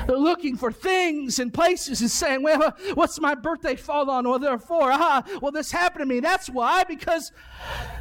they're 0.07 0.17
looking 0.17 0.57
for 0.57 0.71
things 0.71 1.39
and 1.39 1.53
places 1.53 2.01
and 2.01 2.09
saying, 2.09 2.43
well, 2.43 2.75
what's 2.95 3.19
my 3.19 3.35
birthday 3.35 3.75
fall 3.75 4.09
on? 4.09 4.27
Well, 4.27 4.39
therefore, 4.39 4.91
ah, 4.91 5.23
well, 5.41 5.51
this 5.51 5.71
happened 5.71 6.01
to 6.01 6.05
me. 6.05 6.19
That's 6.19 6.49
why, 6.49 6.83
because, 6.85 7.31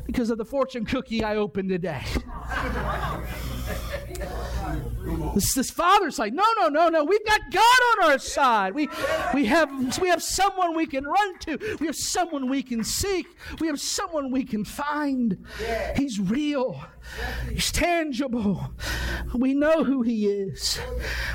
because 0.06 0.30
of 0.30 0.38
the 0.38 0.44
fortune 0.44 0.86
cookie 0.86 1.22
I 1.22 1.36
opened 1.36 1.68
today. 1.68 2.02
This, 5.34 5.54
this 5.54 5.70
father's 5.70 6.18
like, 6.18 6.32
no, 6.32 6.44
no, 6.58 6.68
no, 6.68 6.88
no. 6.88 7.04
We've 7.04 7.24
got 7.26 7.40
God 7.50 7.80
on 7.94 8.10
our 8.10 8.18
side. 8.18 8.74
We, 8.74 8.88
we, 9.34 9.46
have, 9.46 9.98
we 9.98 10.08
have 10.08 10.22
someone 10.22 10.74
we 10.74 10.86
can 10.86 11.04
run 11.04 11.38
to. 11.40 11.76
We 11.80 11.86
have 11.86 11.96
someone 11.96 12.48
we 12.48 12.62
can 12.62 12.84
seek. 12.84 13.26
We 13.60 13.66
have 13.66 13.80
someone 13.80 14.30
we 14.30 14.44
can 14.44 14.64
find. 14.64 15.44
He's 15.96 16.20
real. 16.20 16.82
He's 17.50 17.72
tangible. 17.72 18.74
We 19.34 19.54
know 19.54 19.84
who 19.84 20.02
he 20.02 20.26
is. 20.26 20.78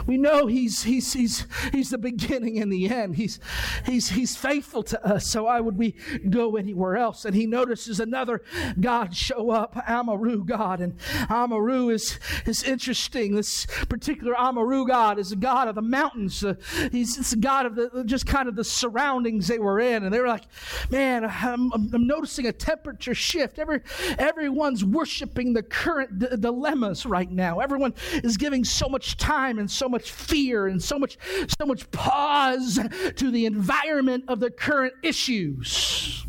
We 0.06 0.17
know 0.17 0.47
he's, 0.47 0.84
he's, 0.84 1.13
he's, 1.13 1.47
he's 1.71 1.89
the 1.89 1.97
beginning 1.97 2.60
and 2.60 2.71
the 2.71 2.89
end. 2.89 3.15
He's, 3.15 3.39
he's, 3.86 4.10
he's 4.10 4.36
faithful 4.36 4.84
to 4.84 5.06
us. 5.06 5.27
So 5.27 5.43
why 5.43 5.60
would 5.60 5.77
we 5.77 5.95
go 6.30 6.56
anywhere 6.56 6.97
else? 6.97 7.25
And 7.25 7.36
he 7.36 7.45
notices 7.45 7.99
another 7.99 8.41
God 8.80 9.15
show 9.15 9.51
up, 9.51 9.75
Amurru 9.88 10.45
God. 10.45 10.80
And 10.80 10.99
Amurru 11.30 11.93
is, 11.93 12.19
is 12.45 12.63
interesting. 12.63 13.36
This 13.36 13.65
particular 13.89 14.36
Amurru 14.36 14.88
God 14.88 15.19
is 15.19 15.32
a 15.32 15.36
God 15.36 15.67
of 15.67 15.75
the 15.75 15.82
mountains. 15.82 16.43
Uh, 16.43 16.56
he's 16.91 17.17
it's 17.17 17.34
a 17.34 17.38
God 17.38 17.65
of 17.65 17.75
the, 17.75 18.03
just 18.06 18.25
kind 18.25 18.47
of 18.47 18.56
the 18.56 18.63
surroundings 18.63 19.47
they 19.47 19.60
were 19.60 19.80
in. 19.80 20.03
And 20.03 20.13
they 20.13 20.19
were 20.19 20.27
like, 20.27 20.45
man, 20.89 21.25
I'm, 21.25 21.71
I'm 21.73 22.08
noticing 22.08 22.45
a 22.45 22.51
temperature 22.51 23.15
shift. 23.15 23.60
Every, 23.60 23.82
everyone's 24.17 24.84
worshiping 24.84 25.53
the 25.57 25.63
current 25.63 26.19
d- 26.19 26.27
dilemmas 26.39 27.03
right 27.03 27.31
now. 27.31 27.59
Everyone 27.59 27.91
is 28.23 28.37
giving 28.37 28.63
so 28.63 28.87
much 28.87 29.17
time 29.17 29.57
and 29.57 29.69
so 29.69 29.89
much 29.89 30.11
fear 30.11 30.67
and 30.67 30.81
so 30.81 30.99
much, 30.99 31.17
so 31.59 31.65
much 31.65 31.89
pause 31.89 32.79
to 33.15 33.31
the 33.31 33.47
environment 33.47 34.25
of 34.27 34.39
the 34.39 34.51
current 34.51 34.93
issues. 35.01 36.23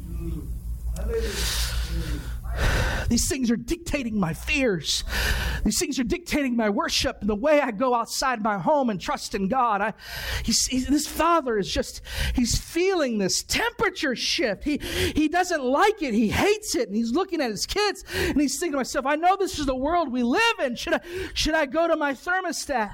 These 3.08 3.28
things 3.28 3.50
are 3.50 3.56
dictating 3.56 4.18
my 4.20 4.34
fears. 4.34 5.02
These 5.64 5.78
things 5.78 5.98
are 5.98 6.04
dictating 6.04 6.56
my 6.56 6.68
worship 6.68 7.18
and 7.20 7.28
the 7.28 7.34
way 7.34 7.60
I 7.60 7.70
go 7.70 7.94
outside 7.94 8.42
my 8.42 8.58
home 8.58 8.90
and 8.90 9.00
trust 9.00 9.34
in 9.34 9.48
God. 9.48 9.80
I, 9.80 9.94
he's, 10.44 10.66
he's, 10.66 10.86
this 10.86 11.06
father 11.06 11.58
is 11.58 11.72
just, 11.72 12.02
he's 12.34 12.58
feeling 12.58 13.18
this 13.18 13.42
temperature 13.42 14.14
shift. 14.14 14.64
He, 14.64 14.78
he 14.78 15.28
doesn't 15.28 15.64
like 15.64 16.02
it. 16.02 16.12
He 16.12 16.28
hates 16.28 16.74
it. 16.74 16.88
And 16.88 16.96
he's 16.96 17.12
looking 17.12 17.40
at 17.40 17.50
his 17.50 17.64
kids 17.64 18.04
and 18.14 18.40
he's 18.40 18.58
thinking 18.58 18.72
to 18.72 18.78
himself, 18.78 19.06
I 19.06 19.16
know 19.16 19.36
this 19.36 19.58
is 19.58 19.66
the 19.66 19.76
world 19.76 20.12
we 20.12 20.22
live 20.22 20.58
in. 20.62 20.76
Should 20.76 20.94
I, 20.94 21.00
should 21.34 21.54
I 21.54 21.66
go 21.66 21.88
to 21.88 21.96
my 21.96 22.12
thermostat? 22.12 22.92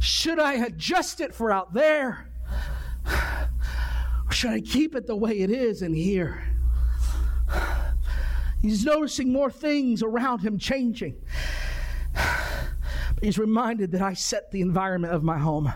Should 0.00 0.38
I 0.38 0.54
adjust 0.54 1.20
it 1.20 1.34
for 1.34 1.52
out 1.52 1.72
there? 1.72 2.30
should 4.30 4.50
I 4.50 4.60
keep 4.60 4.94
it 4.94 5.06
the 5.06 5.16
way 5.16 5.38
it 5.40 5.50
is 5.50 5.82
in 5.82 5.94
here? 5.94 6.53
He's 8.64 8.82
noticing 8.82 9.30
more 9.30 9.50
things 9.50 10.02
around 10.02 10.38
him 10.40 10.58
changing. 10.58 11.16
But 13.14 13.22
he's 13.22 13.38
reminded 13.38 13.92
that 13.92 14.02
I 14.02 14.14
set 14.14 14.50
the 14.50 14.60
environment 14.60 15.12
of 15.12 15.22
my 15.22 15.38
home. 15.38 15.72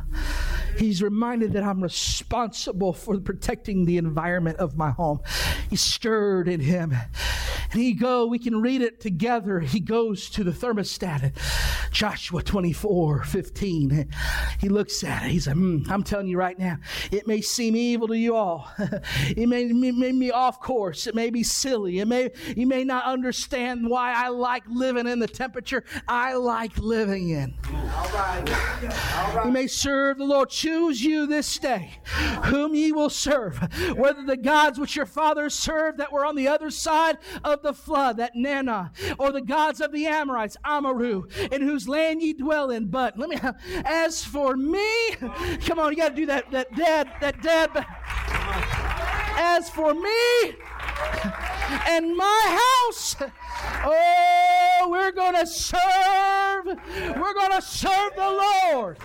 He's 0.78 1.02
reminded 1.02 1.52
that 1.54 1.62
I'm 1.62 1.82
responsible 1.82 2.92
for 2.92 3.18
protecting 3.18 3.84
the 3.84 3.98
environment 3.98 4.58
of 4.58 4.76
my 4.76 4.90
home. 4.90 5.20
He's 5.68 5.82
stirred 5.82 6.48
in 6.48 6.60
him. 6.60 6.94
And 7.70 7.82
he 7.82 7.92
go, 7.92 8.26
we 8.26 8.38
can 8.38 8.62
read 8.62 8.80
it 8.80 9.00
together. 9.00 9.60
He 9.60 9.80
goes 9.80 10.30
to 10.30 10.44
the 10.44 10.52
thermostat. 10.52 11.32
Joshua 11.90 12.42
24, 12.42 13.24
15. 13.24 14.08
He 14.60 14.68
looks 14.68 15.04
at 15.04 15.24
it. 15.24 15.30
He's 15.30 15.46
like, 15.46 15.56
mm, 15.56 15.90
I'm 15.90 16.02
telling 16.02 16.28
you 16.28 16.38
right 16.38 16.58
now, 16.58 16.78
it 17.10 17.26
may 17.26 17.40
seem 17.40 17.76
evil 17.76 18.08
to 18.08 18.16
you 18.16 18.34
all. 18.34 18.70
it 18.78 19.48
may, 19.48 19.64
may 19.66 20.12
be 20.12 20.32
off 20.32 20.60
course. 20.60 21.06
It 21.06 21.14
may 21.14 21.30
be 21.30 21.42
silly. 21.42 21.98
It 21.98 22.08
may, 22.08 22.30
you 22.56 22.66
may 22.66 22.84
not 22.84 23.04
understand 23.04 23.88
why 23.88 24.14
I 24.14 24.28
like 24.28 24.64
living 24.68 25.06
in 25.06 25.18
the 25.18 25.28
temperature 25.28 25.84
I 26.06 26.34
like 26.34 26.78
living 26.78 27.30
in. 27.30 27.54
All 27.66 28.10
right. 28.10 28.42
All 29.16 29.34
right. 29.34 29.46
You 29.46 29.52
may 29.52 29.66
serve 29.66 30.18
the 30.18 30.24
Lord. 30.24 30.50
Choose 30.68 31.02
you 31.02 31.26
this 31.26 31.58
day 31.58 31.92
whom 32.44 32.74
ye 32.74 32.92
will 32.92 33.08
serve, 33.08 33.56
whether 33.96 34.22
the 34.22 34.36
gods 34.36 34.78
which 34.78 34.96
your 34.96 35.06
fathers 35.06 35.54
served 35.54 35.96
that 35.96 36.12
were 36.12 36.26
on 36.26 36.36
the 36.36 36.46
other 36.46 36.70
side 36.70 37.16
of 37.42 37.62
the 37.62 37.72
flood, 37.72 38.18
that 38.18 38.32
Nanna, 38.34 38.92
or 39.18 39.32
the 39.32 39.40
gods 39.40 39.80
of 39.80 39.92
the 39.92 40.04
Amorites, 40.04 40.58
Amurru, 40.66 41.24
in 41.50 41.62
whose 41.62 41.88
land 41.88 42.20
ye 42.20 42.34
dwell 42.34 42.70
in. 42.70 42.88
But 42.88 43.18
let 43.18 43.30
me, 43.30 43.38
as 43.86 44.22
for 44.22 44.58
me, 44.58 45.14
come 45.64 45.78
on, 45.78 45.92
you 45.92 45.96
got 45.96 46.10
to 46.10 46.14
do 46.14 46.26
that, 46.26 46.50
that 46.50 46.76
dad, 46.76 47.12
that 47.22 47.40
dad. 47.40 47.86
As 49.38 49.70
for 49.70 49.94
me 49.94 50.54
and 51.88 52.14
my 52.14 52.60
house, 52.90 53.16
oh, 53.86 54.47
we're 54.86 55.12
going 55.12 55.34
to 55.34 55.46
serve. 55.46 56.66
We're 56.66 57.34
going 57.34 57.52
to 57.52 57.62
serve 57.62 58.14
the 58.16 58.42
Lord. 58.72 58.98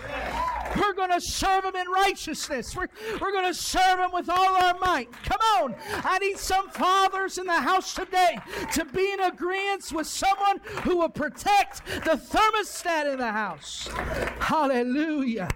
We're 0.76 0.92
going 0.92 1.10
to 1.10 1.20
serve 1.20 1.64
Him 1.64 1.76
in 1.76 1.88
righteousness. 1.88 2.76
We're, 2.76 2.88
we're 3.20 3.32
going 3.32 3.46
to 3.46 3.54
serve 3.54 4.00
Him 4.00 4.10
with 4.12 4.28
all 4.28 4.62
our 4.62 4.78
might. 4.78 5.10
Come 5.24 5.40
on. 5.60 5.74
I 6.04 6.18
need 6.18 6.38
some 6.38 6.68
fathers 6.70 7.38
in 7.38 7.46
the 7.46 7.60
house 7.60 7.94
today 7.94 8.38
to 8.72 8.84
be 8.84 9.12
in 9.12 9.20
agreement 9.20 9.90
with 9.92 10.06
someone 10.06 10.60
who 10.82 10.98
will 10.98 11.08
protect 11.08 11.84
the 11.86 12.16
thermostat 12.16 13.12
in 13.12 13.18
the 13.18 13.32
house. 13.32 13.88
Hallelujah. 14.40 15.48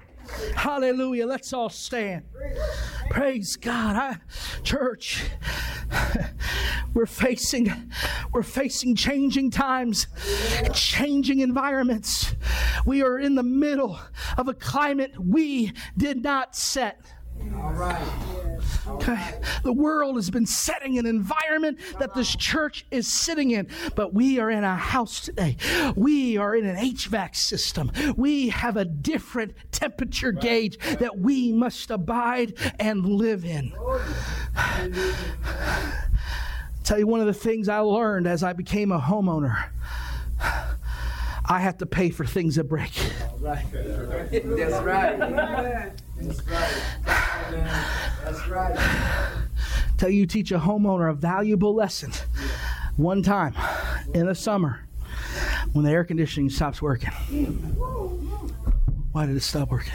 Hallelujah. 0.55 1.27
Let's 1.27 1.53
all 1.53 1.69
stand. 1.69 2.25
Praise 3.11 3.57
God. 3.57 3.97
I, 3.97 4.17
church, 4.63 5.25
we're 6.95 7.07
facing 7.07 7.91
we're 8.33 8.43
facing 8.43 8.95
changing 8.95 9.51
times, 9.51 10.07
changing 10.75 11.41
environments. 11.41 12.35
We 12.85 13.03
are 13.03 13.19
in 13.19 13.35
the 13.35 13.43
middle 13.43 13.99
of 14.37 14.49
a 14.49 14.55
climate 14.55 15.13
we 15.19 15.73
did 15.97 16.23
not 16.23 16.55
set. 16.55 17.01
All 17.55 17.73
right. 17.73 18.09
Okay. 18.89 19.35
The 19.65 19.73
world 19.73 20.17
has 20.17 20.31
been 20.31 20.47
setting 20.47 20.99
an 20.99 21.05
environment 21.05 21.81
that 21.99 22.15
this 22.15 22.35
church 22.35 22.87
is 22.91 23.07
sitting 23.07 23.51
in, 23.51 23.69
but 23.97 24.15
we 24.15 24.39
are 24.39 24.51
in 24.51 24.65
a 24.65 24.77
house 24.77 25.21
today. 25.21 25.57
We 25.95 26.39
are 26.39 26.55
in 26.55 26.65
an 26.65 26.77
HVAC 26.77 27.37
system. 27.37 27.93
We 28.17 28.49
have 28.49 28.77
a 28.79 28.85
different 28.87 29.55
temperature 29.73 30.33
gauge 30.33 30.79
that 31.01 31.19
we 31.19 31.53
must 31.53 31.91
abide 31.91 32.55
and 32.79 33.05
live 33.05 33.45
in. 33.45 33.75
Tell 36.85 36.99
you 36.99 37.07
one 37.07 37.21
of 37.21 37.27
the 37.27 37.35
things 37.35 37.69
I 37.69 37.81
learned 37.81 38.27
as 38.27 38.43
I 38.43 38.55
became 38.55 38.91
a 38.91 39.01
homeowner. 39.01 39.69
I 40.41 41.61
have 41.61 41.79
to 41.79 41.87
pay 41.87 42.09
for 42.11 42.25
things 42.25 42.55
that 42.57 42.65
break. 42.65 42.93
Right. 43.41 43.67
That's 43.73 44.83
right. 44.83 45.19
That's 45.19 46.47
right. 46.47 47.18
That's 48.25 48.47
right. 48.49 48.77
Tell 49.97 50.11
you 50.11 50.27
teach 50.27 50.53
a 50.53 50.59
homeowner 50.59 51.11
a 51.11 51.15
valuable 51.15 51.75
lesson 51.75 52.13
one 52.97 53.23
time 53.23 53.55
in 54.15 54.27
the 54.27 54.35
summer 54.35 54.87
when 55.73 55.85
the 55.85 55.91
air 55.91 56.05
conditioning 56.05 56.51
stops 56.51 56.81
working. 56.81 57.11
Why 59.13 59.27
did 59.27 59.37
it 59.37 59.43
stop 59.43 59.71
working? 59.71 59.93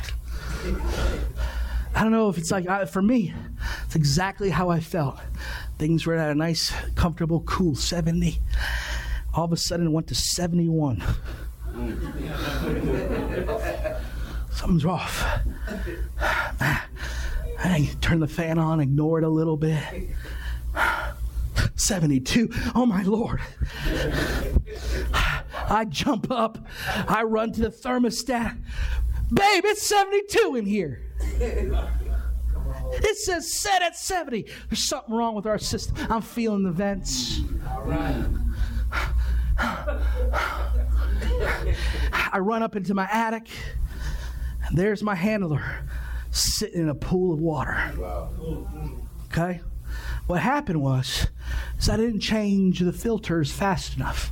I 1.95 2.01
don't 2.01 2.11
know 2.11 2.29
if 2.29 2.37
it's 2.37 2.51
like, 2.51 2.67
uh, 2.67 2.85
for 2.85 3.01
me, 3.01 3.33
it's 3.85 3.95
exactly 3.95 4.49
how 4.49 4.69
I 4.69 4.79
felt. 4.79 5.19
Things 5.77 6.05
were 6.05 6.15
at 6.15 6.31
a 6.31 6.35
nice, 6.35 6.73
comfortable, 6.95 7.41
cool 7.41 7.75
70. 7.75 8.39
All 9.33 9.45
of 9.45 9.51
a 9.51 9.57
sudden, 9.57 9.87
it 9.87 9.91
went 9.91 10.07
to 10.07 10.15
71. 10.15 11.03
Something's 14.51 14.85
off. 14.85 15.25
I 17.63 17.89
turn 18.01 18.19
the 18.19 18.27
fan 18.27 18.59
on, 18.59 18.79
ignore 18.79 19.19
it 19.19 19.23
a 19.23 19.29
little 19.29 19.57
bit. 19.57 19.81
72. 21.75 22.49
Oh 22.75 22.85
my 22.85 23.03
Lord. 23.03 23.39
I 25.69 25.85
jump 25.87 26.29
up. 26.29 26.57
I 27.07 27.23
run 27.23 27.53
to 27.53 27.61
the 27.61 27.69
thermostat. 27.69 28.57
Babe, 29.31 29.63
it's 29.65 29.87
72 29.87 30.55
in 30.57 30.65
here. 30.65 31.01
It 32.95 33.17
says 33.17 33.51
set 33.51 33.81
at 33.81 33.95
70. 33.95 34.45
There's 34.69 34.83
something 34.83 35.15
wrong 35.15 35.35
with 35.35 35.45
our 35.45 35.57
system. 35.57 35.95
I'm 36.09 36.21
feeling 36.21 36.63
the 36.63 36.71
vents. 36.71 37.39
I 42.33 42.39
run 42.39 42.61
up 42.61 42.75
into 42.75 42.93
my 42.93 43.07
attic, 43.11 43.47
and 44.67 44.77
there's 44.77 45.01
my 45.01 45.15
handler 45.15 45.63
sitting 46.33 46.81
in 46.81 46.89
a 46.89 46.95
pool 46.95 47.33
of 47.33 47.39
water. 47.39 47.77
Okay? 49.27 49.61
What 50.27 50.41
happened 50.41 50.81
was 50.81 51.27
is 51.79 51.89
I 51.89 51.97
didn't 51.97 52.21
change 52.21 52.79
the 52.79 52.93
filters 52.93 53.51
fast 53.51 53.95
enough. 53.95 54.31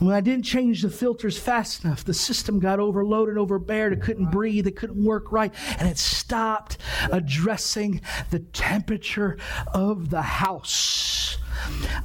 When 0.00 0.12
I 0.12 0.20
didn't 0.20 0.44
change 0.44 0.82
the 0.82 0.90
filters 0.90 1.38
fast 1.38 1.84
enough, 1.84 2.04
the 2.04 2.12
system 2.12 2.58
got 2.58 2.80
overloaded, 2.80 3.38
overbeared. 3.38 3.92
It 3.92 4.02
couldn't 4.02 4.30
breathe. 4.30 4.66
It 4.66 4.76
couldn't 4.76 5.02
work 5.02 5.30
right. 5.30 5.54
And 5.78 5.88
it 5.88 5.98
stopped 5.98 6.78
addressing 7.10 8.00
the 8.30 8.40
temperature 8.40 9.38
of 9.72 10.10
the 10.10 10.22
house. 10.22 11.13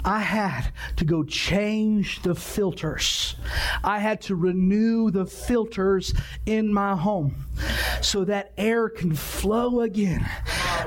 I 0.06 0.19
had 0.19 0.72
to 0.98 1.06
go 1.06 1.24
change 1.24 2.22
the 2.22 2.36
filters. 2.36 3.36
I 3.84 4.00
had 4.00 4.22
to 4.22 4.36
renew 4.36 5.12
the 5.12 5.26
filters 5.26 6.13
in 6.45 6.74
my 6.74 6.95
home 6.95 7.45
so 8.02 8.24
that 8.26 8.54
air 8.58 8.89
can 8.89 9.15
flow 9.15 9.82
again, 9.82 10.28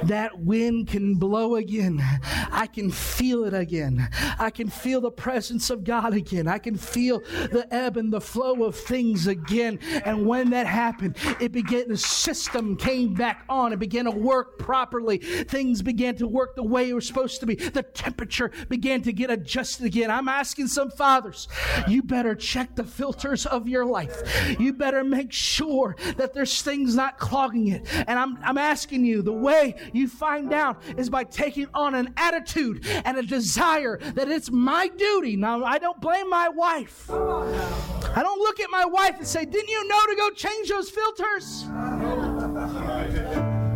that 0.04 0.38
wind 0.38 0.88
can 0.88 1.14
blow 1.14 1.56
again. 1.56 2.02
I 2.50 2.66
can 2.66 2.90
feel 2.90 3.44
it 3.44 3.54
again. 3.54 4.08
I 4.38 4.50
can 4.50 4.68
feel 4.68 5.00
the 5.00 5.10
presence 5.10 5.70
of 5.70 5.84
God 5.84 6.14
again. 6.14 6.48
I 6.48 6.58
can 6.58 6.76
feel 6.76 7.20
the 7.20 7.66
ebb 7.70 7.96
and 7.96 8.12
the 8.12 8.20
flow 8.20 8.64
of 8.64 8.76
things 8.76 9.26
again. 9.26 9.78
And 10.04 10.26
when 10.26 10.50
that 10.50 10.66
happened, 10.66 11.16
it 11.40 11.52
began, 11.52 11.88
the 11.88 11.96
system 11.96 12.76
came 12.76 13.14
back 13.14 13.44
on. 13.48 13.72
It 13.72 13.78
began 13.78 14.04
to 14.04 14.10
work 14.10 14.58
properly. 14.58 15.18
Things 15.18 15.82
began 15.82 16.16
to 16.16 16.28
work 16.28 16.56
the 16.56 16.62
way 16.62 16.90
it 16.90 16.94
was 16.94 17.06
supposed 17.06 17.40
to 17.40 17.46
be. 17.46 17.54
The 17.54 17.82
temperature 17.82 18.50
began 18.68 19.02
to 19.02 19.12
get 19.12 19.30
adjusted 19.30 19.86
again. 19.86 20.10
I'm 20.10 20.28
asking 20.28 20.68
some 20.68 20.90
fathers, 20.90 21.48
you 21.88 22.02
better 22.02 22.34
check 22.34 22.76
the 22.76 22.84
filters 22.84 23.46
of 23.46 23.68
your 23.68 23.84
life. 23.84 24.22
You 24.58 24.72
better 24.72 25.04
make 25.04 25.32
sure 25.32 25.96
that 26.16 26.34
there's 26.34 26.62
things 26.62 26.94
not 26.94 27.18
clogging 27.18 27.68
it. 27.68 27.86
And 28.06 28.18
I'm, 28.18 28.38
I'm 28.42 28.58
asking 28.58 29.04
you, 29.04 29.22
the 29.22 29.32
way 29.32 29.74
you 29.92 30.08
find 30.08 30.52
out 30.52 30.82
is 30.96 31.10
by 31.10 31.24
taking 31.24 31.66
on 31.74 31.94
an 31.94 32.12
attitude 32.16 32.86
and 33.04 33.16
a 33.16 33.22
desire 33.22 33.98
that 34.14 34.28
it's 34.28 34.50
my 34.50 34.88
duty. 34.88 35.36
Now, 35.36 35.64
I 35.64 35.78
don't 35.78 36.00
blame 36.00 36.28
my 36.28 36.48
wife. 36.48 37.10
I 37.10 38.22
don't 38.22 38.38
look 38.40 38.60
at 38.60 38.70
my 38.70 38.84
wife 38.84 39.18
and 39.18 39.26
say, 39.26 39.44
Didn't 39.44 39.68
you 39.68 39.88
know 39.88 40.00
to 40.06 40.16
go 40.16 40.30
change 40.30 40.68
those 40.68 40.90
filters? 40.90 41.64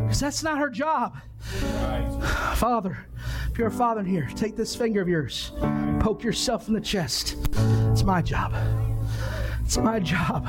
Because 0.03 0.21
that's 0.21 0.43
not 0.43 0.59
her 0.59 0.71
job. 0.71 1.17
Father, 2.55 3.07
if 3.51 3.59
you're 3.59 3.69
a 3.69 3.71
father 3.71 4.01
in 4.01 4.07
here, 4.07 4.29
take 4.35 4.57
this 4.57 4.75
finger 4.77 5.01
of 5.01 5.09
yours, 5.09 5.53
poke 6.01 6.23
yourself 6.23 6.69
in 6.69 6.75
the 6.75 6.81
chest. 6.81 7.37
It's 7.91 8.03
my 8.03 8.23
job. 8.23 8.55
It's 9.65 9.79
my 9.79 9.99
job 9.99 10.47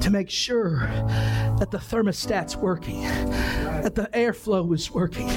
to 0.00 0.10
make 0.10 0.28
sure 0.28 0.80
that 1.58 1.70
the 1.70 1.78
thermostat's 1.78 2.56
working, 2.56 3.04
that 3.82 3.94
the 3.94 4.08
airflow 4.12 4.74
is 4.74 4.90
working, 4.90 5.28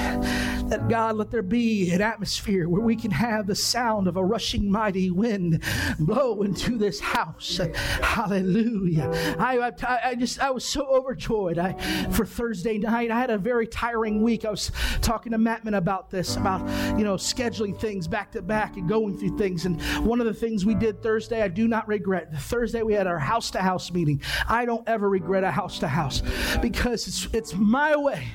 that 0.68 0.88
God, 0.88 1.16
let 1.16 1.30
there 1.30 1.42
be 1.42 1.90
an 1.90 2.00
atmosphere 2.00 2.68
where 2.68 2.80
we 2.80 2.96
can 2.96 3.10
have 3.10 3.46
the 3.46 3.54
sound 3.54 4.08
of 4.08 4.16
a 4.16 4.24
rushing 4.24 4.70
mighty 4.70 5.10
wind 5.10 5.62
blow 5.98 6.42
into 6.42 6.78
this 6.78 7.00
house. 7.00 7.60
Hallelujah. 8.02 9.10
I, 9.38 9.58
I, 9.58 10.00
I 10.04 10.14
just, 10.14 10.40
I 10.40 10.50
was 10.50 10.64
so 10.64 10.86
overjoyed. 10.86 11.58
I, 11.58 11.74
for 12.10 12.24
Thursday 12.24 12.78
night, 12.78 13.10
I 13.10 13.18
had 13.18 13.30
a 13.30 13.38
very 13.38 13.66
tiring 13.66 14.22
week. 14.22 14.44
I 14.44 14.50
was 14.50 14.72
talking 15.02 15.32
to 15.32 15.38
Mattman 15.38 15.76
about 15.76 16.10
this, 16.10 16.36
about, 16.36 16.60
you 16.98 17.04
know, 17.04 17.16
scheduling 17.16 17.78
things 17.78 18.08
back 18.08 18.32
to 18.32 18.42
back 18.42 18.76
and 18.76 18.88
going 18.88 19.18
through 19.18 19.36
things. 19.36 19.66
And 19.66 19.80
one 20.06 20.20
of 20.20 20.26
the 20.26 20.34
things 20.34 20.64
we 20.64 20.74
did 20.74 21.02
Thursday, 21.02 21.42
I 21.42 21.48
do 21.48 21.68
not 21.68 21.86
regret. 21.86 22.34
Thursday, 22.34 22.82
we 22.82 22.94
had 22.94 23.06
our 23.06 23.18
house 23.18 23.50
to 23.52 23.60
house 23.60 23.92
meeting. 23.92 24.22
I 24.48 24.64
don't 24.64 24.88
ever 24.88 25.08
regret 25.08 25.44
a 25.44 25.50
house 25.50 25.78
to 25.80 25.88
house 25.88 26.22
because 26.62 27.06
it's, 27.06 27.28
it's 27.34 27.54
my 27.54 27.94
way 27.96 28.28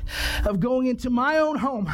of 0.46 0.60
going 0.60 0.88
into 0.88 1.10
my 1.10 1.40
own 1.40 1.58
home 1.58 1.90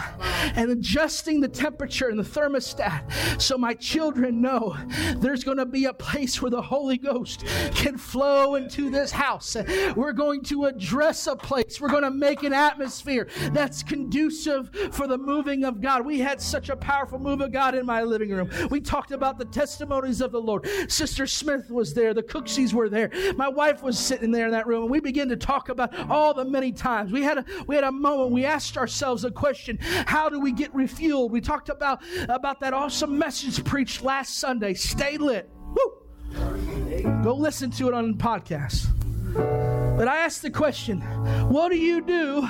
and 0.56 0.72
adjusting 0.72 1.42
the 1.42 1.48
temperature 1.48 2.10
and 2.10 2.20
the 2.20 2.24
thermostat 2.24 3.42
so 3.42 3.58
my 3.58 3.74
children 3.74 4.42
know 4.42 4.76
there's 5.18 5.44
going 5.44 5.58
to 5.58 5.66
be 5.66 5.86
a 5.86 5.94
place 5.94 6.42
where 6.42 6.52
the 6.52 6.62
Holy 6.62 6.98
Ghost 6.98 7.46
can 7.74 7.98
flow 7.98 8.56
into 8.56 8.90
this 8.90 9.12
house. 9.12 9.56
We're 9.96 10.14
going 10.14 10.44
to 10.44 10.66
address 10.66 11.28
a 11.28 11.36
place. 11.36 11.80
We're 11.80 11.90
going 11.90 12.04
to 12.04 12.12
make 12.12 12.44
an 12.44 12.54
atmosphere 12.54 13.28
that's 13.52 13.84
conducive 13.84 14.70
for 14.92 15.08
the 15.08 15.18
moving 15.18 15.64
of 15.64 15.82
God. 15.82 16.06
We 16.06 16.20
had 16.20 16.42
such 16.42 16.70
a 16.70 16.76
powerful 16.76 17.20
move 17.20 17.42
of 17.42 17.52
God 17.52 17.76
in 17.76 17.86
my 17.86 18.04
living 18.04 18.30
room. 18.30 18.50
We 18.70 18.82
talked 18.82 19.12
about 19.12 19.38
the 19.38 19.46
testimonies 19.46 20.22
of 20.22 20.32
the 20.32 20.42
Lord. 20.42 20.68
Sister 20.88 21.28
Smith 21.28 21.70
was 21.70 21.94
there, 21.94 22.14
the 22.14 22.24
Cooksies 22.24 22.74
were 22.74 22.90
there. 22.90 23.12
My 23.36 23.48
wife 23.48 23.84
was 23.84 23.98
sitting 23.98 24.32
there 24.32 24.46
in 24.46 24.52
that 24.52 24.68
room, 24.68 24.84
and 24.84 24.92
we 24.92 25.00
began 25.00 25.30
to 25.30 25.38
talk 25.38 25.70
about 25.70 25.98
all 26.10 26.34
the 26.34 26.46
many 26.46 26.72
times. 26.72 27.12
We 27.12 27.24
had 27.24 27.40
a 27.40 27.46
we 27.68 27.76
had 27.76 27.84
a 27.84 27.92
moment. 27.92 28.32
We 28.32 28.46
asked 28.46 28.78
ourselves 28.78 29.24
a 29.24 29.32
question: 29.32 29.80
How 30.16 30.30
do 30.30 30.40
we 30.40 30.54
get 30.54 30.74
refueled? 30.74 31.32
We 31.32 31.42
talked 31.42 31.68
about 31.68 32.02
about 32.30 32.62
that 32.62 32.74
awesome 32.74 33.18
message 33.18 33.62
preached 33.66 34.02
last 34.02 34.40
Sunday. 34.40 34.74
Stay 34.74 35.18
lit. 35.18 35.50
Woo! 35.76 37.22
Go 37.22 37.36
listen 37.36 37.70
to 37.72 37.90
it 37.90 37.94
on 37.94 38.14
podcast. 38.14 38.88
But 39.34 40.08
I 40.08 40.20
ask 40.20 40.42
the 40.42 40.50
question 40.50 41.02
what 41.50 41.68
do 41.68 41.76
you 41.76 42.00
do 42.00 42.48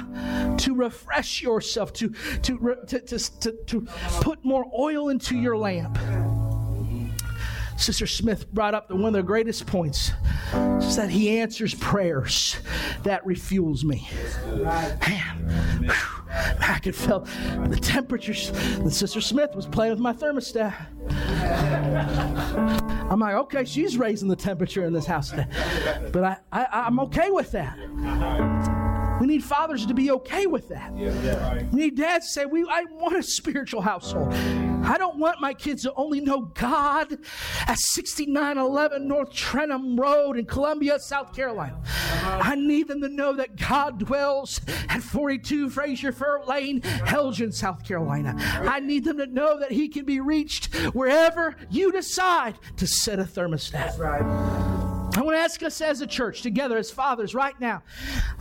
to 0.58 0.76
refresh 0.76 1.42
yourself, 1.42 1.92
to, 1.94 2.10
to, 2.44 2.78
to, 2.86 3.00
to, 3.00 3.52
to, 3.66 3.88
put 4.22 4.46
more 4.46 4.66
oil 4.78 5.10
into 5.10 5.36
your 5.36 5.58
lamp? 5.58 5.98
Sister 7.78 8.06
Smith 8.06 8.48
brought 8.54 8.76
up 8.76 8.92
one 8.92 9.06
of 9.06 9.14
the 9.14 9.24
greatest 9.24 9.66
points 9.66 10.12
is 10.54 10.96
that 10.98 11.10
he 11.10 11.40
answers 11.40 11.74
prayers. 11.74 12.58
That 13.02 13.26
refuels 13.26 13.84
me. 13.84 14.08
Man, 14.46 15.92
I 16.60 16.80
could 16.82 16.96
feel 16.96 17.22
the 17.68 17.78
temperatures. 17.82 18.52
Sister 18.90 19.22
Smith 19.22 19.56
was 19.56 19.66
playing 19.66 19.94
with 19.94 20.00
my 20.00 20.14
thermostat. 20.14 20.74
I'm 23.10 23.20
like, 23.20 23.36
okay, 23.36 23.66
she's 23.66 23.98
raising 23.98 24.28
the 24.28 24.36
temperature 24.36 24.86
in 24.86 24.94
this 24.94 25.06
house 25.06 25.30
today. 25.30 25.48
But 26.12 26.24
I, 26.24 26.38
I, 26.52 26.66
I'm 26.88 27.00
okay 27.02 27.30
with 27.30 27.52
that. 27.52 28.85
We 29.20 29.28
need 29.28 29.44
fathers 29.44 29.86
to 29.86 29.94
be 29.94 30.12
okay 30.12 30.46
with 30.46 30.68
that. 30.70 30.92
We 31.72 31.80
need 31.80 31.98
dads 31.98 32.28
to 32.28 32.32
say, 32.32 32.46
we, 32.46 32.66
I 32.70 32.86
want 32.92 33.16
a 33.16 33.24
spiritual 33.24 33.82
household. 33.82 34.34
I 34.34 34.98
don't 34.98 35.18
want 35.18 35.42
my 35.42 35.54
kids 35.54 35.84
to 35.84 35.94
only 35.96 36.20
know 36.20 36.42
God 36.42 37.18
at 37.68 37.80
6911 37.80 39.08
North 39.08 39.32
Trenholm 39.32 39.98
Road 40.00 40.38
in 40.38 40.46
Columbia, 40.46 41.00
South 41.00 41.36
Carolina. 41.36 41.80
Uh-huh. 41.84 42.40
I 42.44 42.56
need 42.56 42.88
them 42.88 43.02
to 43.02 43.10
know 43.10 43.34
that 43.34 43.56
God 43.56 44.00
dwells 44.00 44.62
at 44.90 45.02
42 45.02 45.70
Fraser 45.70 46.12
Fir 46.12 46.44
Lane, 46.46 46.82
Elgin, 47.08 47.52
South 47.52 47.84
Carolina. 47.84 48.36
I 48.38 48.80
need 48.80 49.06
them 49.06 49.18
to 49.18 49.26
know 49.28 49.60
that 49.60 49.72
He 49.72 49.88
can 49.88 50.06
be 50.06 50.20
reached 50.20 50.74
wherever 50.94 51.56
you 51.70 51.92
decide 51.92 52.56
to 52.78 52.86
set 52.86 53.20
a 53.20 53.24
thermostat. 53.24 53.72
That's 53.72 53.98
right. 53.98 54.95
I 55.18 55.22
want 55.22 55.38
to 55.38 55.42
ask 55.42 55.64
us 55.64 55.80
as 55.80 56.02
a 56.02 56.08
church, 56.08 56.42
together 56.42 56.78
as 56.78 56.92
fathers, 56.92 57.34
right 57.34 57.58
now. 57.60 57.84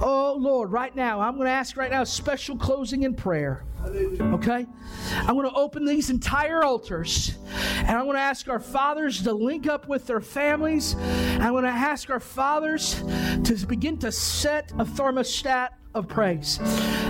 Oh, 0.00 0.34
Lord, 0.38 0.72
right 0.72 0.94
now. 0.94 1.20
I'm 1.20 1.36
going 1.36 1.46
to 1.46 1.52
ask 1.52 1.76
right 1.76 1.90
now 1.90 2.02
a 2.02 2.06
special 2.06 2.56
closing 2.56 3.04
in 3.04 3.14
prayer. 3.14 3.64
Okay? 3.86 4.66
I'm 5.12 5.34
going 5.34 5.48
to 5.48 5.54
open 5.54 5.84
these 5.84 6.10
entire 6.10 6.62
altars 6.62 7.36
and 7.76 7.90
I'm 7.90 8.04
going 8.04 8.16
to 8.16 8.22
ask 8.22 8.48
our 8.48 8.60
fathers 8.60 9.22
to 9.22 9.32
link 9.32 9.66
up 9.66 9.88
with 9.88 10.06
their 10.06 10.20
families. 10.20 10.94
I'm 10.94 11.52
going 11.52 11.64
to 11.64 11.70
ask 11.70 12.10
our 12.10 12.20
fathers 12.20 13.02
to 13.44 13.66
begin 13.66 13.98
to 13.98 14.12
set 14.12 14.72
a 14.72 14.84
thermostat 14.84 15.70
of 15.94 16.08
praise. 16.08 16.58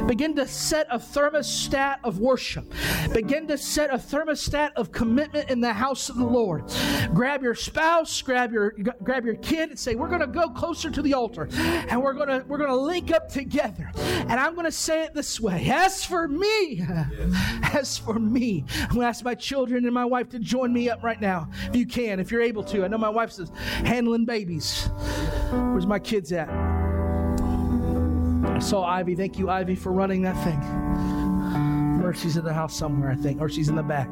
Begin 0.06 0.36
to 0.36 0.46
set 0.46 0.86
a 0.90 0.98
thermostat 0.98 1.98
of 2.04 2.18
worship. 2.18 2.70
Begin 3.12 3.48
to 3.48 3.56
set 3.56 3.92
a 3.92 3.96
thermostat 3.96 4.72
of 4.76 4.92
commitment 4.92 5.50
in 5.50 5.60
the 5.60 5.72
house 5.72 6.10
of 6.10 6.16
the 6.16 6.24
Lord. 6.24 6.64
Grab 7.14 7.42
your 7.42 7.54
spouse, 7.54 8.20
grab 8.20 8.52
your 8.52 8.72
grab 9.02 9.24
your 9.24 9.36
kid 9.36 9.70
and 9.70 9.78
say, 9.78 9.94
"We're 9.94 10.08
going 10.08 10.20
to 10.20 10.26
go 10.26 10.50
closer 10.50 10.90
to 10.90 11.00
the 11.00 11.14
altar 11.14 11.48
and 11.52 12.02
we're 12.02 12.12
going 12.12 12.28
to 12.28 12.44
we're 12.46 12.58
going 12.58 12.70
to 12.70 12.76
link 12.76 13.10
up 13.10 13.30
together." 13.30 13.90
And 13.96 14.32
I'm 14.32 14.54
going 14.54 14.66
to 14.66 14.72
say 14.72 15.04
it 15.04 15.14
this 15.14 15.40
way. 15.40 15.70
As 15.70 16.04
for 16.04 16.28
me, 16.28 16.63
as 17.74 17.98
for 17.98 18.18
me, 18.18 18.64
I'm 18.80 18.88
going 18.88 19.00
to 19.00 19.06
ask 19.06 19.24
my 19.24 19.34
children 19.34 19.84
and 19.84 19.92
my 19.92 20.04
wife 20.04 20.28
to 20.30 20.38
join 20.38 20.72
me 20.72 20.88
up 20.88 21.02
right 21.02 21.20
now 21.20 21.48
if 21.68 21.76
you 21.76 21.86
can, 21.86 22.20
if 22.20 22.30
you're 22.30 22.42
able 22.42 22.64
to. 22.64 22.84
I 22.84 22.88
know 22.88 22.98
my 22.98 23.08
wife's 23.08 23.40
handling 23.84 24.24
babies. 24.24 24.86
Where's 25.50 25.86
my 25.86 25.98
kids 25.98 26.32
at? 26.32 26.48
I 26.48 28.58
saw 28.60 28.84
Ivy. 28.84 29.14
Thank 29.14 29.38
you, 29.38 29.50
Ivy, 29.50 29.74
for 29.74 29.92
running 29.92 30.22
that 30.22 30.42
thing. 30.44 30.58
Mercy's 32.00 32.36
in 32.36 32.44
the 32.44 32.52
house 32.52 32.76
somewhere, 32.76 33.10
I 33.10 33.16
think, 33.16 33.40
or 33.40 33.48
she's 33.48 33.68
in 33.68 33.76
the 33.76 33.82
back. 33.82 34.08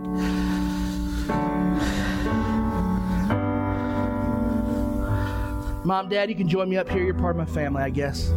Mom, 5.85 6.09
Dad, 6.09 6.31
you 6.31 6.37
can 6.37 6.49
join 6.49 6.69
me 6.69 6.77
up 6.77 6.89
here. 6.89 7.03
You're 7.03 7.15
part 7.15 7.37
of 7.37 7.49
my 7.49 7.53
family, 7.53 7.83
I 7.83 7.91
guess. 7.91 8.33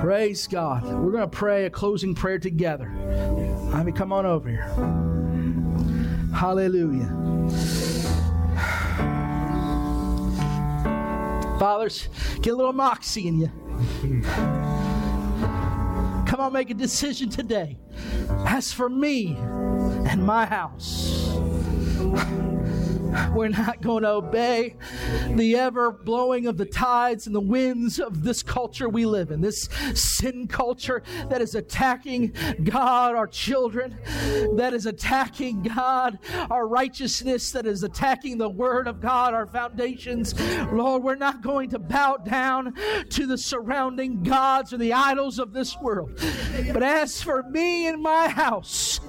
Praise 0.00 0.46
God. 0.46 0.84
We're 0.84 1.12
going 1.12 1.20
to 1.20 1.28
pray 1.28 1.66
a 1.66 1.70
closing 1.70 2.14
prayer 2.14 2.38
together. 2.38 2.90
Ivy, 3.74 3.92
come 3.92 4.14
on 4.14 4.24
over 4.24 4.48
here. 4.48 4.72
Hallelujah. 6.34 7.06
Fathers, 11.58 12.08
get 12.40 12.54
a 12.54 12.56
little 12.56 12.72
moxie 12.72 13.28
in 13.28 13.40
you. 13.40 13.50
Come 16.26 16.40
on, 16.40 16.54
make 16.54 16.70
a 16.70 16.74
decision 16.74 17.28
today. 17.28 17.76
As 18.46 18.72
for 18.72 18.88
me 18.88 19.36
and 19.36 20.24
my 20.24 20.46
house, 20.46 21.28
we're 23.34 23.48
not 23.48 23.80
going 23.80 24.02
to 24.02 24.10
obey 24.10 24.76
the 25.30 25.56
ever 25.56 25.90
blowing 25.90 26.46
of 26.46 26.56
the 26.56 26.64
tides 26.64 27.26
and 27.26 27.34
the 27.34 27.40
winds 27.40 27.98
of 27.98 28.22
this 28.22 28.42
culture 28.42 28.88
we 28.88 29.04
live 29.04 29.30
in, 29.30 29.40
this 29.40 29.68
sin 29.94 30.46
culture 30.46 31.02
that 31.28 31.40
is 31.40 31.54
attacking 31.54 32.32
God, 32.62 33.14
our 33.14 33.26
children, 33.26 33.98
that 34.56 34.72
is 34.72 34.86
attacking 34.86 35.62
God, 35.62 36.18
our 36.50 36.66
righteousness, 36.66 37.52
that 37.52 37.66
is 37.66 37.82
attacking 37.82 38.38
the 38.38 38.48
Word 38.48 38.86
of 38.86 39.00
God, 39.00 39.34
our 39.34 39.46
foundations. 39.46 40.38
Lord, 40.72 41.02
we're 41.02 41.16
not 41.16 41.42
going 41.42 41.70
to 41.70 41.78
bow 41.78 42.16
down 42.16 42.74
to 43.10 43.26
the 43.26 43.38
surrounding 43.38 44.22
gods 44.22 44.72
or 44.72 44.78
the 44.78 44.92
idols 44.92 45.38
of 45.38 45.52
this 45.52 45.76
world. 45.78 46.12
But 46.72 46.82
as 46.82 47.22
for 47.22 47.42
me 47.44 47.86
and 47.86 48.02
my 48.02 48.28
house, 48.28 49.00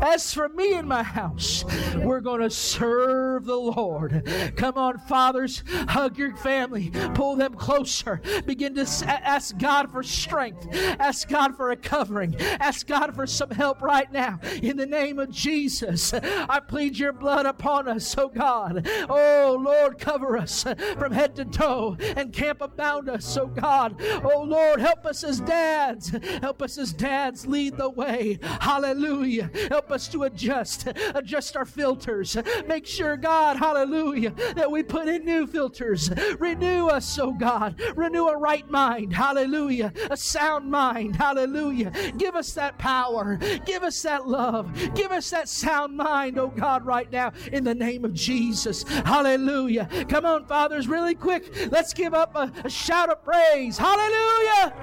as 0.00 0.32
for 0.32 0.48
me 0.48 0.74
and 0.74 0.88
my 0.88 1.02
house, 1.02 1.64
we're 1.96 2.20
going 2.20 2.40
to 2.40 2.50
serve 2.50 3.44
the 3.44 3.56
Lord. 3.56 4.26
Come 4.56 4.76
on, 4.76 4.98
fathers, 4.98 5.62
hug 5.88 6.18
your 6.18 6.36
family, 6.36 6.90
pull 7.14 7.36
them 7.36 7.54
closer. 7.54 8.20
Begin 8.46 8.74
to 8.74 8.86
ask 9.06 9.56
God 9.58 9.90
for 9.92 10.02
strength, 10.02 10.68
ask 10.98 11.28
God 11.28 11.56
for 11.56 11.70
a 11.70 11.76
covering, 11.76 12.36
ask 12.40 12.86
God 12.86 13.14
for 13.14 13.26
some 13.26 13.50
help 13.50 13.82
right 13.82 14.10
now. 14.12 14.40
In 14.62 14.76
the 14.76 14.86
name 14.86 15.18
of 15.18 15.30
Jesus, 15.30 16.12
I 16.14 16.60
plead 16.60 16.98
your 16.98 17.12
blood 17.12 17.46
upon 17.46 17.88
us, 17.88 18.16
oh 18.18 18.28
God. 18.28 18.88
Oh 19.08 19.58
Lord, 19.60 19.98
cover 19.98 20.36
us 20.36 20.64
from 20.98 21.12
head 21.12 21.36
to 21.36 21.44
toe 21.44 21.96
and 22.16 22.32
camp 22.32 22.60
about 22.60 23.08
us, 23.08 23.36
oh 23.36 23.46
God. 23.46 24.00
Oh 24.24 24.42
Lord, 24.42 24.80
help 24.80 25.06
us 25.06 25.24
as 25.24 25.40
dads. 25.40 26.10
Help 26.40 26.62
us 26.62 26.78
as 26.78 26.92
dads 26.92 27.46
lead 27.46 27.76
the 27.76 27.88
way. 27.88 28.38
Hallelujah. 28.42 29.39
Hallelujah. 29.40 29.68
Help 29.68 29.90
us 29.90 30.08
to 30.08 30.24
adjust, 30.24 30.88
adjust 31.14 31.56
our 31.56 31.64
filters. 31.64 32.36
Make 32.66 32.86
sure, 32.86 33.16
God, 33.16 33.56
hallelujah, 33.56 34.30
that 34.54 34.70
we 34.70 34.82
put 34.82 35.08
in 35.08 35.24
new 35.24 35.46
filters. 35.46 36.10
Renew 36.38 36.86
us, 36.86 37.18
oh 37.18 37.32
God. 37.32 37.80
Renew 37.96 38.26
a 38.26 38.36
right 38.36 38.68
mind. 38.70 39.12
Hallelujah. 39.12 39.92
A 40.10 40.16
sound 40.16 40.70
mind. 40.70 41.16
Hallelujah. 41.16 41.92
Give 42.16 42.34
us 42.34 42.52
that 42.52 42.78
power. 42.78 43.38
Give 43.64 43.82
us 43.82 44.00
that 44.02 44.26
love. 44.26 44.72
Give 44.94 45.12
us 45.12 45.30
that 45.30 45.48
sound 45.48 45.96
mind, 45.96 46.38
oh 46.38 46.48
God, 46.48 46.84
right 46.84 47.10
now 47.10 47.32
in 47.52 47.64
the 47.64 47.74
name 47.74 48.04
of 48.04 48.14
Jesus. 48.14 48.82
Hallelujah. 48.82 49.88
Come 50.08 50.26
on, 50.26 50.46
fathers, 50.46 50.88
really 50.88 51.14
quick. 51.14 51.70
Let's 51.70 51.94
give 51.94 52.14
up 52.14 52.34
a, 52.36 52.52
a 52.64 52.70
shout 52.70 53.10
of 53.10 53.24
praise. 53.24 53.78
Hallelujah. 53.78 54.74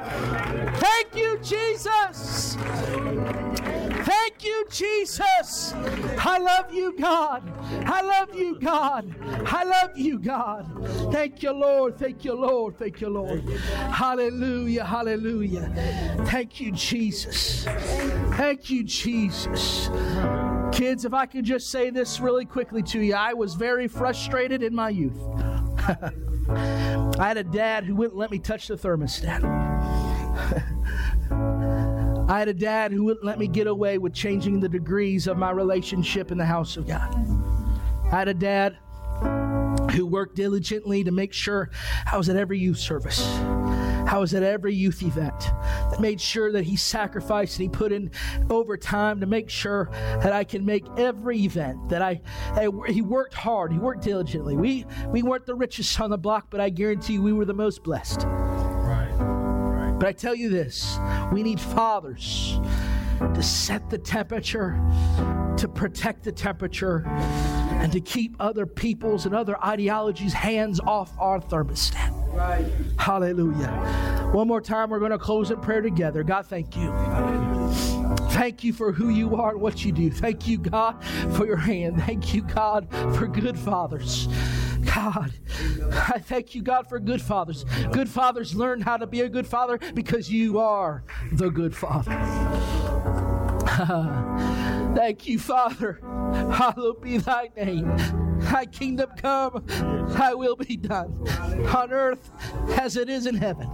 Thank 0.77 1.15
you, 1.15 1.39
Jesus. 1.39 2.57
Thank 4.39 4.49
you, 4.49 4.67
Jesus. 4.69 5.73
I 5.73 6.37
love 6.37 6.71
you, 6.71 6.95
God. 6.95 7.41
I 7.87 8.03
love 8.03 8.35
you, 8.35 8.59
God. 8.59 9.15
I 9.47 9.63
love 9.63 9.97
you, 9.97 10.19
God. 10.19 10.87
Thank 11.11 11.41
you, 11.41 11.51
Lord. 11.53 11.97
Thank 11.97 12.23
you, 12.23 12.35
Lord. 12.35 12.77
Thank 12.77 13.01
you, 13.01 13.09
Lord. 13.09 13.49
Hallelujah. 13.49 14.85
Hallelujah. 14.85 15.71
Thank 16.27 16.59
you, 16.59 16.71
Jesus. 16.71 17.63
Thank 17.63 18.69
you, 18.69 18.83
Jesus. 18.83 19.89
Kids, 20.71 21.03
if 21.03 21.15
I 21.15 21.25
could 21.25 21.43
just 21.43 21.71
say 21.71 21.89
this 21.89 22.19
really 22.19 22.45
quickly 22.45 22.83
to 22.83 23.01
you, 23.01 23.15
I 23.15 23.33
was 23.33 23.55
very 23.55 23.87
frustrated 23.87 24.61
in 24.61 24.75
my 24.75 24.89
youth. 24.89 25.19
I 26.47 27.27
had 27.27 27.37
a 27.37 27.43
dad 27.43 27.85
who 27.85 27.95
wouldn't 27.95 28.17
let 28.17 28.29
me 28.29 28.37
touch 28.37 28.67
the 28.67 28.75
thermostat. 28.75 29.41
I 32.27 32.39
had 32.39 32.49
a 32.49 32.53
dad 32.53 32.91
who 32.91 33.05
wouldn't 33.05 33.25
let 33.25 33.39
me 33.39 33.47
get 33.47 33.67
away 33.67 33.97
with 33.97 34.13
changing 34.13 34.59
the 34.59 34.67
degrees 34.67 35.27
of 35.27 35.37
my 35.37 35.51
relationship 35.51 36.29
in 36.29 36.37
the 36.37 36.45
house 36.45 36.75
of 36.75 36.85
God. 36.85 37.15
I 38.11 38.19
had 38.19 38.27
a 38.27 38.33
dad 38.33 38.77
who 39.91 40.05
worked 40.05 40.35
diligently 40.35 41.05
to 41.05 41.11
make 41.11 41.31
sure 41.31 41.69
I 42.11 42.17
was 42.17 42.27
at 42.27 42.35
every 42.35 42.59
youth 42.59 42.79
service. 42.79 43.25
I 44.07 44.17
was 44.17 44.33
at 44.33 44.43
every 44.43 44.73
youth 44.73 45.03
event. 45.03 45.39
That 45.39 45.99
made 45.99 46.19
sure 46.19 46.51
that 46.51 46.63
he 46.63 46.75
sacrificed 46.75 47.59
and 47.59 47.63
he 47.63 47.69
put 47.69 47.91
in 47.91 48.11
overtime 48.49 49.19
to 49.21 49.25
make 49.25 49.49
sure 49.49 49.89
that 49.91 50.33
I 50.33 50.43
can 50.43 50.65
make 50.65 50.85
every 50.97 51.39
event. 51.39 51.89
That 51.89 52.01
I, 52.01 52.21
I, 52.51 52.69
he 52.87 53.01
worked 53.01 53.33
hard. 53.33 53.71
He 53.71 53.79
worked 53.79 54.03
diligently. 54.03 54.55
We 54.55 54.85
we 55.07 55.23
weren't 55.23 55.45
the 55.45 55.55
richest 55.55 55.99
on 55.99 56.09
the 56.09 56.17
block, 56.17 56.47
but 56.49 56.59
I 56.59 56.69
guarantee 56.69 57.13
you 57.13 57.21
we 57.21 57.33
were 57.33 57.45
the 57.45 57.53
most 57.53 57.83
blessed. 57.83 58.25
But 59.99 60.07
I 60.07 60.11
tell 60.11 60.35
you 60.35 60.49
this: 60.49 60.97
we 61.31 61.43
need 61.43 61.59
fathers 61.59 62.59
to 63.19 63.41
set 63.41 63.89
the 63.89 63.97
temperature, 63.97 64.79
to 65.57 65.67
protect 65.67 66.23
the 66.23 66.31
temperature, 66.31 67.03
and 67.07 67.91
to 67.91 67.99
keep 67.99 68.35
other 68.39 68.65
people's 68.65 69.25
and 69.25 69.33
other 69.35 69.57
ideologies' 69.63 70.33
hands 70.33 70.79
off 70.79 71.11
our 71.19 71.39
thermostat. 71.39 72.13
Right. 72.33 72.67
Hallelujah. 72.99 74.29
One 74.31 74.47
more 74.47 74.61
time, 74.61 74.91
we're 74.91 74.99
going 74.99 75.09
to 75.11 75.17
close 75.17 75.49
in 75.49 75.59
prayer 75.59 75.81
together. 75.81 76.21
God, 76.21 76.45
thank 76.45 76.75
you. 76.77 76.93
Thank 78.31 78.63
you 78.63 78.73
for 78.73 78.91
who 78.91 79.09
you 79.09 79.35
are 79.35 79.53
and 79.53 79.61
what 79.61 79.83
you 79.83 79.91
do. 79.91 80.11
Thank 80.11 80.47
you, 80.47 80.59
God, 80.59 81.03
for 81.33 81.47
your 81.47 81.57
hand. 81.57 82.03
Thank 82.03 82.35
you, 82.35 82.43
God, 82.43 82.87
for 83.15 83.25
good 83.25 83.57
fathers. 83.57 84.27
God, 84.93 85.33
I 85.91 86.19
thank 86.19 86.55
you, 86.55 86.61
God, 86.61 86.87
for 86.87 86.99
good 86.99 87.21
fathers. 87.21 87.65
Good 87.91 88.09
fathers 88.09 88.55
learn 88.55 88.81
how 88.81 88.97
to 88.97 89.07
be 89.07 89.21
a 89.21 89.29
good 89.29 89.47
father 89.47 89.79
because 89.93 90.31
you 90.31 90.59
are 90.59 91.03
the 91.31 91.49
good 91.49 91.75
father. 91.75 92.11
Thank 94.95 95.27
you, 95.27 95.37
Father. 95.37 95.99
Hallowed 96.51 97.01
be 97.01 97.17
thy 97.17 97.49
name. 97.55 97.95
Thy 98.39 98.65
kingdom 98.65 99.11
come, 99.17 99.63
thy 99.67 100.33
will 100.33 100.55
be 100.55 100.77
done 100.77 101.27
on 101.75 101.91
earth 101.91 102.31
as 102.79 102.95
it 102.95 103.09
is 103.09 103.27
in 103.27 103.35
heaven. 103.35 103.69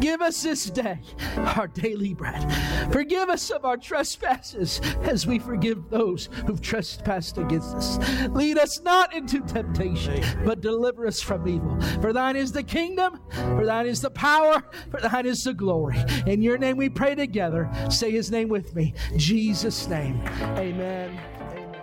Give 0.00 0.22
us 0.22 0.42
this 0.42 0.70
day 0.70 0.98
our 1.36 1.68
daily 1.68 2.14
bread. 2.14 2.50
Forgive 2.92 3.28
us 3.28 3.50
of 3.50 3.64
our 3.64 3.76
trespasses 3.76 4.80
as 5.02 5.26
we 5.26 5.38
forgive 5.38 5.90
those 5.90 6.28
who've 6.46 6.60
trespassed 6.60 7.38
against 7.38 7.74
us. 7.74 8.28
Lead 8.28 8.58
us 8.58 8.80
not 8.80 9.14
into 9.14 9.40
temptation, 9.40 10.22
but 10.44 10.60
deliver 10.60 11.06
us 11.06 11.20
from 11.20 11.46
evil. 11.46 11.78
For 12.00 12.12
thine 12.12 12.36
is 12.36 12.52
the 12.52 12.62
kingdom, 12.62 13.20
for 13.30 13.66
thine 13.66 13.86
is 13.86 14.00
the 14.00 14.10
power, 14.10 14.62
for 14.90 15.00
thine 15.00 15.26
is 15.26 15.44
the 15.44 15.54
glory. 15.54 15.98
In 16.26 16.42
your 16.42 16.58
name 16.58 16.76
we 16.76 16.88
pray 16.88 17.14
together. 17.14 17.70
Say 17.90 18.10
his 18.10 18.30
name 18.30 18.48
with 18.48 18.74
me. 18.74 18.94
Jesus' 19.16 19.86
name. 19.86 20.20
Amen. 20.56 21.18
Amen. 21.40 21.76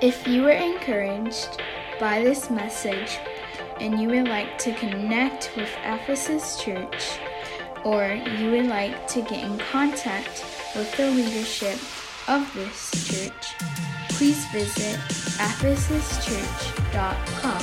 If 0.00 0.26
you 0.26 0.42
were 0.42 0.50
encouraged 0.50 1.60
by 2.00 2.22
this 2.22 2.50
message 2.50 3.18
and 3.82 4.00
you 4.00 4.08
would 4.08 4.28
like 4.28 4.56
to 4.58 4.72
connect 4.74 5.50
with 5.56 5.68
Ephesus 5.84 6.62
Church, 6.62 7.18
or 7.84 8.12
you 8.38 8.52
would 8.52 8.66
like 8.66 9.08
to 9.08 9.22
get 9.22 9.42
in 9.42 9.58
contact 9.58 10.44
with 10.76 10.96
the 10.96 11.10
leadership 11.10 11.76
of 12.28 12.48
this 12.54 13.08
church, 13.08 13.54
please 14.10 14.46
visit 14.52 15.00
ephesuschurch.com. 15.40 17.60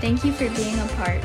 Thank 0.00 0.24
you 0.24 0.32
for 0.32 0.48
being 0.56 0.80
a 0.80 0.86
part 0.96 1.22